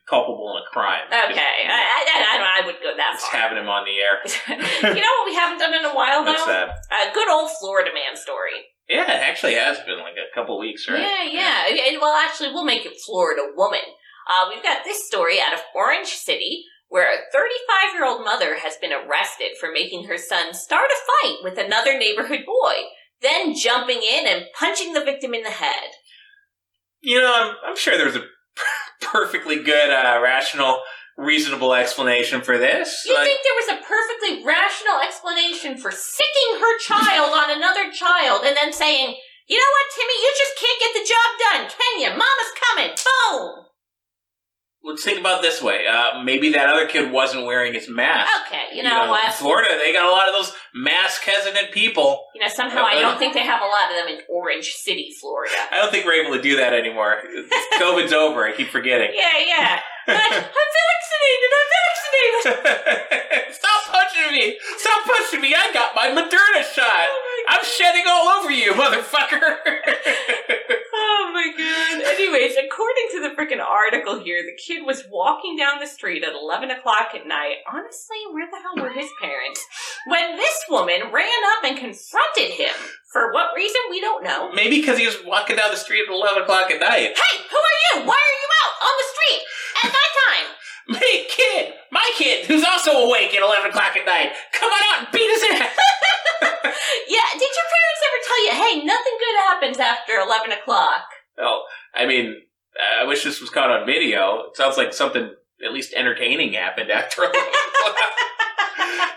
[0.08, 1.06] culpable in a crime.
[1.08, 3.40] Okay, I, I, I, I would go that Just far.
[3.40, 4.20] having him on the air.
[4.94, 6.32] you know what we haven't done in a while though?
[6.32, 6.70] What's that?
[6.92, 8.64] A good old Florida man story.
[8.88, 10.98] Yeah, it actually has been like a couple weeks, right?
[11.00, 11.22] Yeah,
[11.70, 11.86] yeah.
[11.88, 13.80] And, Well, actually, we'll make it Florida woman.
[14.28, 18.58] Uh, we've got this story out of Orange City, where a 35 year old mother
[18.58, 22.74] has been arrested for making her son start a fight with another neighborhood boy,
[23.22, 25.90] then jumping in and punching the victim in the head.
[27.02, 28.24] You know, I'm, I'm sure there's a
[29.00, 30.82] perfectly good, uh, rational,
[31.16, 33.04] reasonable explanation for this.
[33.06, 37.90] You Like- think there was a perfectly rational explanation for sicking her child on another
[37.92, 39.16] child and then saying,
[39.48, 42.08] you know what, Timmy, you just can't get the job done, can you?
[42.10, 42.94] Mama's coming.
[42.94, 43.64] Boom.
[44.82, 45.84] Let's think about this way.
[45.86, 48.30] Uh, maybe that other kid wasn't wearing his mask.
[48.46, 49.34] Okay, you know, what?
[49.34, 52.24] Florida, they got a lot of those mask hesitant people.
[52.34, 55.12] You know, somehow I don't think they have a lot of them in Orange City,
[55.20, 55.52] Florida.
[55.70, 57.20] I don't think we're able to do that anymore.
[57.78, 58.44] COVID's over.
[58.46, 59.10] I keep forgetting.
[59.12, 59.80] Yeah, yeah.
[60.06, 61.50] But I'm vaccinated.
[61.52, 63.54] I'm vaccinated.
[63.60, 64.58] Stop punching me!
[64.78, 65.54] Stop punching me!
[65.54, 67.06] I got my Moderna shot.
[67.48, 69.58] I'm shedding all over you, motherfucker.
[71.10, 72.02] Oh my god.
[72.14, 76.34] Anyways, according to the freaking article here, the kid was walking down the street at
[76.34, 77.56] 11 o'clock at night.
[77.66, 79.64] Honestly, where the hell were his parents?
[80.06, 82.74] When this woman ran up and confronted him.
[83.12, 84.52] For what reason, we don't know.
[84.52, 87.18] Maybe because he was walking down the street at 11 o'clock at night.
[87.18, 88.06] Hey, who are you?
[88.06, 89.40] Why are you out on the street
[89.82, 90.46] at night time?
[91.00, 94.30] Me, kid, my kid, who's also awake at 11 o'clock at night.
[94.52, 95.74] Come on out and beat his ass.
[97.10, 99.16] Yeah, did your parents ever tell you, hey, nothing
[99.48, 101.04] happens after 11 o'clock?
[101.38, 101.62] Oh,
[101.94, 102.36] I mean,
[103.00, 104.44] I wish this was caught on video.
[104.50, 105.30] It sounds like something
[105.64, 107.96] at least entertaining happened after 11 o'clock.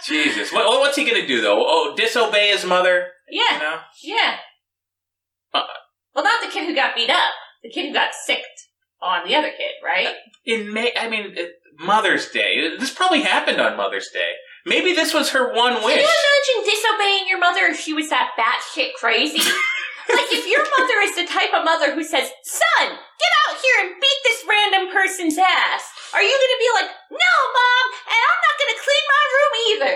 [0.07, 0.51] Jesus.
[0.51, 1.63] What, what's he going to do, though?
[1.65, 3.07] Oh, disobey his mother?
[3.30, 3.53] Yeah.
[3.53, 3.78] You know?
[4.03, 4.36] Yeah.
[5.53, 5.63] Uh,
[6.13, 7.32] Well, not the kid who got beat up.
[7.63, 8.45] The kid who got sicked
[9.01, 10.09] on the other kid, right?
[10.45, 11.43] In May, I mean, uh,
[11.80, 12.76] Mother's Day.
[12.78, 14.32] This probably happened on Mother's Day.
[14.65, 15.95] Maybe this was her one wish.
[15.95, 19.39] Can you imagine disobeying your mother if she was that batshit crazy?
[20.10, 23.78] like, if your mother is the type of mother who says, Son, get out here
[23.88, 25.84] and beat this random person's ass,
[26.14, 29.95] are you gonna be like, No, Mom, and I'm not gonna clean my room either?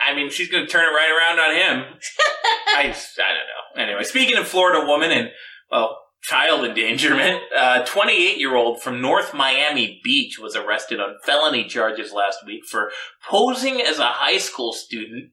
[0.00, 1.94] I mean, she's going to turn it right around on him.
[2.76, 3.82] I, just- I don't know.
[3.82, 5.30] Anyway, speaking of Florida woman and,
[5.70, 11.14] well, child endangerment, uh, a 28 year old from North Miami Beach was arrested on
[11.24, 12.90] felony charges last week for
[13.26, 15.30] posing as a high school student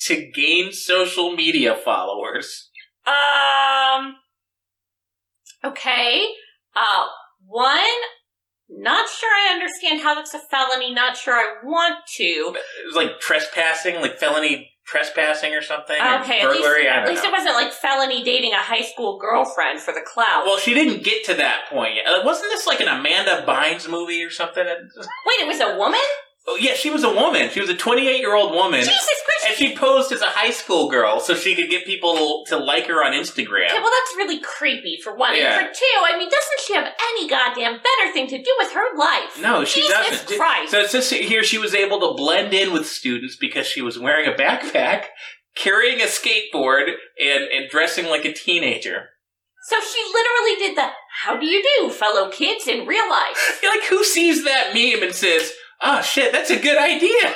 [0.00, 2.67] to gain social media followers.
[3.06, 4.16] Um.
[5.64, 6.26] Okay.
[6.76, 7.06] Uh,
[7.46, 7.78] one,
[8.68, 12.24] not sure I understand how that's a felony, not sure I want to.
[12.24, 15.96] It was like trespassing, like felony trespassing or something.
[16.00, 16.88] or Okay, at least, burglary.
[16.88, 20.44] At least it wasn't like felony dating a high school girlfriend for the clout.
[20.46, 22.24] Well, she didn't get to that point yet.
[22.24, 24.64] Wasn't this like an Amanda Bynes movie or something?
[24.64, 26.00] Wait, it was a woman?
[26.50, 27.50] Oh, yeah, she was a woman.
[27.50, 28.80] She was a 28 year old woman.
[28.80, 29.46] Jesus Christ!
[29.48, 32.86] And she posed as a high school girl so she could get people to like
[32.86, 33.66] her on Instagram.
[33.66, 35.36] Okay, well, that's really creepy for one.
[35.36, 35.58] Yeah.
[35.58, 38.72] And for two, I mean, doesn't she have any goddamn better thing to do with
[38.72, 39.38] her life?
[39.42, 40.38] No, she Jesus doesn't.
[40.38, 40.70] Christ.
[40.70, 43.98] So it's just here she was able to blend in with students because she was
[43.98, 45.04] wearing a backpack,
[45.54, 46.92] carrying a skateboard,
[47.22, 49.10] and, and dressing like a teenager.
[49.68, 50.88] So she literally did the
[51.24, 53.60] "How do you do, fellow kids?" in real life.
[53.68, 57.34] Like, who sees that meme and says, oh shit, that's a good idea?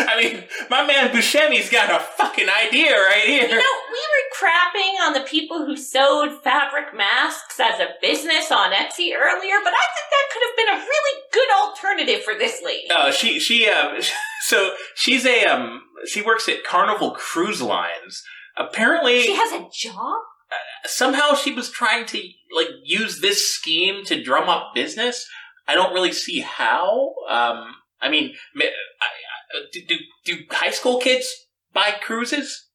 [0.00, 3.42] I mean, my man Buscemi's got a fucking idea right here.
[3.42, 8.50] You know, we were crapping on the people who sewed fabric masks as a business
[8.50, 12.34] on Etsy earlier, but I think that could have been a really good alternative for
[12.34, 12.86] this lady.
[12.90, 14.00] Oh, she she um
[14.46, 18.22] so she's a um she works at Carnival Cruise Lines.
[18.56, 20.20] Apparently, She has a job?
[20.86, 22.18] somehow she was trying to
[22.54, 25.26] like use this scheme to drum up business.
[25.66, 27.14] I don't really see how.
[27.28, 31.28] Um, I mean, ma- I, I, do, do do high school kids
[31.72, 32.68] buy cruises?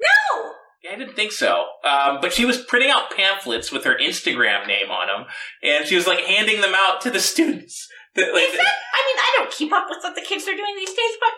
[0.00, 0.52] No.
[0.82, 1.64] Yeah, I didn't think so.
[1.82, 5.26] Um, but she was printing out pamphlets with her Instagram name on them,
[5.62, 7.88] and she was like handing them out to the students.
[8.14, 10.54] That, like, Is that, I mean, I don't keep up with what the kids are
[10.54, 11.34] doing these days, but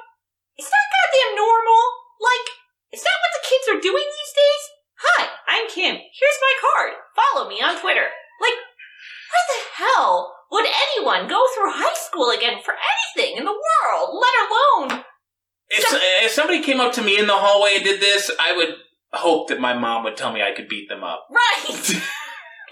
[0.58, 1.82] is that goddamn normal?
[2.20, 2.46] Like,
[2.92, 4.62] is that what the kids are doing these days?
[5.00, 5.96] Hi, I'm Kim.
[5.96, 6.92] Here's my card.
[7.16, 8.08] Follow me on Twitter.
[8.40, 13.52] Like, what the hell would anyone go through high school again for anything in the
[13.52, 15.04] world, let alone
[15.68, 15.84] if,
[16.24, 18.74] if somebody came up to me in the hallway and did this, I would
[19.12, 21.26] hope that my mom would tell me I could beat them up.
[21.30, 22.02] right?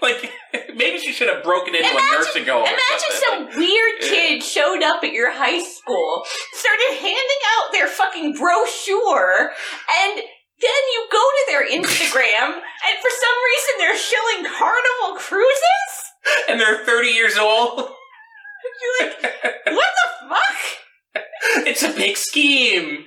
[0.01, 0.29] Like
[0.75, 2.67] maybe she should have broken into a Imagine- nursing home.
[2.67, 6.21] Imagine some weird kid showed up at your high school,
[6.51, 9.55] started handing out their fucking brochure,
[10.03, 15.84] and then you go to their Instagram, and for some reason they're shilling Carnival Cruises?
[16.49, 17.77] and they're thirty years old.
[17.79, 19.23] You're like,
[19.65, 21.23] what the fuck?
[21.67, 23.05] it's a big scheme.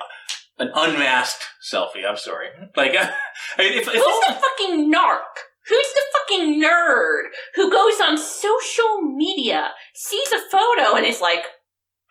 [0.62, 2.08] an unmasked selfie.
[2.08, 2.48] I'm sorry.
[2.76, 3.10] Like I
[3.58, 5.24] mean, if, if Who's all- the fucking narc?
[5.68, 7.24] Who's the fucking nerd
[7.56, 11.44] who goes on social media, sees a photo, and is like,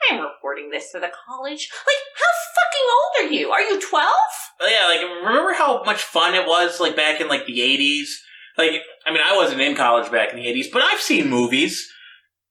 [0.08, 1.68] I'm reporting this to the college?
[1.86, 3.50] Like, how fucking old are you?
[3.50, 4.06] Are you 12?
[4.68, 8.06] yeah, like remember how much fun it was like back in like the 80s.
[8.56, 11.90] Like I mean, I wasn't in college back in the 80s, but I've seen movies.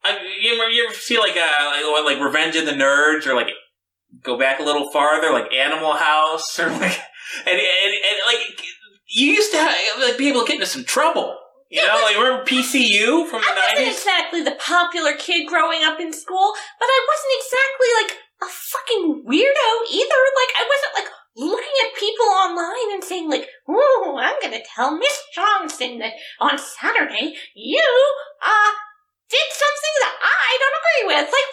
[0.03, 3.35] I, you, ever, you ever see like uh like, like Revenge of the Nerds or
[3.35, 3.47] like
[4.23, 6.99] go back a little farther like Animal House or like
[7.45, 8.63] and and, and like
[9.07, 11.37] you used to have, like be able to get into some trouble.
[11.69, 13.93] You know, like remember PCU from the I wasn't 90s?
[13.93, 18.11] exactly the popular kid growing up in school, but I wasn't exactly like
[18.41, 20.21] a fucking weirdo either.
[20.33, 24.97] Like, I wasn't like looking at people online and saying, like, ooh, I'm gonna tell
[24.97, 27.85] Miss Johnson that on Saturday you,
[28.41, 28.71] uh,
[29.29, 31.25] did something that I don't agree with.
[31.29, 31.48] Like, what the fuck?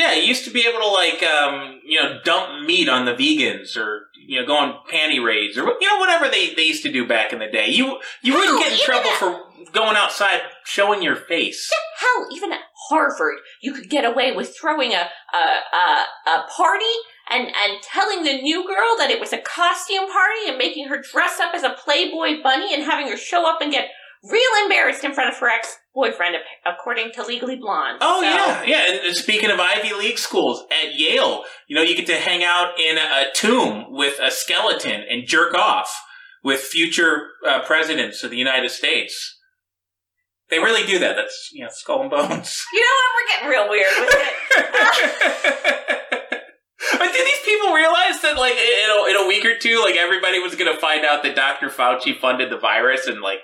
[0.00, 3.12] Yeah, you used to be able to like um, you know dump meat on the
[3.12, 6.82] vegans or you know go on panty raids or you know whatever they, they used
[6.84, 7.68] to do back in the day.
[7.68, 9.40] You you wouldn't Hell, get in trouble at- for
[9.72, 11.70] going outside showing your face.
[11.98, 16.94] Hell, even at Harvard, you could get away with throwing a a a, a party
[17.30, 21.02] and and telling the new girl that it was a costume party and making her
[21.12, 23.90] dress up as a Playboy bunny and having her show up and get
[24.24, 26.36] real embarrassed in front of her ex boyfriend,
[26.66, 27.98] according to Legally Blonde.
[28.00, 28.86] Oh So- yeah, yeah.
[29.06, 32.78] And- speaking of Ivy League schools, at Yale, you know you get to hang out
[32.78, 35.90] in a, a tomb with a skeleton and jerk off
[36.42, 39.36] with future uh, presidents of the United States.
[40.48, 41.16] They really do that.
[41.16, 42.64] That's you know skull and bones.
[42.72, 43.12] You know what?
[43.14, 44.32] We're getting real weird with it.
[46.96, 49.96] But did these people realize that, like, in a, in a week or two, like,
[49.96, 51.68] everybody was going to find out that Dr.
[51.68, 53.40] Fauci funded the virus and, like,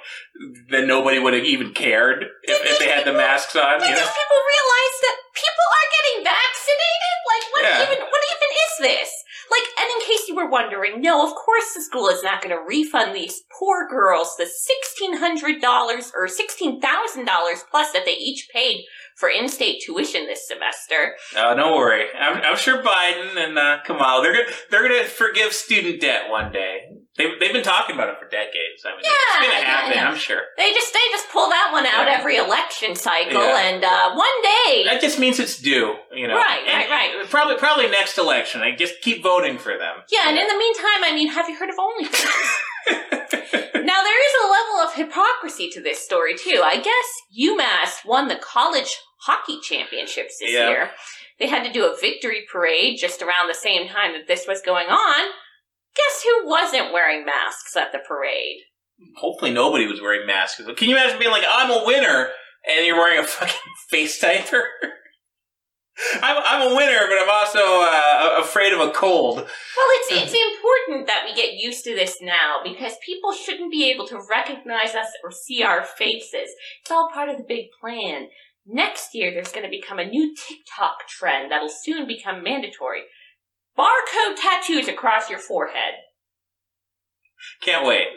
[0.71, 3.95] then nobody would have even cared if, if they had the masks on, Did you
[3.95, 4.01] know?
[4.01, 7.15] these people realize that people are getting vaccinated?
[7.29, 7.83] Like, what Yeah.
[7.85, 7.99] even?
[8.09, 9.11] What even is this?
[9.51, 12.55] Like, and in case you were wondering, no, of course the school is not going
[12.55, 18.85] to refund these poor girls the $1,600 or $16,000 plus that they each paid
[19.17, 21.17] for in-state tuition this semester.
[21.37, 22.07] Uh, don't worry.
[22.19, 26.53] I'm, I'm sure Biden and uh, Kamala they're gonna they're gonna forgive student debt one
[26.53, 26.81] day.
[27.17, 28.85] They've, they've been talking about it for decades.
[28.85, 29.93] I mean, yeah, it's gonna happen.
[29.97, 30.09] yeah.
[30.11, 30.43] I'm sure.
[30.59, 32.19] They just they just pull that one out Yeah.
[32.19, 33.69] every election cycle, Yeah.
[33.73, 35.97] and uh, one day, That just means it's due.
[36.13, 36.37] You know.
[36.37, 37.31] Right, And right, right.
[37.31, 38.61] Probably probably next election.
[38.61, 40.03] I just keep voting for them.
[40.11, 40.29] yeah.
[40.29, 42.53] And in the meantime, I mean, have you heard of OnlyFans?
[43.85, 46.61] now there is a level of hypocrisy to this story too.
[46.65, 47.07] I guess
[47.41, 50.69] UMass won the college hockey championships this Yeah.
[50.69, 50.91] year.
[51.39, 54.63] They had to do a victory parade just around the same time that this was
[54.63, 55.31] going on.
[55.97, 58.61] Guess who wasn't wearing masks at the parade?
[59.17, 60.61] Hopefully nobody was wearing masks.
[60.77, 62.29] Can you imagine being like, I'm a winner,
[62.67, 64.65] and you're wearing a fucking face diaper?
[66.23, 69.37] I'm, I'm a winner, but I'm also uh, afraid of a cold.
[69.37, 73.91] Well, it's it's important that we get used to this now because people shouldn't be
[73.91, 76.51] able to recognize us or see our faces.
[76.83, 78.29] It's all part of the big plan.
[78.67, 83.03] Next year, there's going to become a new TikTok trend that'll soon become mandatory.
[83.79, 85.95] Barcode tattoos across your forehead.
[87.63, 88.09] Can't wait.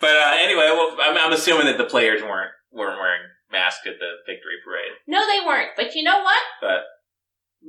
[0.00, 3.94] But uh, anyway, well, I'm, I'm assuming that the players weren't weren't wearing masks at
[4.00, 4.92] the victory parade.
[5.06, 5.70] No, they weren't.
[5.76, 6.42] But you know what?
[6.60, 6.82] But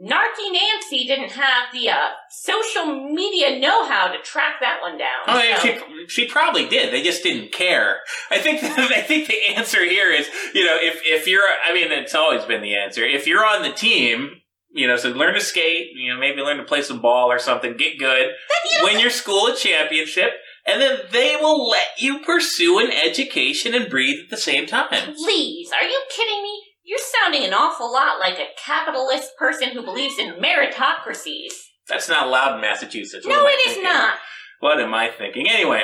[0.03, 5.23] Narky Nancy didn't have the uh, social media know-how to track that one down.
[5.27, 5.67] oh, yeah, so-
[6.07, 6.91] she she probably did.
[6.91, 7.99] They just didn't care.
[8.29, 11.91] I think I think the answer here is you know if if you're I mean
[11.91, 13.03] it's always been the answer.
[13.05, 14.41] If you're on the team.
[14.75, 15.91] You know, so learn to skate.
[15.95, 17.77] You know, maybe learn to play some ball or something.
[17.77, 18.31] Get good.
[18.83, 20.31] Win your school a championship,
[20.67, 24.89] and then they will let you pursue an education and breathe at the same time.
[25.15, 26.61] Please, are you kidding me?
[26.83, 31.53] You're sounding an awful lot like a capitalist person who believes in meritocracies.
[31.87, 33.25] That's not allowed in Massachusetts.
[33.25, 34.15] What No, it is not.
[34.59, 35.47] What am I thinking?
[35.49, 35.83] Anyway,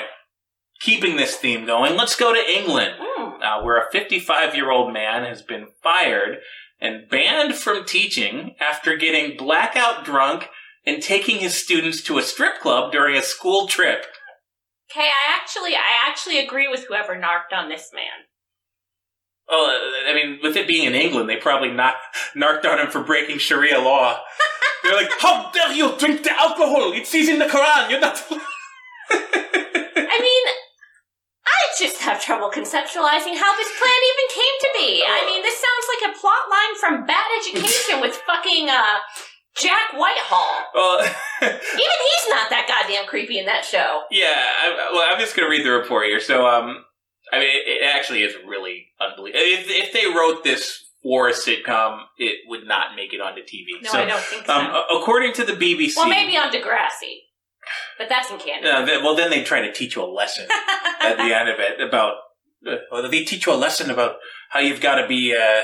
[0.81, 3.41] keeping this theme going, let's go to England, Hmm.
[3.41, 6.39] uh, where a 55 year old man has been fired
[6.81, 10.49] and banned from teaching after getting blackout drunk
[10.85, 14.05] and taking his students to a strip club during a school trip.
[14.91, 18.25] Okay, I actually, I actually agree with whoever narked on this man.
[19.47, 21.95] Well, uh, I mean, with it being in England, they probably not
[22.35, 24.19] narked on him for breaking Sharia law.
[24.83, 26.93] They're like, "How dare you drink the alcohol?
[26.93, 27.89] It says in the Quran.
[27.89, 28.23] You're not."
[29.11, 30.53] I mean,
[31.45, 35.03] I just have trouble conceptualizing how this plan even came to be.
[35.07, 38.99] I mean, this sounds like a plot line from Bad Education with fucking uh,
[39.55, 40.67] Jack Whitehall.
[40.75, 40.99] well,
[41.41, 44.03] Even he's not that goddamn creepy in that show.
[44.11, 46.19] Yeah, I, well, I'm just going to read the report here.
[46.19, 46.83] So, um,
[47.31, 49.39] I mean, it, it actually is really unbelievable.
[49.41, 53.81] If, if they wrote this for a sitcom, it would not make it onto TV.
[53.81, 54.53] No, so, I don't think so.
[54.53, 57.30] Um, according to the BBC, well, maybe on Degrassi,
[57.97, 58.73] but that's in Canada.
[58.97, 60.47] uh, well, then they try to teach you a lesson
[61.01, 62.13] at the end of it about.
[62.65, 64.17] Uh, well, they teach you a lesson about
[64.49, 65.35] how you've got to be.
[65.35, 65.61] Uh,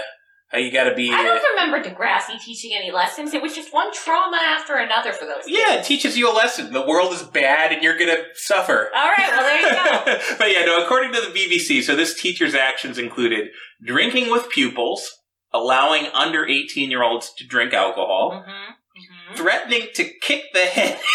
[0.50, 1.12] how you got to be.
[1.12, 3.34] I Uh, don't remember Degrassi teaching any lessons.
[3.34, 5.58] It was just one trauma after another for those kids.
[5.60, 6.72] yeah, it teaches you a lesson.
[6.72, 8.90] The world is bad, and you're gonna suffer.
[8.96, 10.24] All right, well, there you go.
[10.40, 13.50] but yeah, no, according to the BBC, so this teacher's actions included
[13.84, 15.18] drinking with pupils,
[15.54, 19.36] allowing under 18 year olds to drink alcohol, Mm-hmm.
[19.36, 20.98] threatening to kick the head.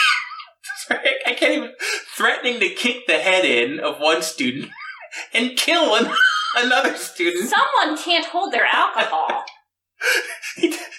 [0.89, 1.73] Sorry, I can't even.
[2.17, 4.71] Threatening to kick the head in of one student
[5.35, 6.13] and kill an,
[6.57, 7.49] another student.
[7.49, 9.45] Someone can't hold their alcohol.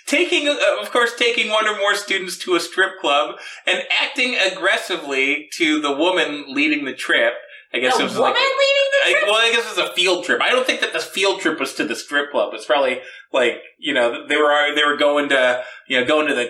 [0.07, 3.35] taking, uh, of course, taking one or more students to a strip club
[3.67, 7.33] and acting aggressively to the woman leading the trip.
[7.73, 9.89] I guess The it was woman like, leading the I- well, I guess it was
[9.89, 10.41] a field trip.
[10.41, 12.53] I don't think that the field trip was to the strip club.
[12.53, 16.35] It's probably like you know they were they were going to you know going to
[16.35, 16.49] the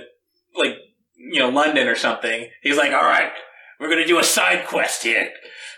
[0.56, 0.76] like
[1.16, 2.48] you know London or something.
[2.62, 3.32] He's like, all right,
[3.80, 5.30] we're gonna do a side quest here,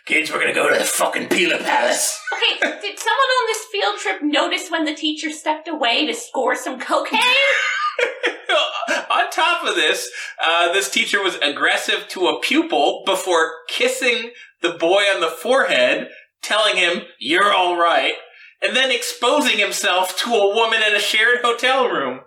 [0.06, 0.32] kids.
[0.32, 2.20] We're gonna go to the fucking Pila Palace.
[2.36, 6.54] Okay, did someone on this field trip notice when the teacher stepped away to score
[6.54, 7.22] some cocaine?
[9.10, 10.10] On top of this,
[10.44, 14.32] uh, this teacher was aggressive to a pupil before kissing
[14.62, 16.10] the boy on the forehead,
[16.42, 18.16] telling him, You're all right,
[18.62, 22.22] and then exposing himself to a woman in a shared hotel room.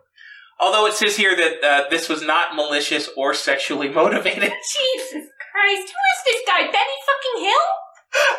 [0.61, 4.43] Although it says here that uh, this was not malicious or sexually motivated.
[4.79, 6.63] Jesus Christ, who is this guy?
[6.63, 7.67] Benny fucking Hill?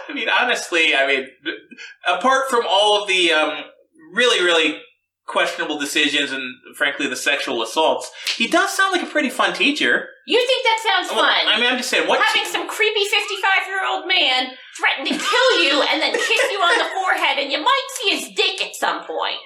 [0.09, 1.27] I mean, honestly, I mean,
[2.07, 3.63] apart from all of the um,
[4.13, 4.81] really, really
[5.27, 6.41] questionable decisions and,
[6.75, 10.09] frankly, the sexual assaults, he does sound like a pretty fun teacher.
[10.25, 11.47] You think that sounds Well, fun?
[11.47, 12.19] I mean, I'm just saying, what?
[12.19, 16.57] Having some creepy 55 year old man threaten to kill you and then kiss you
[16.57, 19.37] on the forehead, and you might see his dick at some point.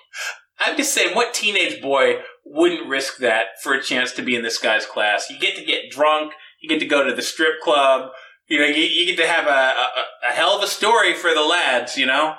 [0.60, 4.44] I'm just saying, what teenage boy wouldn't risk that for a chance to be in
[4.44, 5.30] this guy's class?
[5.30, 8.12] You get to get drunk, You get to go to the strip club.
[8.48, 11.34] You know, you, you get to have a, a, a hell of a story for
[11.34, 11.98] the lads.
[11.98, 12.36] You know,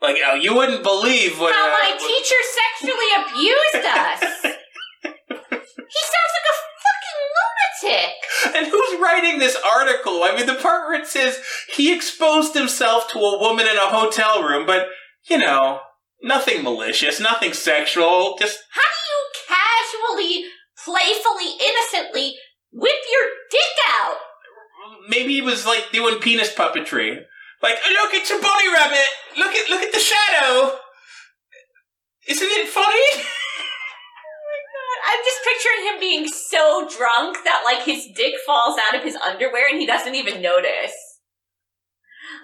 [0.00, 4.20] like oh, you wouldn't believe what How uh, my teacher sexually abused us.
[5.02, 8.14] he sounds like a fucking lunatic.
[8.54, 10.22] And who's writing this article?
[10.22, 11.40] I mean, the part where it says
[11.74, 14.88] he exposed himself to a woman in a hotel room, but,
[15.28, 15.80] you know,
[16.22, 18.58] nothing malicious, nothing sexual, just.
[18.70, 20.44] How do you casually,
[20.84, 22.36] playfully, innocently
[22.72, 24.16] whip your dick out?
[25.08, 27.20] Maybe he was, like, doing penis puppetry.
[27.62, 29.06] Like, look, it's a bunny rabbit!
[29.36, 30.78] Look at, look at the shadow!
[32.28, 33.24] Isn't it funny?
[34.80, 39.02] Oh I'm just picturing him being so drunk that like his dick falls out of
[39.02, 40.92] his underwear and he doesn't even notice.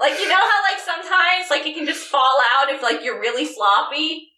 [0.00, 3.20] Like you know how like sometimes like it can just fall out if like you're
[3.20, 4.30] really sloppy.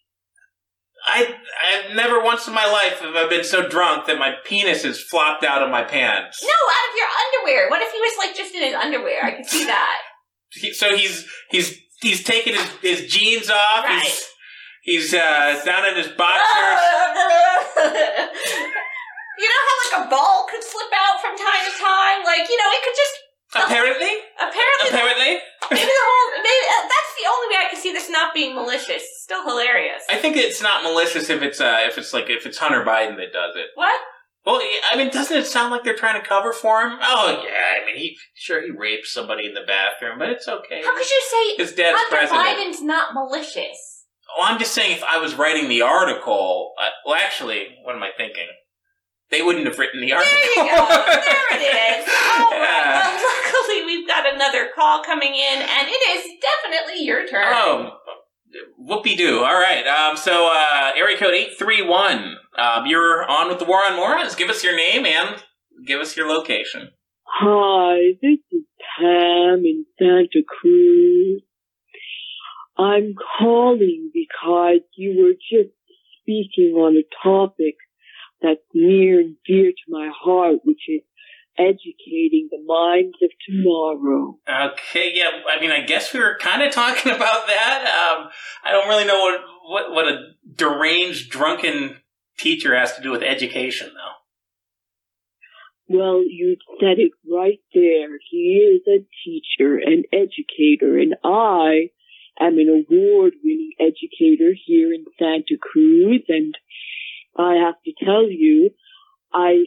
[1.05, 1.35] I,
[1.71, 4.99] I've never once in my life have I been so drunk that my penis has
[4.99, 6.43] flopped out of my pants.
[6.43, 7.69] No, out of your underwear.
[7.69, 9.23] What if he was like just in his underwear?
[9.23, 9.97] I could see that.
[10.51, 13.85] He, so he's he's he's taking his, his jeans off.
[13.87, 14.25] He's
[14.83, 16.81] he's uh, down in his boxers.
[19.37, 22.25] you know how like a ball could slip out from time to time?
[22.25, 23.15] Like, you know, it could just
[23.55, 25.39] Apparently, apparently apparently.
[25.71, 28.55] Maybe the whole maybe uh, that's the only way I can see this not being
[28.55, 29.03] malicious.
[29.03, 30.03] It's still hilarious.
[30.09, 33.17] I think it's not malicious if it's uh if it's like if it's Hunter Biden
[33.17, 33.67] that does it.
[33.75, 33.99] What?
[34.45, 36.97] Well, I mean, doesn't it sound like they're trying to cover for him?
[37.01, 40.81] Oh yeah, I mean, he sure he raped somebody in the bathroom, but it's okay.
[40.83, 42.47] How could you say His dad's Hunter president.
[42.47, 44.05] Biden's not malicious?
[44.37, 48.03] Well, I'm just saying, if I was writing the article, uh, well, actually, what am
[48.03, 48.47] I thinking?
[49.29, 50.33] They wouldn't have written the article.
[50.33, 50.87] There you go.
[50.87, 52.07] there it is.
[52.39, 52.93] All right.
[52.95, 57.45] Well, luckily we've got another call coming in, and it is definitely your turn.
[57.47, 57.97] Oh,
[58.77, 59.39] whoopee doo.
[59.39, 59.85] All right.
[59.85, 62.35] Um, so, uh, area code 831.
[62.57, 64.35] Um, you're on with the War on Morons.
[64.35, 65.43] Give us your name and
[65.85, 66.91] give us your location.
[67.27, 68.63] Hi, this is
[68.97, 71.41] Pam in Santa Cruz.
[72.77, 75.73] I'm calling because you were just
[76.21, 77.75] speaking on a topic
[78.41, 81.01] that's near and dear to my heart, which is
[81.57, 84.37] educating the minds of tomorrow.
[84.47, 85.29] Okay, yeah.
[85.49, 87.81] I mean, I guess we were kind of talking about that.
[87.83, 88.29] Um,
[88.63, 90.19] I don't really know what, what what a
[90.55, 91.97] deranged, drunken
[92.37, 94.17] teacher has to do with education, though.
[95.89, 98.19] Well, you said it right there.
[98.29, 101.91] He is a teacher, an educator, and I
[102.39, 106.55] am an award-winning educator here in Santa Cruz, and
[107.37, 108.71] I have to tell you,
[109.33, 109.65] I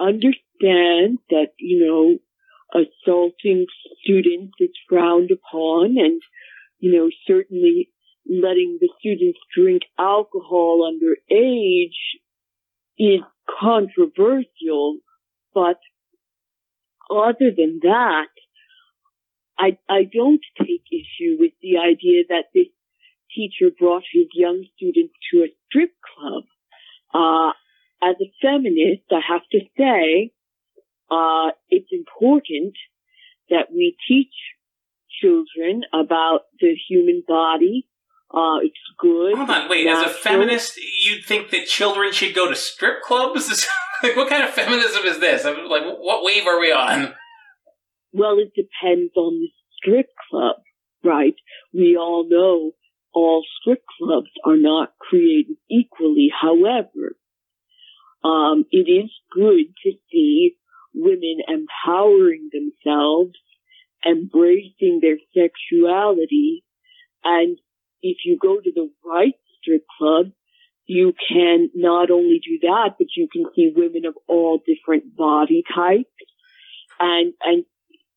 [0.00, 2.18] understand that, you know,
[2.82, 3.66] assaulting
[4.02, 6.20] students is frowned upon and,
[6.78, 7.90] you know, certainly
[8.28, 11.90] letting the students drink alcohol underage
[12.98, 13.20] is
[13.60, 14.98] controversial,
[15.54, 15.78] but
[17.10, 18.28] other than that,
[19.58, 22.66] I, I don't take issue with the idea that this
[23.34, 26.44] teacher brought his young students to a strip club.
[27.16, 27.52] Uh,
[28.02, 30.32] as a feminist, I have to say,
[31.10, 32.74] uh, it's important
[33.48, 34.34] that we teach
[35.20, 37.88] children about the human body.
[38.30, 39.36] Uh, it's good.
[39.36, 39.86] Hold on, wait.
[39.86, 43.48] As a feminist, you'd think that children should go to strip clubs?
[44.02, 45.46] like, what kind of feminism is this?
[45.46, 47.14] I'm like, what wave are we on?
[48.12, 50.56] Well, it depends on the strip club,
[51.04, 51.34] right?
[51.72, 52.72] We all know
[53.16, 56.28] all strip clubs are not created equally.
[56.30, 57.16] However,
[58.22, 60.56] um, it is good to see
[60.94, 63.32] women empowering themselves,
[64.06, 66.62] embracing their sexuality,
[67.24, 67.56] and
[68.02, 70.26] if you go to the right strip club,
[70.84, 75.64] you can not only do that, but you can see women of all different body
[75.74, 76.10] types,
[77.00, 77.64] and and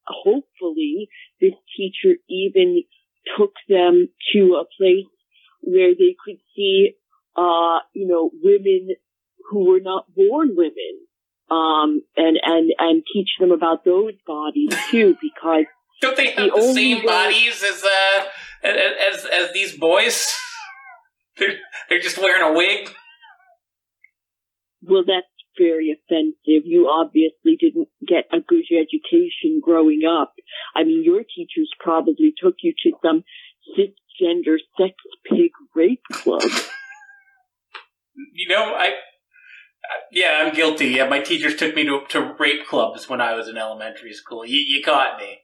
[0.06, 1.08] hopefully
[1.40, 2.84] this teacher even
[3.38, 5.06] took them to a place
[5.62, 6.92] where they could see,
[7.36, 8.90] uh, you know, women
[9.50, 11.00] who were not born women,
[11.52, 15.66] um, and, and, and teach them about those bodies too, because
[16.02, 18.26] Don't they have the, only same way- bodies as uh
[18.64, 20.32] as as these boys?
[21.38, 21.56] They're,
[21.90, 22.94] they're just wearing a wig.
[24.84, 25.26] well, that's
[25.60, 26.66] very offensive.
[26.66, 30.34] You obviously didn't get a good education growing up.
[30.76, 33.24] I mean, your teachers probably took you to some
[33.78, 34.96] cisgender sex
[35.30, 36.42] pig rape club.
[38.34, 38.96] You know, I.
[40.12, 40.88] Yeah, I'm guilty.
[40.88, 44.46] Yeah, my teachers took me to to rape clubs when I was in elementary school.
[44.46, 45.40] You, you caught me.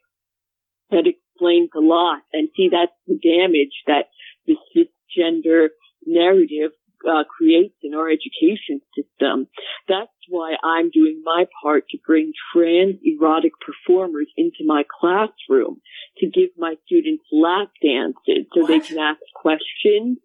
[0.91, 2.19] that explains a lot.
[2.33, 4.09] And see, that's the damage that
[4.45, 5.69] the cisgender
[6.05, 6.71] narrative
[7.07, 9.47] uh, creates in our education system.
[9.87, 15.81] That's why I'm doing my part to bring trans erotic performers into my classroom
[16.17, 20.17] to give my students lap dances so they can ask questions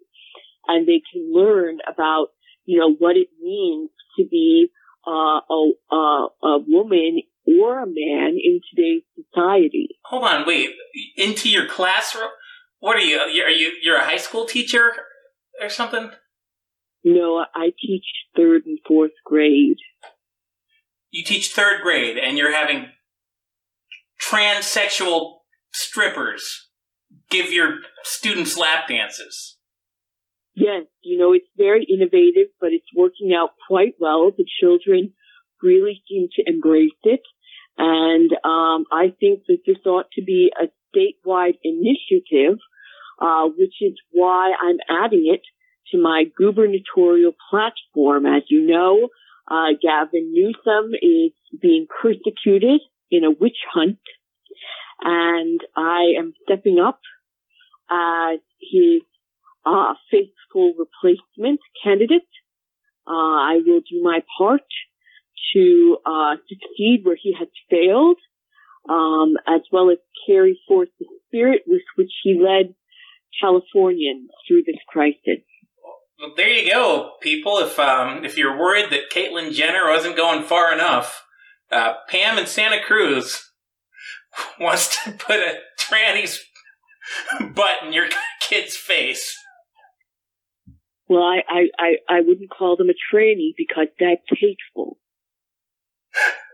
[0.69, 2.29] and they can learn about,
[2.65, 4.69] you know, what it means to be
[5.07, 9.89] uh, a, a, a woman or a man in today's society.
[10.05, 10.71] Hold on, wait.
[11.17, 12.31] Into your classroom?
[12.79, 13.19] What are you?
[13.19, 13.73] Are you?
[13.83, 14.93] You're a high school teacher
[15.61, 16.11] or something?
[17.03, 18.05] No, I teach
[18.37, 19.79] third and fourth grade.
[21.11, 22.87] You teach third grade, and you're having
[24.21, 25.39] transsexual
[25.73, 26.69] strippers
[27.31, 29.57] give your students lap dances.
[30.55, 34.31] Yes, you know, it's very innovative, but it's working out quite well.
[34.37, 35.15] The children
[35.63, 37.23] really seem to embrace it.
[37.79, 42.59] And um, I think that this ought to be a statewide initiative,
[43.21, 45.43] uh, which is why I'm adding it
[45.91, 48.27] to my gubernatorial platform.
[48.27, 49.09] As you know,
[49.51, 52.81] uh, Gavin Newsom is being persecuted
[53.11, 53.99] in a witch hunt,
[55.03, 57.01] and I am stepping up
[57.91, 59.03] as his
[59.67, 62.29] uh, faithful replacement candidate.
[63.07, 64.63] Uh, I will do my part
[65.55, 68.19] to uh, succeed where he has failed,
[68.89, 72.75] um, as well as carry forth the spirit with which he led
[73.41, 75.43] Californians through this crisis.
[76.21, 77.59] Well, there you go, people.
[77.59, 81.25] If um, if you're worried that Caitlyn Jenner wasn't going far enough,
[81.71, 83.51] uh, Pam in Santa Cruz
[84.61, 86.45] wants to put a tranny's
[87.55, 88.09] butt in your
[88.41, 89.37] kid's face.
[91.09, 94.99] Well, I, I, I, I wouldn't call them a tranny because that's hateful.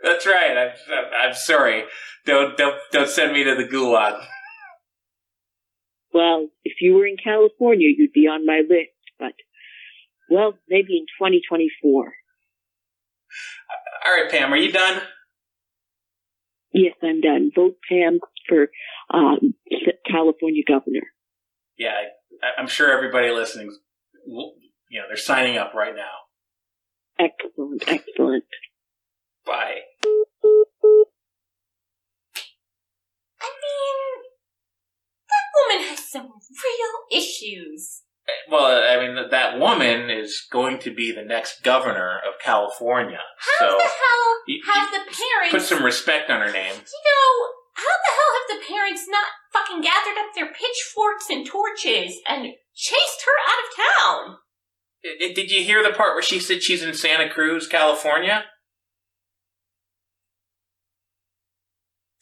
[0.02, 0.56] That's right.
[0.56, 1.84] I'm, I'm, I'm sorry.
[2.24, 4.24] Don't, don't, don't send me to the gulag.
[6.12, 9.32] Well, if you were in California, you'd be on my list, but,
[10.31, 12.12] well, maybe in 2024.
[14.07, 15.03] All right, Pam, are you done?
[16.73, 17.51] Yes, I'm done.
[17.55, 18.69] Vote Pam for
[19.12, 19.55] um,
[20.11, 21.07] California governor.
[21.78, 21.94] Yeah,
[22.43, 23.77] I, I'm sure everybody listening,
[24.27, 26.05] you know, they're signing up right now.
[27.19, 28.44] Excellent, excellent.
[29.47, 29.81] Bye.
[33.40, 34.23] I mean,
[35.28, 38.03] that woman has some real issues.
[38.48, 43.23] Well, I mean, that- that woman is going to be the next governor of California.
[43.39, 45.51] How so the hell you- have the parents?
[45.51, 46.73] put some respect on her name.
[46.74, 51.47] You know, how the hell have the parents not fucking gathered up their pitchforks and
[51.47, 54.39] torches and chased her out of town?
[55.05, 58.47] I- I- Did you hear the part where she said she's in Santa Cruz, California?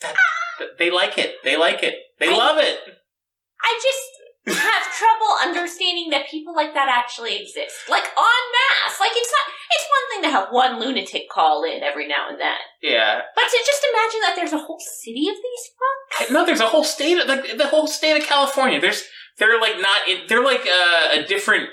[0.00, 0.64] That- ah!
[0.78, 1.36] they like it.
[1.44, 1.94] They like it.
[2.18, 2.80] They love it.
[3.62, 4.00] I just
[4.52, 7.74] have trouble understanding that people like that actually exist.
[7.88, 9.00] Like en masse.
[9.00, 9.54] Like it's not.
[9.72, 13.22] It's one thing to have one lunatic call in every now and then, Yeah.
[13.34, 16.32] but to just imagine that there's a whole city of these fucks.
[16.32, 18.80] No, there's a whole state, of, like the whole state of California.
[18.80, 19.02] There's,
[19.38, 21.70] they're like not, in, they're like a, a different,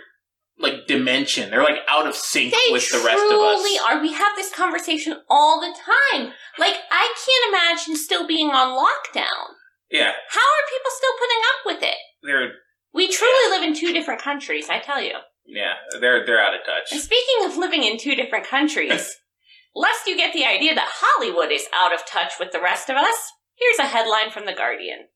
[0.57, 1.51] like dimension.
[1.51, 3.61] They're like out of sync They with the rest of us.
[3.61, 4.01] truly are.
[4.01, 6.31] We have this conversation all the time.
[6.57, 9.45] Like I can't imagine still being on lockdown.
[9.91, 11.97] Yeah, How are people still putting up with it?
[12.23, 12.51] they're,
[12.93, 15.15] We truly live in two different countries, I tell you.
[15.45, 16.99] yeah, they're they're out of And touch.
[16.99, 19.17] speaking of living in two different countries,
[19.75, 22.97] lest you get the idea that Hollywood is out of touch with the rest of
[22.97, 23.15] us,
[23.55, 25.07] here's a headline from The Guardian.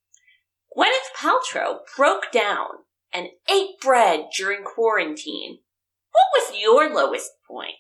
[0.78, 2.68] Gwyneth Paltrow broke down
[3.14, 5.60] and ate bread during quarantine.
[6.12, 7.76] What was your lowest point?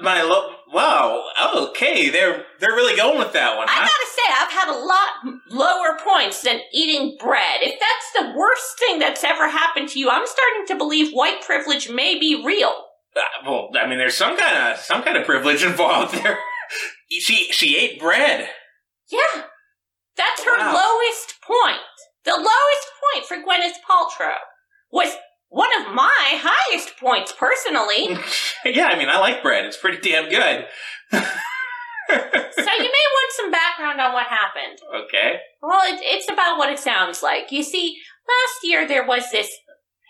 [0.00, 1.24] My lo- wow,
[1.56, 5.40] okay, they're they're really going with that one, I gotta say, I've had a lot
[5.50, 7.60] lower points than eating bread.
[7.62, 11.42] If that's the worst thing that's ever happened to you, I'm starting to believe white
[11.42, 12.72] privilege may be real.
[13.16, 16.38] Uh, well, I mean, there's some kind of some kind of privilege involved there.
[17.10, 18.48] she she ate bread.
[19.10, 19.42] Yeah.
[20.16, 20.74] That's her Wow.
[20.74, 21.80] lowest point.
[22.24, 24.36] The lowest point for Gwyneth Paltrow
[24.92, 25.14] was
[25.54, 28.18] one of my highest points personally.
[28.64, 29.64] yeah, I mean, I like bread.
[29.64, 30.66] It's pretty damn good.
[31.12, 34.80] so you may want some background on what happened.
[35.06, 35.38] Okay.
[35.62, 37.52] Well, it, it's about what it sounds like.
[37.52, 39.48] You see, last year there was this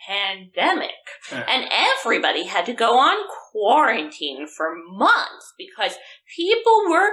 [0.08, 0.90] pandemic,
[1.30, 3.16] and everybody had to go on
[3.52, 5.96] quarantine for months because
[6.34, 7.10] people were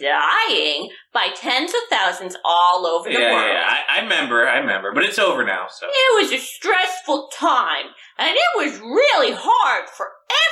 [0.00, 3.50] dying by tens of thousands all over the yeah, world.
[3.52, 3.64] yeah.
[3.66, 5.66] I, I remember, I remember, but it's over now.
[5.70, 7.86] So It was a stressful time,
[8.18, 10.08] and it was really hard for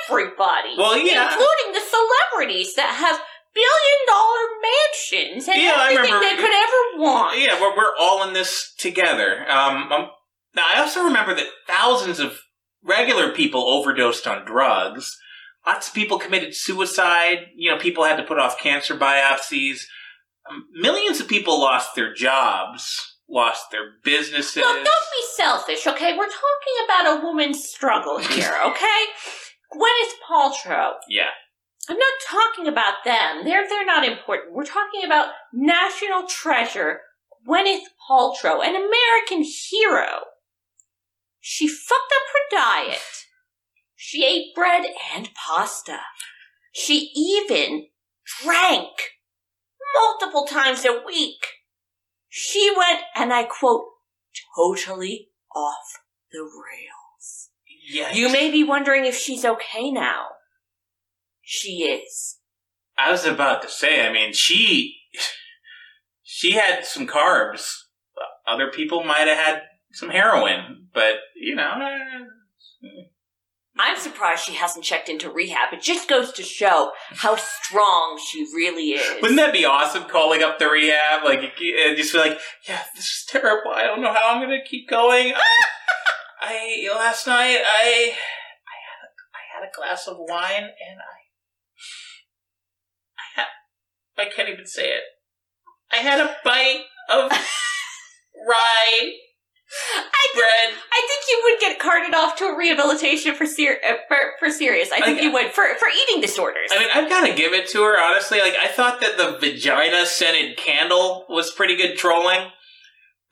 [0.09, 0.75] everybody.
[0.77, 1.25] Well, yeah.
[1.25, 3.21] Including the celebrities that have
[3.55, 7.39] billion dollar mansions and Yeah, everything they could ever want.
[7.39, 9.49] yeah, we're we're all in this together.
[9.49, 10.09] Um, um,
[10.57, 12.41] now I also remember that thousands of
[12.83, 15.17] regular people overdosed on drugs.
[15.67, 17.47] Lots of people committed suicide.
[17.57, 19.81] You know, people had to put off cancer biopsies.
[20.51, 24.57] Um, millions of people lost their jobs, lost their businesses.
[24.57, 26.17] Look, don't be selfish, okay?
[26.17, 29.05] We're talking about a woman's struggle here, okay?
[29.73, 30.93] Gwyneth Paltrow.
[31.09, 31.31] Yeah.
[31.89, 33.45] I'm not talking about them.
[33.45, 34.55] They're they're not important.
[34.55, 37.01] We're talking about national treasure
[37.47, 40.25] Gwyneth Paltrow, an American hero.
[41.41, 43.24] She fucked up her diet.
[44.07, 46.01] She ate bread and pasta.
[46.75, 47.87] She even
[48.43, 48.91] drank
[49.95, 51.47] multiple times a week.
[52.29, 53.87] She went, and I quote,
[54.55, 57.49] totally off the rails.
[57.89, 58.13] Yeah.
[58.13, 60.27] You may be wondering if she's okay now.
[61.41, 62.41] She is.
[62.99, 64.99] I was about to say, I mean, she
[66.23, 67.75] she had some carbs.
[68.47, 69.63] Other people might have had
[69.93, 72.89] some heroin, but you know, uh,
[73.77, 75.73] I'm surprised she hasn't checked into rehab.
[75.73, 79.21] It just goes to show how strong she really is.
[79.21, 80.05] wouldn't that be awesome?
[80.05, 82.39] Calling up the rehab, like and just be like,
[82.69, 83.73] "Yeah, this is terrible.
[83.75, 85.33] I don't know how I'm going to keep going."
[86.41, 91.01] I, I last night I I had a, I had a glass of wine and
[91.01, 91.19] I
[93.19, 93.47] I had
[94.17, 95.03] I can't even say it.
[95.91, 97.33] I had a bite of
[98.49, 99.15] rye
[99.97, 100.75] I think, bread.
[100.93, 104.51] I think you would get carted off to a rehabilitation for ser- uh, for, for
[104.51, 104.91] serious.
[104.93, 106.71] I think I- you would for for eating disorders.
[106.73, 108.41] I mean, I've got to give it to her, honestly.
[108.41, 112.51] Like, I thought that the vagina scented candle was pretty good trolling.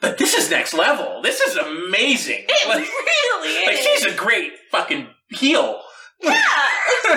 [0.01, 1.23] But this is next level.
[1.23, 2.45] This is amazing.
[2.49, 3.67] it Like, really is.
[3.67, 5.81] like, she's a great fucking heel.
[6.21, 6.33] yeah.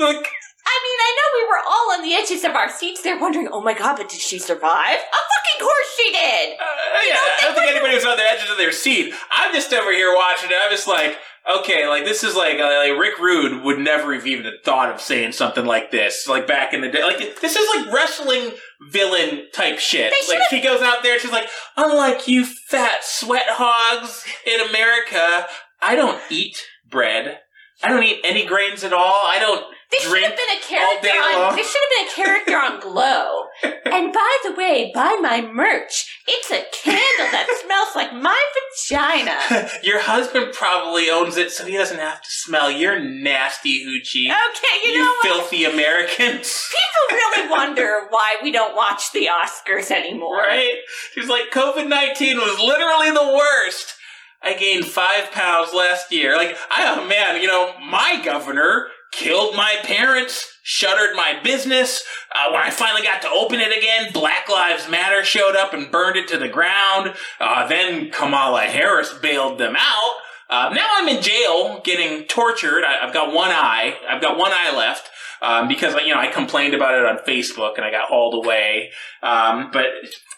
[0.00, 0.26] Look,
[0.66, 3.48] I mean, I know we were all on the edges of our seats there, wondering,
[3.52, 4.98] "Oh my god, but did she survive?"
[5.60, 6.56] Of course she did.
[6.58, 6.64] uh,
[7.06, 9.12] yeah, I don't think anybody was on the edges of their seat.
[9.30, 10.56] I'm just over here watching it.
[10.60, 11.18] I'm just like,
[11.58, 15.00] okay, like this is like, uh, like Rick Rude would never have even thought of
[15.00, 17.02] saying something like this, like back in the day.
[17.02, 18.52] Like this is like wrestling
[18.90, 20.12] villain type shit.
[20.12, 24.60] They Like she goes out there, and she's like, unlike you fat sweat hogs in
[24.68, 25.46] America,
[25.82, 26.56] I don't eat
[26.88, 27.40] bread.
[27.82, 29.22] I don't eat any grains at all.
[29.24, 31.56] I don't This should have been a character on.
[31.56, 33.46] This should have been a character on Glow.
[33.62, 36.22] And by the way, buy my merch.
[36.28, 39.68] It's a candle that smells like my vagina.
[39.82, 44.26] Your husband probably owns it, so he doesn't have to smell your nasty hoochie.
[44.26, 45.26] Okay, you, you know what?
[45.26, 46.68] filthy Americans.
[46.70, 50.38] People really wonder why we don't watch the Oscars anymore.
[50.38, 50.78] Right?
[51.14, 53.94] She's like, COVID 19 was literally the worst.
[54.42, 56.36] I gained five pounds last year.
[56.36, 62.02] Like, I, oh man, you know, my governor killed my parents, shuttered my business.
[62.34, 65.90] Uh, when I finally got to open it again, Black Lives Matter showed up and
[65.90, 67.14] burned it to the ground.
[67.38, 70.14] Uh, then Kamala Harris bailed them out.
[70.48, 72.84] Uh, now I'm in jail getting tortured.
[72.84, 73.96] I, I've got one eye.
[74.08, 75.08] I've got one eye left.
[75.42, 78.90] Um, because you know I complained about it on Facebook and I got hauled away.
[79.22, 79.86] Um, but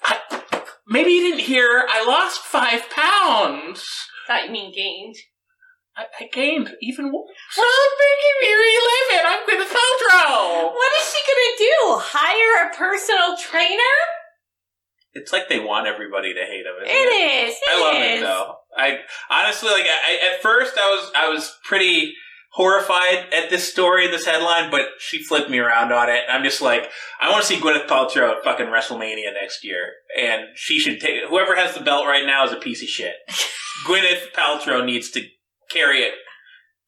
[0.04, 0.18] I,
[0.86, 1.88] maybe you didn't hear.
[1.92, 3.84] I lost five pounds.
[4.28, 5.16] Thought you mean gained.
[5.96, 7.26] I, I gained even more.
[7.50, 7.66] Stop
[8.00, 9.24] making me relive it.
[9.26, 10.72] I'm Gwyneth Paltrow.
[10.72, 11.76] What is she gonna do?
[12.00, 13.96] Hire a personal trainer?
[15.14, 16.72] It's like they want everybody to hate him.
[16.82, 17.56] Isn't It is.
[17.68, 18.20] I love is.
[18.20, 18.54] it though.
[18.76, 18.98] I
[19.30, 19.84] honestly like.
[19.84, 22.14] I, at first, I was I was pretty
[22.52, 26.22] horrified at this story, this headline, but she flipped me around on it.
[26.28, 26.90] I'm just like,
[27.20, 31.24] I want to see Gwyneth Paltrow at fucking WrestleMania next year, and she should take
[31.28, 33.16] whoever has the belt right now is a piece of shit.
[33.86, 35.22] Gwyneth Paltrow needs to
[35.72, 36.14] carry it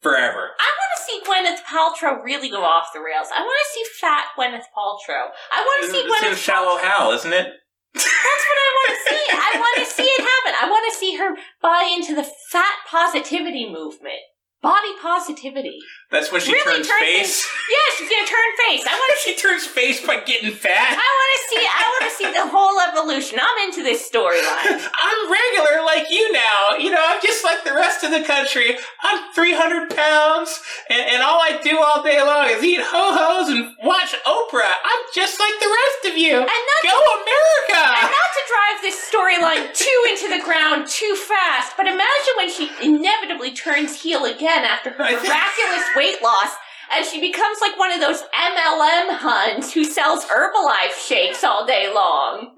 [0.01, 0.51] forever.
[0.59, 3.27] I want to see Gwyneth Paltrow really go off the rails.
[3.35, 5.33] I want to see fat Gwyneth Paltrow.
[5.51, 6.37] I want to see It's in Gwyneth.
[6.37, 7.47] Shallow Hal, isn't it?
[7.93, 9.23] That's what I want to see.
[9.31, 10.53] I want to see it happen.
[10.61, 14.21] I want to see her buy into the fat positivity movement.
[14.61, 15.79] Body positivity.
[16.15, 17.43] That's when she Really turns turn face.
[17.43, 18.83] things- Yeah, she's gonna turn face.
[18.87, 20.95] I want to she turns face by getting fat.
[20.95, 21.63] I want to see.
[21.67, 23.35] I want to see the whole evolution.
[23.41, 24.79] I'm into this storyline.
[25.07, 26.77] I'm regular like you now.
[26.79, 28.77] You know, I'm just like the rest of the country.
[29.03, 33.49] I'm 300 pounds, and, and all I do all day long is eat ho hos
[33.51, 34.71] and watch Oprah.
[34.83, 36.37] I'm just like the rest of you.
[36.39, 37.81] And not Go America!
[37.99, 42.49] And not to drive this storyline too into the ground too fast, but imagine when
[42.51, 46.51] she inevitably turns heel again after her miraculous weight loss
[46.93, 51.91] and she becomes like one of those MLM huns who sells Herbalife shakes all day
[51.93, 52.55] long.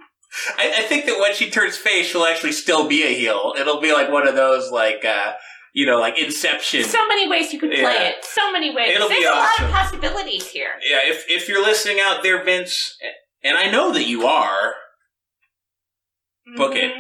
[0.57, 3.53] I, I think that when she turns face, she'll actually still be a heel.
[3.57, 5.34] It'll be like one of those, like, uh,
[5.74, 6.84] you know, like Inception.
[6.84, 8.10] So many ways you could play Yeah.
[8.10, 8.26] it.
[8.26, 8.91] So many ways.
[8.95, 9.65] It'll There's be a awesome.
[9.72, 10.72] lot of possibilities here.
[10.88, 12.98] yeah, if if you're listening out there, Vince,
[13.44, 14.74] and I know that you are,
[16.57, 16.91] book it.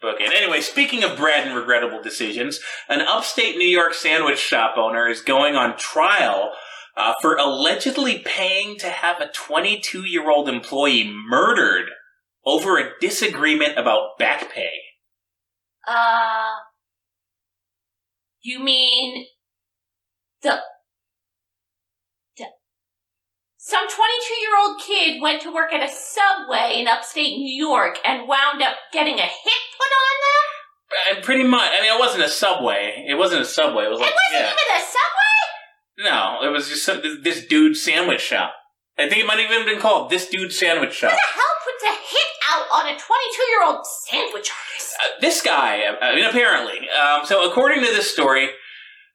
[0.00, 0.20] Book.
[0.20, 5.20] Anyway, speaking of bread and regrettable decisions, an upstate New York sandwich shop owner is
[5.20, 6.52] going on trial
[6.96, 11.90] uh, for allegedly paying to have a 22 year old employee murdered
[12.44, 14.70] over a disagreement about back pay.
[15.86, 16.50] Uh,
[18.42, 19.26] you mean
[20.42, 20.60] the
[23.68, 27.98] some 22 year old kid went to work at a subway in upstate New York
[28.02, 31.18] and wound up getting a hit put on them?
[31.18, 31.70] Uh, pretty much.
[31.70, 33.04] I mean, it wasn't a subway.
[33.06, 33.84] It wasn't a subway.
[33.84, 34.56] It was like it wasn't yeah.
[34.56, 35.38] even a subway?
[35.98, 38.54] No, it was just some, this dude sandwich shop.
[38.96, 41.10] I think it might have even been called this dude sandwich shop.
[41.10, 44.96] Who the hell puts a hit out on a 22 year old sandwich artist?
[44.98, 46.88] Uh, this guy, uh, I mean, apparently.
[46.88, 48.48] Um, so, according to this story,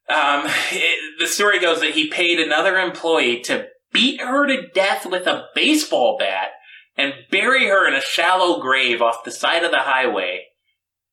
[0.09, 5.05] um, it, the story goes that he paid another employee to beat her to death
[5.05, 6.49] with a baseball bat
[6.97, 10.45] and bury her in a shallow grave off the side of the highway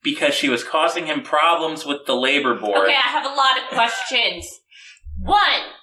[0.03, 2.87] because she was causing him problems with the labor board.
[2.87, 4.61] Okay, I have a lot of questions.
[5.23, 5.75] One,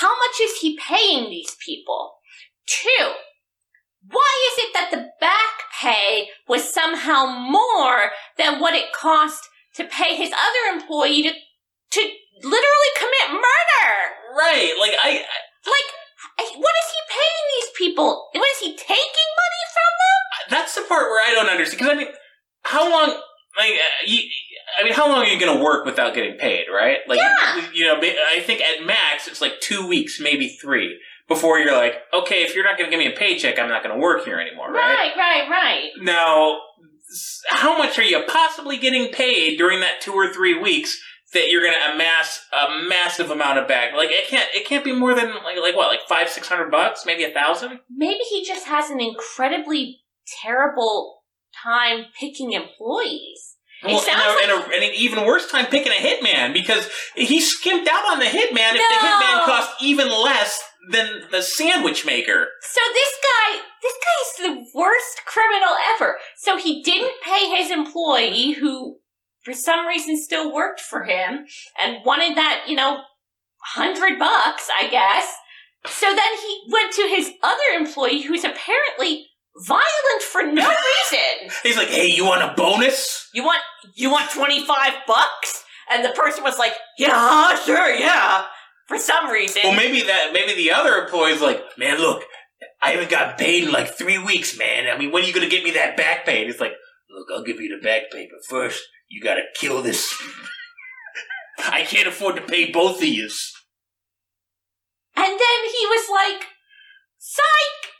[0.00, 2.14] how much is he paying these people?
[2.66, 3.12] Two,
[4.06, 9.84] why is it that the back pay was somehow more than what it cost to
[9.84, 11.32] pay his other employee to
[11.90, 12.00] to
[12.42, 13.67] literally commit murder?
[14.38, 15.24] Right, like I,
[15.66, 15.88] Like,
[16.56, 18.28] what is he paying these people?
[18.32, 20.50] What is he taking money from them?
[20.50, 21.78] that's the part where I don't understand.
[21.78, 22.08] Because I mean,
[22.62, 23.20] how long?
[23.56, 24.20] Like, uh, you,
[24.80, 26.66] I mean, how long are you going to work without getting paid?
[26.72, 26.98] Right?
[27.08, 27.66] Like, Yeah.
[27.74, 30.96] you know, I think at max it's like two weeks, maybe three,
[31.26, 33.82] before you're like, okay, if you're not going to give me a paycheck, I'm not
[33.82, 34.70] going to work here anymore.
[34.72, 35.12] Right?
[35.16, 35.90] Right, right, right.
[36.00, 36.60] Now,
[37.50, 41.00] how much are you possibly getting paid during that two or three weeks?
[41.34, 44.82] That you're going to amass a massive amount of back, like it can't, it can't
[44.82, 47.80] be more than like, like what, like five, six hundred bucks, maybe a thousand.
[47.94, 50.00] Maybe he just has an incredibly
[50.42, 51.22] terrible
[51.62, 53.56] time picking employees.
[53.82, 55.96] It Well, sounds and, a, like- and, a, and an even worse time picking a
[55.96, 59.20] hitman because he skimped out on the hitman if the No.
[59.20, 62.48] hitman cost even less than the sandwich maker.
[62.62, 64.36] So this guy, this guy is
[64.72, 66.16] the worst criminal ever.
[66.38, 68.96] So he didn't pay his employee who,
[69.48, 71.46] for some reason, still worked for him
[71.80, 73.00] and wanted that, you know,
[73.60, 75.34] hundred bucks, I guess.
[75.86, 79.26] So then he went to his other employee who's apparently
[79.66, 80.68] violent for no
[81.12, 81.50] reason.
[81.62, 83.62] He's like, "Hey, you want a bonus?" You want
[83.94, 85.64] you want twenty five bucks?
[85.90, 88.44] And the person was like, Yeah, sure, yeah.
[88.86, 89.62] For some reason.
[89.64, 92.22] Well, maybe that maybe the other employee's like, "Man, look,
[92.82, 94.94] I haven't got paid in like three weeks, man.
[94.94, 96.74] I mean, when are you gonna get me that back pay?" And he's like,
[97.10, 100.14] "Look, I'll give you the back pay, but first you gotta kill this.
[101.58, 103.28] I can't afford to pay both of you."
[105.16, 106.46] And then he was like,
[107.18, 107.90] Psych!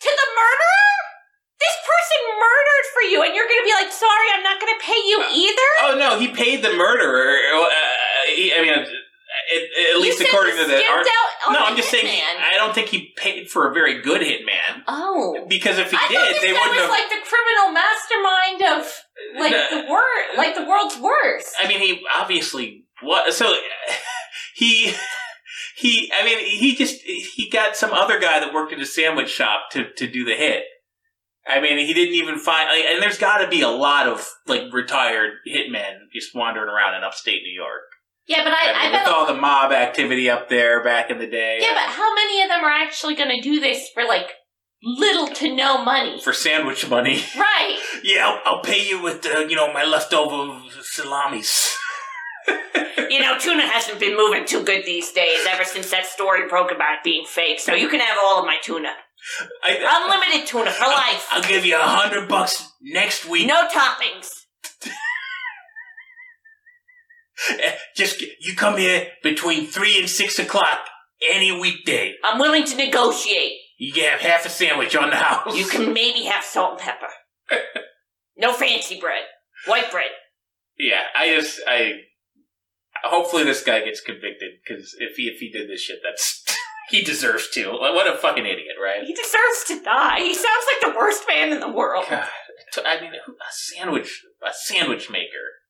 [0.00, 0.92] To the murderer?
[1.58, 5.00] This person murdered for you, and you're gonna be like, Sorry, I'm not gonna pay
[5.08, 5.68] you either?
[5.80, 7.36] Oh no, he paid the murderer.
[7.54, 7.68] Uh,
[8.34, 8.84] he, I mean, uh,
[9.52, 11.06] it, at least according to the art-
[11.48, 12.04] no, the I'm just saying.
[12.06, 12.36] hitman.
[12.52, 15.46] I don't think he paid for a very good hitman Oh.
[15.48, 16.90] because if he I did, they was have.
[16.90, 18.92] like the criminal mastermind of
[19.38, 21.54] like the word like the world's worst.
[21.62, 23.32] I mean, he obviously what?
[23.32, 23.54] So
[24.54, 24.94] he.
[25.76, 29.30] He, I mean, he just he got some other guy that worked at a sandwich
[29.30, 30.64] shop to to do the hit.
[31.48, 34.28] I mean, he didn't even find, like, and there's got to be a lot of
[34.46, 37.82] like retired hitmen just wandering around in upstate New York.
[38.26, 41.10] Yeah, but I, I I, mean, bet with all the mob activity up there back
[41.10, 41.58] in the day.
[41.60, 44.30] Yeah, but how many of them are actually gonna do this for like
[44.82, 46.20] little to no money?
[46.20, 47.22] for sandwich money.
[47.36, 47.78] Right.
[48.02, 51.76] Yeah, I'll, I'll pay you with uh, you know my leftover salamis.
[53.10, 56.70] You know, tuna hasn't been moving too good these days ever since that story broke
[56.70, 57.58] about it being fake.
[57.60, 58.88] So you can have all of my tuna.
[59.62, 61.26] I, Unlimited tuna for life.
[61.30, 63.46] I'll give you a hundred bucks next week.
[63.48, 64.30] No toppings.
[67.62, 70.78] Eh, Just you come here between three and six o'clock
[71.30, 72.14] any weekday.
[72.22, 73.54] I'm willing to negotiate.
[73.80, 75.56] You can have half a sandwich on the house.
[75.56, 77.08] You can maybe have salt and pepper.
[78.36, 79.24] No fancy bread.
[79.66, 80.08] White bread.
[80.78, 81.92] Yeah, I just I.
[83.04, 86.42] Hopefully, this guy gets convicted because if he if he did this shit, that's
[86.88, 87.70] he deserves to.
[87.72, 89.02] Like, What a fucking idiot, right?
[89.04, 90.20] He deserves to die.
[90.20, 92.06] He sounds like the worst man in the world.
[92.08, 92.26] God,
[92.86, 95.60] I mean, a sandwich, a sandwich maker.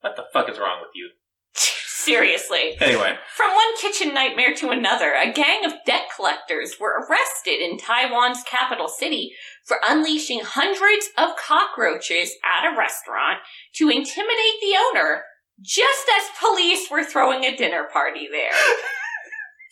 [0.00, 1.10] What the fuck is wrong with you?
[2.04, 2.76] Seriously.
[2.80, 7.78] Anyway, From one kitchen nightmare to another, a gang of debt collectors were arrested in
[7.78, 9.32] Taiwan's capital city
[9.64, 13.38] for unleashing hundreds of cockroaches at a restaurant
[13.76, 15.22] to intimidate the owner
[15.60, 18.50] just as police were throwing a dinner party there.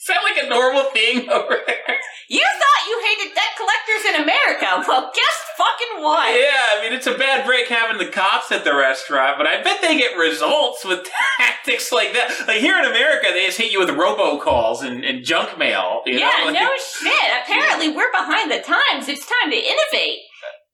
[0.08, 1.96] That like a normal thing over there?
[2.28, 4.84] You thought you hated debt collectors in America.
[4.88, 6.32] Well, guess fucking what?
[6.32, 9.62] Yeah, I mean, it's a bad break having the cops at the restaurant, but I
[9.62, 11.06] bet they get results with
[11.38, 12.32] tactics like that.
[12.48, 16.02] Like here in America, they just hit you with robocalls and, and junk mail.
[16.06, 16.46] You yeah, know?
[16.46, 17.30] Like- no shit.
[17.44, 19.08] Apparently, we're behind the times.
[19.08, 20.20] It's time to innovate.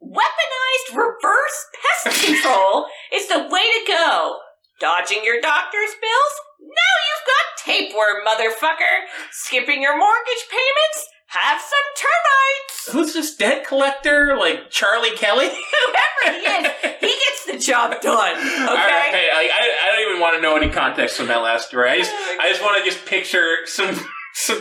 [0.01, 1.67] Weaponized reverse
[2.05, 4.39] pest control is the way to go.
[4.81, 6.48] Dodging your doctor's bills?
[6.61, 9.07] Now you've got tapeworm, motherfucker.
[9.31, 11.07] Skipping your mortgage payments?
[11.29, 12.93] Have some termites.
[12.93, 14.37] Who's this debt collector?
[14.39, 15.49] Like Charlie Kelly?
[15.53, 18.37] Whoever he is, he gets the job done.
[18.37, 18.65] Okay.
[18.65, 21.69] Right, hey, I, I, I don't even want to know any context from that last
[21.69, 21.91] story.
[21.91, 23.95] I just, oh, I just want to just picture some,
[24.33, 24.57] some,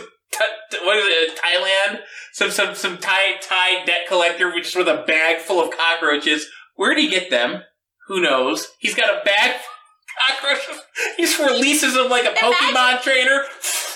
[0.84, 2.00] what is it, Thailand?
[2.34, 6.46] Some, some, some Thai, Thai debt collector with just with a bag full of cockroaches.
[6.76, 7.62] Where would he get them?
[8.08, 8.68] Who knows?
[8.78, 9.56] He's got a bag
[10.26, 10.82] cockroaches.
[11.16, 13.44] He just releases them like a Pokemon trainer.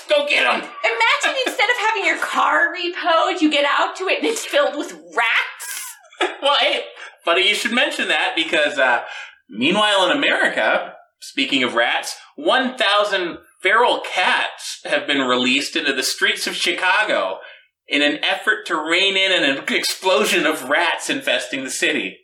[0.09, 0.59] Go get them.
[0.59, 4.77] Imagine instead of having your car repoed, you get out to it and it's filled
[4.77, 5.97] with rats.
[6.41, 6.83] well, hey,
[7.23, 9.03] funny you should mention that because, uh,
[9.49, 16.47] meanwhile in America, speaking of rats, 1,000 feral cats have been released into the streets
[16.47, 17.39] of Chicago
[17.87, 22.17] in an effort to rein in an explosion of rats infesting the city.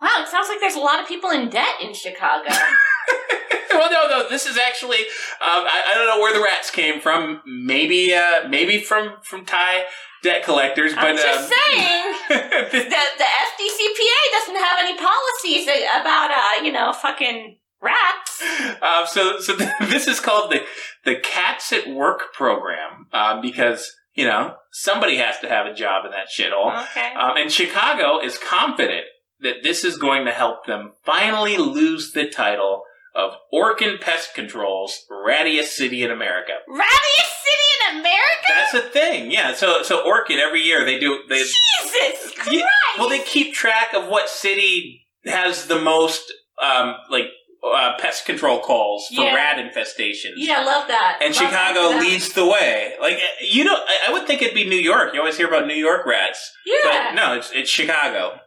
[0.00, 2.48] Wow, it sounds like there's a lot of people in debt in Chicago.
[3.70, 4.28] well, no, no.
[4.28, 5.00] This is actually
[5.40, 7.40] um, I, I don't know where the rats came from.
[7.46, 9.84] Maybe, uh, maybe from from Thai
[10.22, 10.94] debt collectors.
[10.94, 15.64] But I'm just um, saying, the the FDCPA doesn't have any policies
[16.00, 18.42] about uh, you know, fucking rats.
[18.82, 20.62] Um, so, so this is called the
[21.04, 26.04] the Cats at Work program um, because you know somebody has to have a job
[26.04, 26.82] in that shithole.
[26.90, 27.14] Okay.
[27.14, 29.06] Um, and Chicago is confident
[29.40, 32.82] that this is going to help them finally lose the title
[33.14, 36.52] of Orkin Pest Control's rattiest city in America.
[36.68, 38.46] Rattiest city in America?
[38.48, 39.54] That's a thing, yeah.
[39.54, 41.38] So, so Orkin every year they do they.
[41.38, 42.52] Jesus Christ!
[42.52, 42.64] Yeah,
[42.98, 46.32] well, they keep track of what city has the most
[46.62, 47.24] um, like
[47.62, 49.34] uh, pest control calls for Yeah.
[49.34, 50.34] rat infestations.
[50.36, 51.18] Yeah, I love that.
[51.22, 52.00] And Love Chicago that.
[52.00, 52.94] leads the way.
[53.00, 55.12] Like you know, I, I would think it'd be New York.
[55.14, 56.74] You always hear about New York rats, Yeah.
[56.84, 58.38] but no, it's it's Chicago.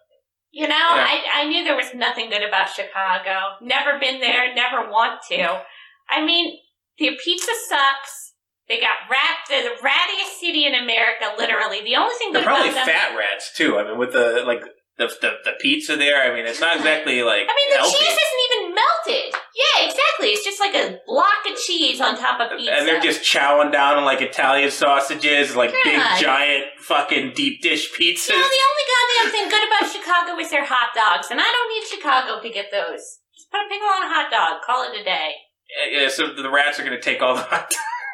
[0.54, 1.10] You know, Yeah.
[1.10, 3.58] I, I knew there was nothing good about Chicago.
[3.60, 5.62] Never been there, never want to.
[6.10, 6.60] I mean,
[7.00, 8.34] their pizza sucks.
[8.70, 11.82] They got rat, they're the rattiest city in America, literally.
[11.84, 12.96] The only thing They're good probably about them.
[12.96, 13.78] fat rats too.
[13.80, 14.62] I mean, with the like
[14.98, 16.22] the the, the pizza there.
[16.22, 17.98] I mean, it's not exactly like I mean, the healthy.
[17.98, 19.34] cheese isn't even melted.
[19.54, 20.34] Yeah, exactly.
[20.34, 22.74] It's just like a block of cheese on top of pizza.
[22.74, 27.94] and they're just chowing down on like Italian sausages, like big giant fucking deep dish
[27.94, 28.34] pizzas.
[28.34, 31.46] You know, the only goddamn thing good about Chicago is their hot dogs, and I
[31.46, 33.22] don't need Chicago to get those.
[33.36, 35.32] Just put a pickle on a hot dog, call it a day.
[35.70, 37.74] Yeah, yeah, so the rats are going to take all the hot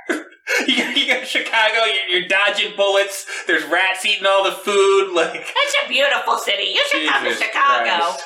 [0.68, 3.26] you, got, you got Chicago, you're, you're dodging bullets.
[3.48, 5.14] There's rats eating all the food.
[5.14, 6.74] Like It's a beautiful city.
[6.74, 7.84] You should come to Chicago.
[7.84, 8.24] Christ.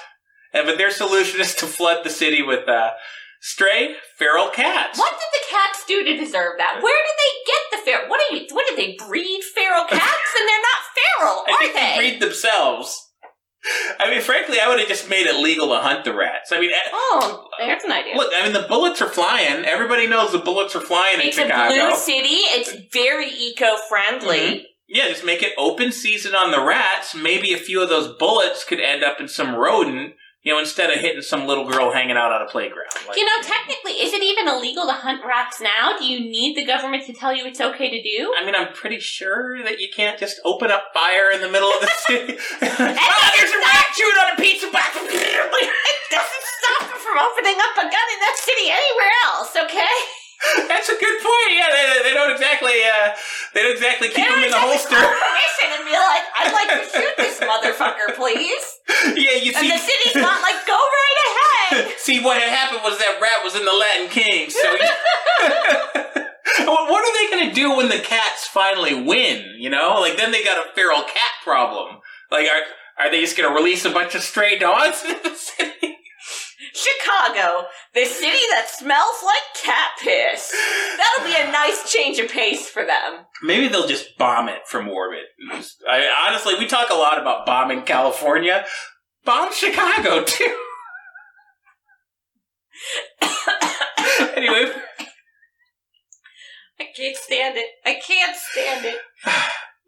[0.53, 2.91] And, but their solution is to flood the city with uh,
[3.41, 4.99] stray feral cats.
[4.99, 6.79] What did the cats do to deserve that?
[6.81, 8.09] Where did they get the feral?
[8.09, 8.47] What are you?
[8.51, 10.29] What did they breed feral cats?
[10.39, 12.03] and they're not feral, I are they?
[12.03, 13.09] they breed themselves.
[13.97, 16.51] I mean, frankly, I would have just made it legal to hunt the rats.
[16.51, 18.15] I mean, eh, oh, there's an idea.
[18.17, 19.63] look, I mean, the bullets are flying.
[19.63, 22.27] Everybody knows the bullets are flying in it's a blue city.
[22.51, 24.37] It's very eco-friendly.
[24.37, 24.61] Mhm.
[24.89, 27.15] Yeah, just make it open season on the rats.
[27.15, 30.91] Maybe a few of those bullets could end up in some rodent, you know, instead
[30.91, 32.91] of hitting some little girl hanging out on a playground.
[33.07, 35.97] Like, You know, technically, is it even illegal to hunt rats now?
[35.97, 38.33] Do you need the government to tell you it's okay to do?
[38.37, 41.69] I mean, I'm pretty sure that you can't just open up fire in the middle
[41.71, 42.35] of the city.
[42.61, 44.91] oh, there's a rat chewing on a pizza box.
[44.99, 49.55] it doesn't stop them from opening up a gun in that city anywhere else.
[49.55, 50.22] Okay.
[50.67, 51.51] That's a good point.
[51.55, 53.15] Yeah, they, they don't exactly, uh,
[53.53, 54.95] they don't exactly keep them in the holster.
[54.95, 58.63] Permission and be like, I'd like to shoot this motherfucker, please.
[59.15, 61.93] yeah, you see, And the city's not like, go right ahead.
[61.97, 64.49] See, what had happened was that rat was in the Latin King.
[64.49, 64.67] So,
[66.59, 69.55] Well, what are they going to do when the cats finally win?
[69.57, 71.99] You know, like then they got a feral cat problem.
[72.31, 75.35] Like, are are they just going to release a bunch of stray dogs into the
[75.35, 75.92] city?
[76.73, 80.51] Chicago, the city that smells like cat piss.
[80.97, 83.25] That'll be a nice change of pace for them.
[83.43, 85.25] Maybe they'll just bomb it from orbit.
[85.87, 88.65] I, honestly, we talk a lot about bombing California.
[89.23, 90.57] Bomb Chicago too.
[94.35, 94.71] anyway,
[96.79, 97.67] I can't stand it.
[97.85, 98.97] I can't stand it.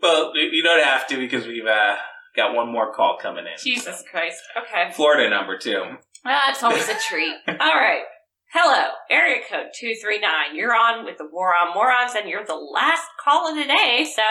[0.02, 1.96] well, you don't have to because we've uh,
[2.36, 3.54] got one more call coming in.
[3.58, 4.42] Jesus Christ.
[4.58, 4.92] Okay.
[4.94, 5.98] Florida number two.
[6.26, 7.36] That's always a treat.
[7.48, 8.04] All right.
[8.52, 8.90] Hello.
[9.12, 10.56] area code 239.
[10.56, 14.08] You're on with the War on Morons, and you're the last call of the day,
[14.10, 14.24] so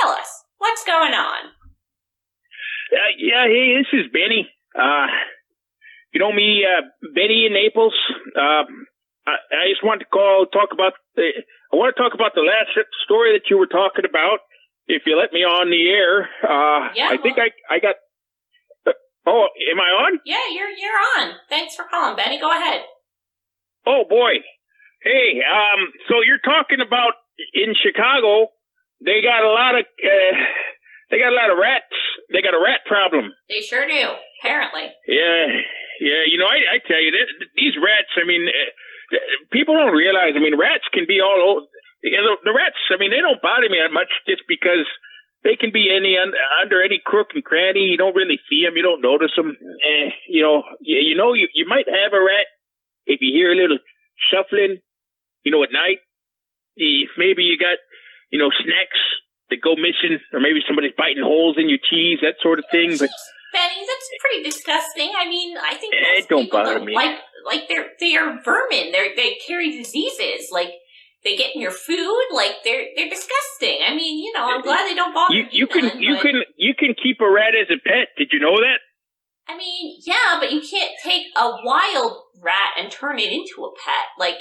[0.00, 0.26] tell us,
[0.58, 1.52] what's going on?
[2.92, 4.48] Uh, yeah, hey, this is Benny.
[4.74, 5.06] Uh,
[6.12, 6.82] you know me, uh,
[7.14, 7.94] Benny in Naples.
[8.34, 8.64] Uh,
[9.26, 11.30] I, I just want to call, talk about the,
[11.72, 12.70] I want to talk about the last
[13.04, 14.40] story that you were talking about.
[14.86, 17.96] If you let me on the air, uh, Yeah, I think I, I got,
[19.26, 20.20] oh, am I on?
[20.24, 21.34] Yeah, you're you're on.
[21.48, 22.40] Thanks for calling, Benny.
[22.40, 22.82] Go ahead.
[23.86, 24.40] Oh boy.
[25.02, 27.12] Hey, um, so you're talking about
[27.52, 28.48] in Chicago,
[29.04, 30.32] they got a lot of, uh,
[31.10, 31.92] they got a lot of rats.
[32.32, 33.28] They got a rat problem.
[33.52, 34.16] They sure do.
[34.40, 34.88] Apparently.
[35.06, 35.44] Yeah,
[36.00, 36.22] yeah.
[36.24, 38.16] You know, I, I tell you, th- th- these rats.
[38.16, 39.16] I mean, uh,
[39.52, 40.32] people don't realize.
[40.36, 41.68] I mean, rats can be all over.
[42.02, 42.80] You know, the rats.
[42.88, 44.88] I mean, they don't bother me that much just because
[45.44, 47.80] they can be any under any crook and cranny.
[47.92, 48.76] You don't really see them.
[48.76, 49.54] You don't notice them.
[49.60, 52.46] Eh, you know, you, you know, you you might have a rat
[53.06, 53.78] if you hear a little
[54.30, 54.78] shuffling.
[55.44, 55.98] You know, at night.
[56.76, 57.78] If maybe you got,
[58.30, 58.98] you know, snacks
[59.50, 62.96] that go missing, or maybe somebody's biting holes in your cheese, that sort of thing.
[62.98, 63.10] But
[63.52, 65.12] Benny, that's pretty disgusting.
[65.16, 66.94] I mean, I think Eh, most it don't people bother don't me.
[66.96, 68.90] like like they're they are vermin.
[68.90, 70.48] They they carry diseases.
[70.50, 70.72] Like
[71.24, 72.26] they get in your food.
[72.32, 73.80] Like they're they're disgusting.
[73.86, 76.74] I mean, you know, I'm glad they don't bother you you can you can you
[76.78, 78.08] can keep a rat as a pet.
[78.16, 78.78] Did you know that?
[79.48, 83.72] I mean, yeah, but you can't take a wild rat and turn it into a
[83.76, 84.08] pet.
[84.18, 84.36] Like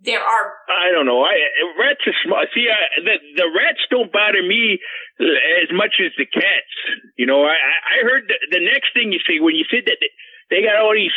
[0.00, 1.22] there are I don't know.
[1.22, 1.34] I
[1.78, 2.44] rats are small.
[2.54, 4.78] See, I, the the rats don't bother me
[5.20, 6.74] as much as the cats.
[7.16, 9.84] You know, I I I heard the, the next thing you say when you said
[9.86, 10.10] that they,
[10.50, 11.16] they got all these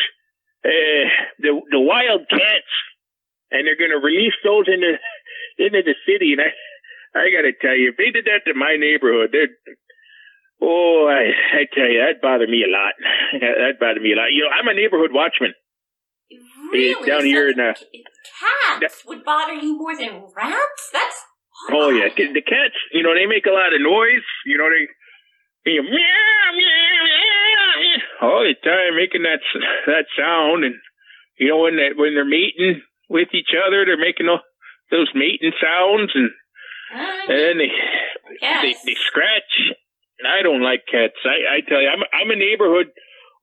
[0.66, 1.06] uh,
[1.40, 2.74] the the wild cats,
[3.52, 4.96] and they're going to release those into
[5.60, 6.34] into the city.
[6.34, 6.52] And I
[7.14, 9.52] I got to tell you, if they did that to my neighborhood, they're
[10.62, 12.94] Oh, I, I tell you, that bothered me a lot.
[13.42, 14.30] That bothered me a lot.
[14.32, 15.54] You know, I'm a neighborhood watchman.
[16.72, 17.74] really down here in uh,
[18.78, 20.90] cats would bother you more than rats.
[20.94, 21.18] That's
[21.72, 22.78] Oh yeah, the the cats.
[22.94, 24.26] You know they make a lot of noise.
[24.46, 24.86] You know they,
[25.66, 30.64] they go, meow, meow, meow, meow, all the time making that s- that sound.
[30.66, 30.76] And
[31.38, 32.82] you know when they when they're mating
[33.12, 34.40] with each other, they're making all
[34.90, 36.32] those mating sounds, and
[37.28, 37.72] and then they
[38.40, 39.76] they, they scratch.
[40.20, 41.18] And I don't like cats.
[41.26, 42.88] I, I tell you, I'm I'm a neighborhood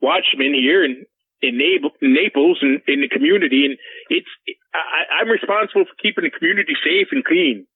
[0.00, 1.04] watchman here in
[1.40, 3.76] in Naples, Naples and in the community, and
[4.10, 4.32] it's
[4.74, 7.66] I, I'm responsible for keeping the community safe and clean.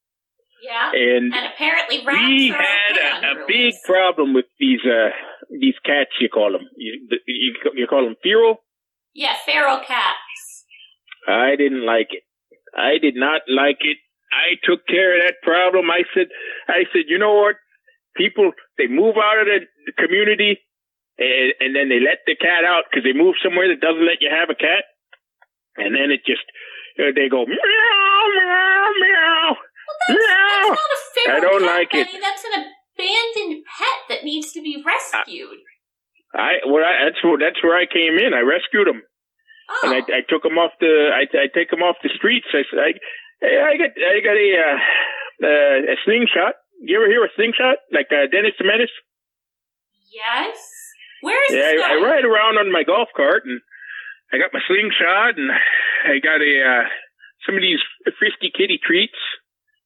[0.62, 0.90] yeah.
[0.94, 5.10] And apparently rats we are had a, a big problem with these uh
[5.50, 6.10] these cats.
[6.20, 8.56] You call them you you, you call them feral.
[9.14, 10.18] Yeah, feral cats.
[11.28, 12.24] I didn't like it.
[12.74, 13.98] I did not like it.
[14.32, 15.90] I took care of that problem.
[15.90, 16.32] I said,
[16.68, 17.56] I said, you know what?
[18.16, 19.60] People they move out of the,
[19.96, 20.60] community,
[21.18, 24.20] and, and then they let the cat out because they move somewhere that doesn't let
[24.20, 24.84] you have a cat,
[25.76, 26.44] and then it just
[27.00, 29.52] uh, they go meow meow meow
[30.08, 30.76] meow.
[31.12, 32.08] Feral I don't cat, like it.
[32.20, 35.60] That's an abandoned pet that needs to be rescued.
[36.34, 38.32] I well, I, that's where that's where I came in.
[38.32, 38.88] I rescued
[39.80, 40.92] them, and I, I took them off the.
[41.14, 42.46] I, I take them off the streets.
[42.52, 42.90] I said, I,
[43.46, 44.78] I got I got a uh,
[45.42, 46.54] uh, a slingshot.
[46.84, 48.92] You ever hear a slingshot like uh, Dennis the Menace?
[50.12, 50.58] yes.
[51.22, 53.60] Where is Yeah, this I, I ride around on my golf cart, and
[54.34, 55.50] I got my slingshot, and
[56.04, 56.84] I got a uh,
[57.46, 57.78] some of these
[58.18, 59.18] frisky kitty treats.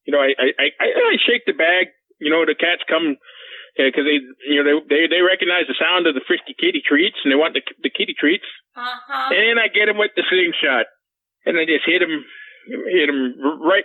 [0.09, 1.93] You know, I I I, I shake the bag.
[2.19, 3.17] You know, the cats come
[3.77, 7.17] because they you know they, they they recognize the sound of the frisky kitty treats,
[7.25, 8.49] and they want the the kitty treats.
[8.75, 9.33] Uh-huh.
[9.33, 10.87] And then I get him with the slingshot,
[11.45, 12.25] and I just hit him,
[12.93, 13.85] hit him right,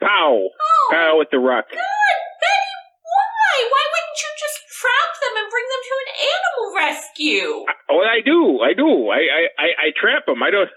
[0.00, 0.48] pow,
[0.90, 1.64] pow with the rock.
[1.68, 2.74] God, Benny,
[3.04, 3.54] why?
[3.68, 7.50] Why wouldn't you just trap them and bring them to an animal rescue?
[7.92, 8.88] Oh, I do, I do.
[9.12, 10.42] I I I, I trap them.
[10.42, 10.68] I don't.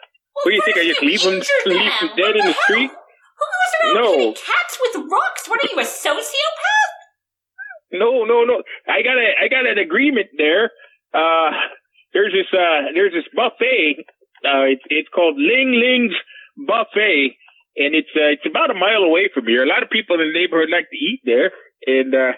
[0.43, 0.77] what do you think?
[0.77, 2.91] I just leave them, leave them dead in the street?
[2.91, 4.11] Who goes around No.
[4.15, 5.47] hitting cats with rocks?
[5.47, 6.88] What are you, a sociopath?
[7.91, 8.61] No, no, no.
[8.87, 10.71] I got a I got an agreement there.
[11.13, 11.51] Uh,
[12.13, 14.05] there's this uh there's this buffet.
[14.45, 16.15] Uh, it's it's called Ling Ling's
[16.55, 17.35] Buffet,
[17.77, 19.63] and it's uh, it's about a mile away from here.
[19.63, 21.51] A lot of people in the neighborhood like to eat there,
[21.87, 22.33] and uh,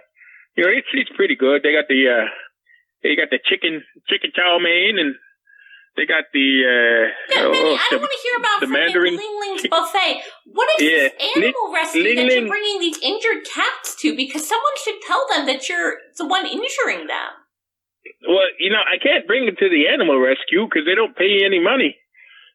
[0.55, 1.63] you know it's it's pretty good.
[1.63, 2.27] They got the uh
[3.03, 5.15] they got the chicken chicken chow mein, and
[5.97, 9.15] they got the uh oh, I the, don't want to hear about the Mandarin.
[9.15, 10.21] Ling Ling's buffet.
[10.47, 12.39] What is Yeah, this animal Ling- rescue Ling that Ling.
[12.39, 14.15] you're bringing these injured cats to?
[14.15, 17.31] Because someone should tell them that you're the one injuring them.
[18.27, 21.43] Well, you know, I can't bring them to the animal rescue because they don't pay
[21.45, 21.97] any money.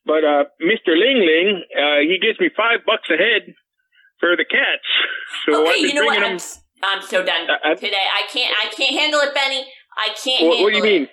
[0.06, 0.94] But uh, Mr.
[0.94, 3.54] Ling Ling, uh, he gives me five bucks a head
[4.20, 4.86] for the cats.
[5.46, 6.18] So okay, you know what?
[6.22, 6.38] I'm,
[6.82, 7.98] I'm so done I- today.
[7.98, 8.54] I can't.
[8.62, 9.66] I can't handle it, Benny.
[9.98, 11.10] I can't What, handle what do you it.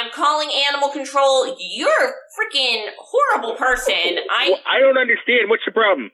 [0.00, 1.56] I'm calling animal control.
[1.58, 4.18] You're a freaking horrible person.
[4.30, 5.48] I Well, I don't understand.
[5.50, 6.10] What's the problem?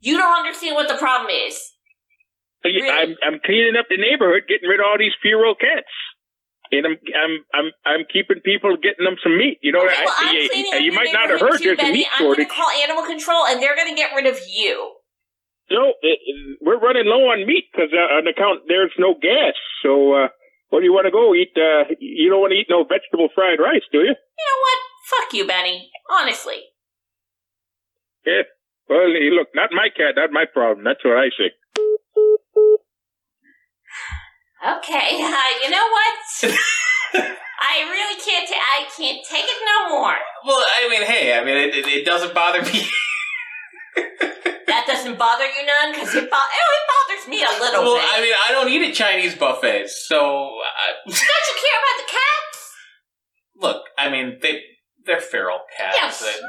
[0.00, 1.56] you don't understand what the problem is.
[2.64, 5.88] I'm I'm cleaning up the neighborhood, getting rid of all these feral cats.
[6.72, 9.58] And I'm I'm I'm I'm keeping people getting them some meat.
[9.62, 11.92] You know, Okay, well, I'm you- cleaning you, might not have heard too, there's a
[11.92, 12.48] meat I'm going shortage.
[12.48, 14.96] to call animal control, and they're going to get rid of you.
[15.70, 19.54] No, it, it- we're running low on meat because uh, on account there's no gas.
[19.84, 20.28] So uh,
[20.74, 21.30] where do you want to go?
[21.38, 21.54] Eat?
[21.54, 24.10] Uh, you don't want to eat no vegetable fried rice, do you?
[24.10, 24.78] You know what?
[25.06, 25.88] Fuck you, Benny.
[26.10, 26.74] Honestly.
[28.26, 28.42] Yeah.
[28.88, 30.82] Well, look, not my cat, not my problem.
[30.82, 31.54] That's what I say.
[34.66, 36.18] Okay, uh, you know what?
[37.62, 38.48] I really can't.
[38.48, 40.16] ta- I can't take it no more.
[40.44, 42.82] Well, I mean, hey, I mean, it, it, it doesn't bother me.
[45.04, 48.08] Doesn't bother you none, because it, bo- oh, it bothers me a little well, bit.
[48.08, 52.08] I mean, I don't eat at Chinese buffets, so uh, Don't you care about the
[52.08, 52.72] cats?
[53.60, 54.62] look, I mean, they
[55.04, 55.96] they're feral cats.
[56.00, 56.22] Yes.
[56.24, 56.40] They-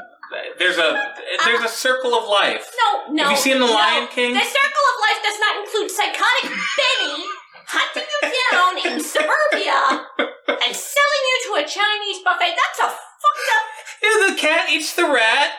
[0.58, 1.14] there's a
[1.44, 2.72] there's a circle of life.
[2.82, 3.22] No, no.
[3.24, 3.72] Have you seen The no.
[3.72, 4.32] Lion King?
[4.34, 7.22] The circle of life does not include psychotic Benny
[7.68, 12.56] hunting you down in suburbia and selling you to a Chinese buffet.
[12.58, 13.64] That's a fucked up.
[14.02, 15.52] Yeah, the cat eats the rat.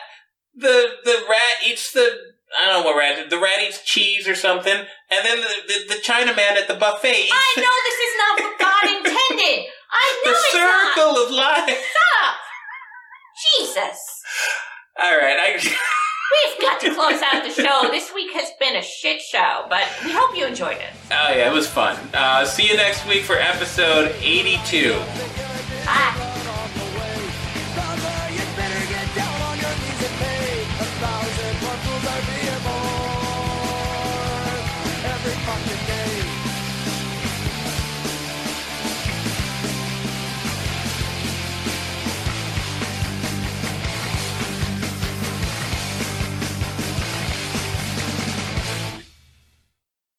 [0.54, 2.10] The the rat eats the
[2.56, 3.28] I don't know what rat.
[3.30, 7.12] The rat eats cheese or something, and then the the, the Chinaman at the buffet
[7.26, 9.66] eats I know this is not what God intended.
[9.90, 11.24] I know the it's circle not.
[11.24, 11.84] of life.
[11.92, 12.34] Stop.
[13.58, 13.98] Jesus.
[15.00, 15.74] All right, I.
[16.30, 17.88] We've got to close out the show.
[17.90, 20.90] This week has been a shit show, but we hope you enjoyed it.
[21.10, 21.96] Oh yeah, it was fun.
[22.12, 24.92] Uh, see you next week for episode eighty-two.
[25.86, 26.17] Bye.